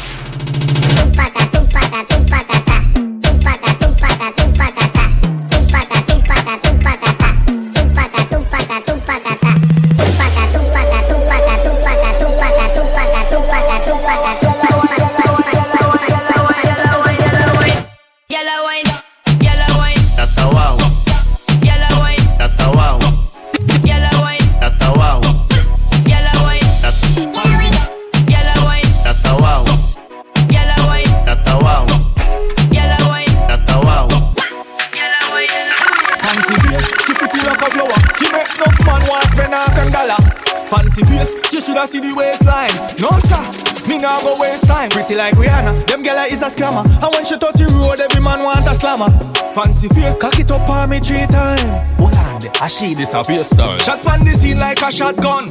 pretty 45.05 45.17
like 45.17 45.33
Rihanna. 45.35 45.85
Them 45.87 46.01
girl 46.01 46.17
is 46.25 46.41
a 46.41 46.49
scammer. 46.49 46.83
And 46.85 47.13
when 47.13 47.25
she 47.25 47.37
touch 47.37 47.55
the 47.55 47.65
road, 47.65 47.99
every 47.99 48.21
man 48.21 48.43
want 48.43 48.65
a 48.65 48.73
slammer. 48.73 49.09
Fancy 49.53 49.87
face, 49.89 50.17
cock 50.17 50.39
it 50.39 50.49
up 50.51 50.67
on 50.69 50.89
me 50.89 50.99
three 50.99 51.25
times. 51.27 51.61
Hold 51.97 52.13
on, 52.13 52.41
I 52.61 52.67
see 52.67 52.93
this 52.93 53.13
a 53.13 53.23
face 53.23 53.49
style. 53.49 53.77
Shot 53.79 54.05
on 54.05 54.25
the 54.25 54.31
scene 54.31 54.57
like 54.57 54.81
a 54.81 54.91
shotgun. 54.91 55.47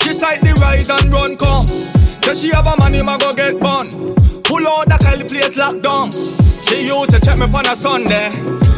She 0.00 0.12
sight 0.12 0.40
the 0.40 0.56
ride 0.60 0.88
and 0.88 1.12
run 1.12 1.36
come. 1.36 1.68
Say 1.68 2.34
she 2.34 2.48
have 2.54 2.66
a 2.66 2.76
man, 2.78 2.94
him 2.94 3.08
a 3.08 3.18
go 3.18 3.34
get 3.34 3.60
bun. 3.60 3.90
Pull 4.42 4.66
out 4.66 4.88
the 4.88 4.96
Kylie 5.04 5.28
place 5.28 5.56
locked 5.56 5.82
down. 5.82 6.12
She 6.66 6.86
used 6.86 7.10
to 7.12 7.20
check 7.20 7.38
me 7.38 7.44
on 7.44 7.66
a 7.66 7.76
Sunday. 7.76 8.32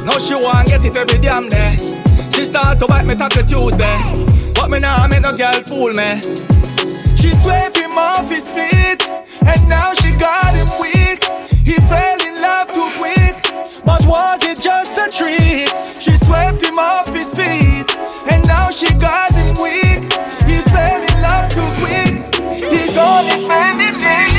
Now 0.04 0.18
she 0.18 0.34
want 0.34 0.68
get 0.68 0.84
it 0.84 0.96
every 0.96 1.18
damn 1.18 1.48
day. 1.48 1.76
She 2.34 2.44
start 2.44 2.78
to 2.80 2.86
bite 2.86 3.06
me 3.06 3.14
tackle 3.14 3.46
Tuesday. 3.46 3.98
But 4.54 4.70
me 4.70 4.80
nah 4.80 5.06
make 5.08 5.22
no 5.22 5.36
girl 5.36 5.62
fool 5.62 5.92
me. 5.92 6.20
She 7.16 7.32
him 7.32 7.98
off 7.98 8.28
his 8.30 8.48
feet, 8.50 9.02
and 9.52 9.68
now 9.68 9.92
she 10.00 10.12
got 10.16 10.54
him 10.54 10.68
weak. 10.80 11.20
He 11.64 11.74
fell 11.90 12.18
in 12.28 12.40
love 12.40 12.68
too 12.72 12.90
quick, 13.00 13.36
but 13.84 14.04
was 14.06 14.40
it 14.44 14.60
just 14.60 14.94
a 14.98 15.06
trick? 15.10 15.68
She 16.00 16.12
swept 16.26 16.62
him 16.62 16.78
off 16.78 17.08
his 17.14 17.28
feet, 17.38 17.88
and 18.30 18.46
now 18.46 18.70
she 18.70 18.88
got 18.94 19.32
him 19.32 19.54
weak. 19.62 20.02
He 20.50 20.58
fell 20.74 21.02
in 21.10 21.16
love 21.22 21.46
too 21.56 21.70
quick. 21.82 22.14
He's 22.72 22.96
only 22.96 23.36
spending 23.44 23.98
days. 24.00 24.36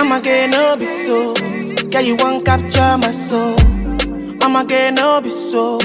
I'ma 0.00 0.20
no 0.46 0.76
be 0.76 0.86
so. 0.86 1.34
Girl, 1.90 2.02
you 2.02 2.16
won't 2.16 2.44
capture 2.44 2.96
my 2.98 3.12
soul. 3.12 3.58
I'ma 4.42 4.62
no 4.92 5.20
be 5.20 5.30
so. 5.30 5.78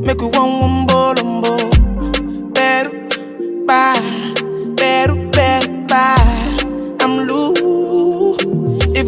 Make 0.00 0.20
you 0.20 0.28
one 0.28 0.60
one 0.60 0.86
bolombo. 0.86 2.52
Better, 2.52 2.90
bye. 3.66 4.34
Better, 4.76 5.14
better. 5.30 6.47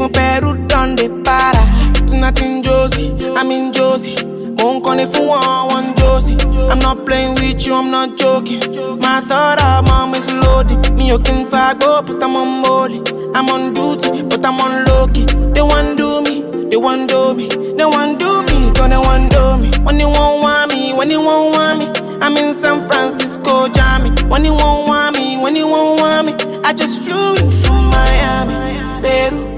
Even 0.01 0.13
Peru 0.13 0.57
done 0.67 0.97
the 0.97 1.09
para. 1.25 1.61
Tonight 2.07 2.41
in 2.41 2.63
Jozi, 2.63 3.37
I'm 3.37 3.51
in 3.51 3.71
Jozi. 3.71 4.17
Won't 4.59 4.83
call 4.83 4.99
if 4.99 5.15
you 5.15 5.27
want 5.27 5.73
one 5.73 5.95
Josie. 5.97 6.39
I'm 6.71 6.79
not 6.79 7.05
playing 7.05 7.35
with 7.35 7.67
you, 7.67 7.75
I'm 7.75 7.91
not 7.91 8.17
joking. 8.17 8.61
My 8.99 9.21
thought 9.21 9.61
of 9.61 9.85
mom 9.87 10.15
is 10.15 10.27
loaded. 10.33 10.97
Me, 10.97 11.09
you 11.09 11.19
can 11.19 11.47
fight, 11.51 11.81
but 11.81 12.09
I'm 12.23 12.35
on 12.35 12.63
molly. 12.63 13.03
I'm 13.35 13.51
on 13.51 13.75
duty, 13.75 14.23
but 14.23 14.43
I'm 14.43 14.59
on 14.59 14.87
low 14.87 15.07
key. 15.09 15.27
They 15.53 15.61
want 15.61 15.99
do 15.99 16.23
me, 16.23 16.45
they 16.71 16.79
want 16.79 17.11
do 17.11 17.35
me, 17.35 17.49
they 17.49 17.85
want 17.85 18.19
do 18.19 18.43
me, 18.45 18.73
gonna 18.73 19.03
want 19.03 19.31
do 19.31 19.59
me. 19.59 19.71
When 19.85 20.01
you 20.01 20.09
won't 20.09 20.41
want 20.43 20.73
me, 20.73 20.95
when 20.95 21.11
you 21.11 21.21
won't 21.21 21.55
want 21.55 21.79
me, 21.79 22.19
I'm 22.23 22.39
in 22.39 22.55
San 22.55 22.89
Francisco, 22.89 23.69
Jammy. 23.69 24.11
When 24.31 24.47
you 24.47 24.55
won't 24.55 24.89
want 24.89 25.17
me, 25.19 25.37
when 25.37 25.57
you 25.57 25.69
won't 25.69 26.01
want 26.01 26.27
me, 26.29 26.61
I 26.65 26.73
just 26.73 27.01
flew 27.01 27.35
in 27.37 27.51
from 27.63 27.91
Miami, 27.91 28.55
Peru, 29.03 29.50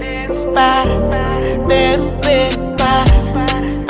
para, 0.55 0.95
Peru, 1.69 2.11
Peru, 2.21 2.77
para. 2.77 3.13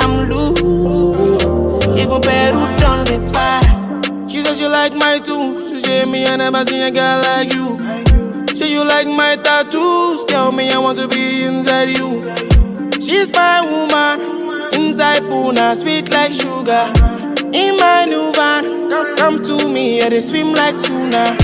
I'm 0.01 0.29
loose, 0.29 1.85
even 1.99 2.21
Peru 2.21 2.61
done 2.77 3.03
the 3.05 3.17
para. 3.33 4.29
She 4.29 4.43
says 4.43 4.57
she 4.57 4.67
like 4.67 4.93
my 4.93 5.19
tunes, 5.19 5.69
she 5.69 5.79
say 5.81 6.05
me 6.05 6.25
I 6.25 6.35
never 6.37 6.65
seen 6.65 6.83
a 6.83 6.91
girl 6.91 7.21
like 7.21 7.53
you. 7.53 7.77
Say 8.55 8.71
you 8.71 8.83
like 8.85 9.07
my 9.07 9.35
tattoos, 9.35 10.25
tell 10.25 10.51
me 10.51 10.71
I 10.71 10.77
want 10.77 10.97
to 10.99 11.07
be 11.07 11.43
inside 11.43 11.89
you. 11.89 12.23
She's 13.01 13.31
my 13.33 13.61
woman, 13.61 14.19
inside 14.73 15.21
Puna, 15.23 15.75
sweet 15.75 16.09
like 16.09 16.31
sugar. 16.31 16.91
In 17.51 17.77
my 17.77 18.05
new 18.05 18.31
van, 18.33 19.15
come, 19.17 19.43
to 19.43 19.69
me, 19.69 19.99
yeah, 19.99 20.09
they 20.09 20.21
swim 20.21 20.53
like 20.53 20.75
tuna. 20.83 21.35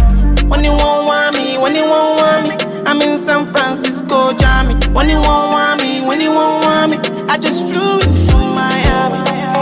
When 0.47 0.63
you 0.63 0.72
won't 0.72 1.05
want 1.05 1.36
me, 1.36 1.57
when 1.57 1.76
you 1.76 1.86
won't 1.86 2.20
want 2.20 2.43
me, 2.47 2.68
I'm 2.89 2.99
in 3.01 3.19
San 3.19 3.45
Francisco, 3.45 4.33
Jammy. 4.33 4.73
When 4.95 5.09
you 5.09 5.21
won't 5.21 5.51
want 5.51 5.79
me, 5.79 6.03
when 6.03 6.19
you 6.19 6.31
won't 6.31 6.65
want 6.65 6.89
me, 6.89 6.97
I 7.29 7.37
just 7.37 7.61
flew 7.69 7.99
in 7.99 8.15
from 8.27 8.55
Miami. 8.55 9.19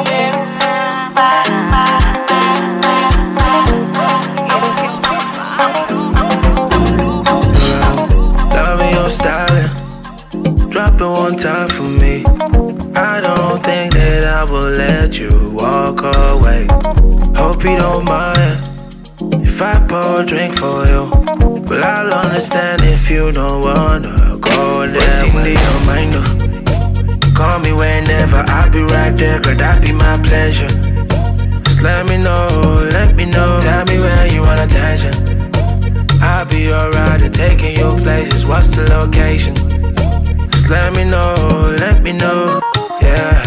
Yeah. 0.07 1.11
Bye, 1.13 1.43
bye, 1.69 1.97
drop 10.71 11.01
it 11.01 11.05
one 11.05 11.36
time 11.38 11.67
for 11.67 11.84
me. 11.84 12.23
I 12.95 13.19
don't 13.19 13.61
think 13.61 13.93
that 13.93 14.23
I 14.23 14.45
will 14.45 14.69
let 14.69 15.19
you 15.19 15.51
walk 15.53 15.99
away. 16.32 16.65
Hope 17.36 17.61
you 17.61 17.75
don't 17.75 18.05
mind 18.05 18.69
if 19.43 19.61
I 19.61 19.86
pour 19.86 20.21
a 20.21 20.25
drink 20.25 20.55
for 20.55 20.88
you. 20.88 21.16
Well, 21.78 21.86
I'll 21.86 22.25
understand 22.25 22.82
if 22.82 23.07
you 23.11 23.32
don't 23.32 23.61
wanna 23.61 24.39
go 24.41 24.88
there. 24.88 25.23
Waiting 25.23 25.43
to 25.43 25.51
your 25.51 25.80
mind, 25.86 26.11
though. 26.11 27.34
Call 27.38 27.59
me 27.59 27.71
whenever, 27.71 28.43
I'll 28.47 28.71
be 28.71 28.82
right 28.82 29.15
there, 29.15 29.39
girl, 29.39 29.55
that 29.57 29.80
be 29.84 29.91
my 29.93 30.17
pleasure. 30.25 30.73
Just 31.65 31.84
let 31.84 32.09
me 32.09 32.17
know, 32.17 32.47
let 32.91 33.13
me 33.15 33.25
know. 33.25 33.59
Tell 33.61 33.86
me 33.86 33.99
where 33.99 34.25
you 34.34 34.41
want 34.41 34.59
attention. 34.59 35.13
I'll 36.19 36.47
be 36.49 36.73
alright 36.73 37.21
at 37.21 37.34
taking 37.34 37.78
you 37.78 37.91
places. 38.01 38.47
What's 38.47 38.75
the 38.75 38.82
location? 38.97 39.53
Just 40.49 40.71
let 40.71 40.95
me 40.95 41.03
know, 41.03 41.36
let 41.78 42.01
me 42.01 42.13
know, 42.13 42.59
yeah. 43.03 43.38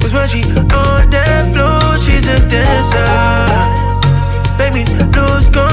Cause 0.00 0.14
when 0.14 0.26
she 0.26 0.40
on 0.72 1.10
that 1.12 1.52
floor, 1.52 1.98
she's 1.98 2.26
a 2.28 2.40
dancer. 2.48 3.04
Baby, 4.56 4.84
lose 5.16 5.44
control, 5.52 5.69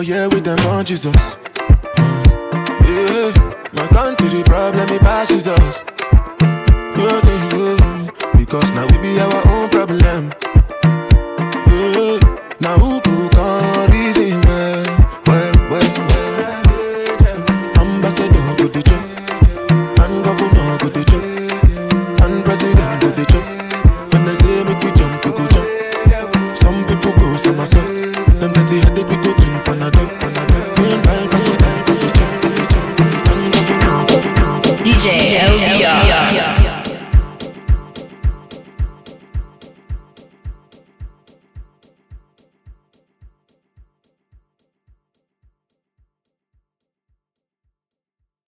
Here 0.00 0.28
with 0.28 0.44
them 0.44 0.58
on 0.68 0.84
Jesus. 0.84 1.47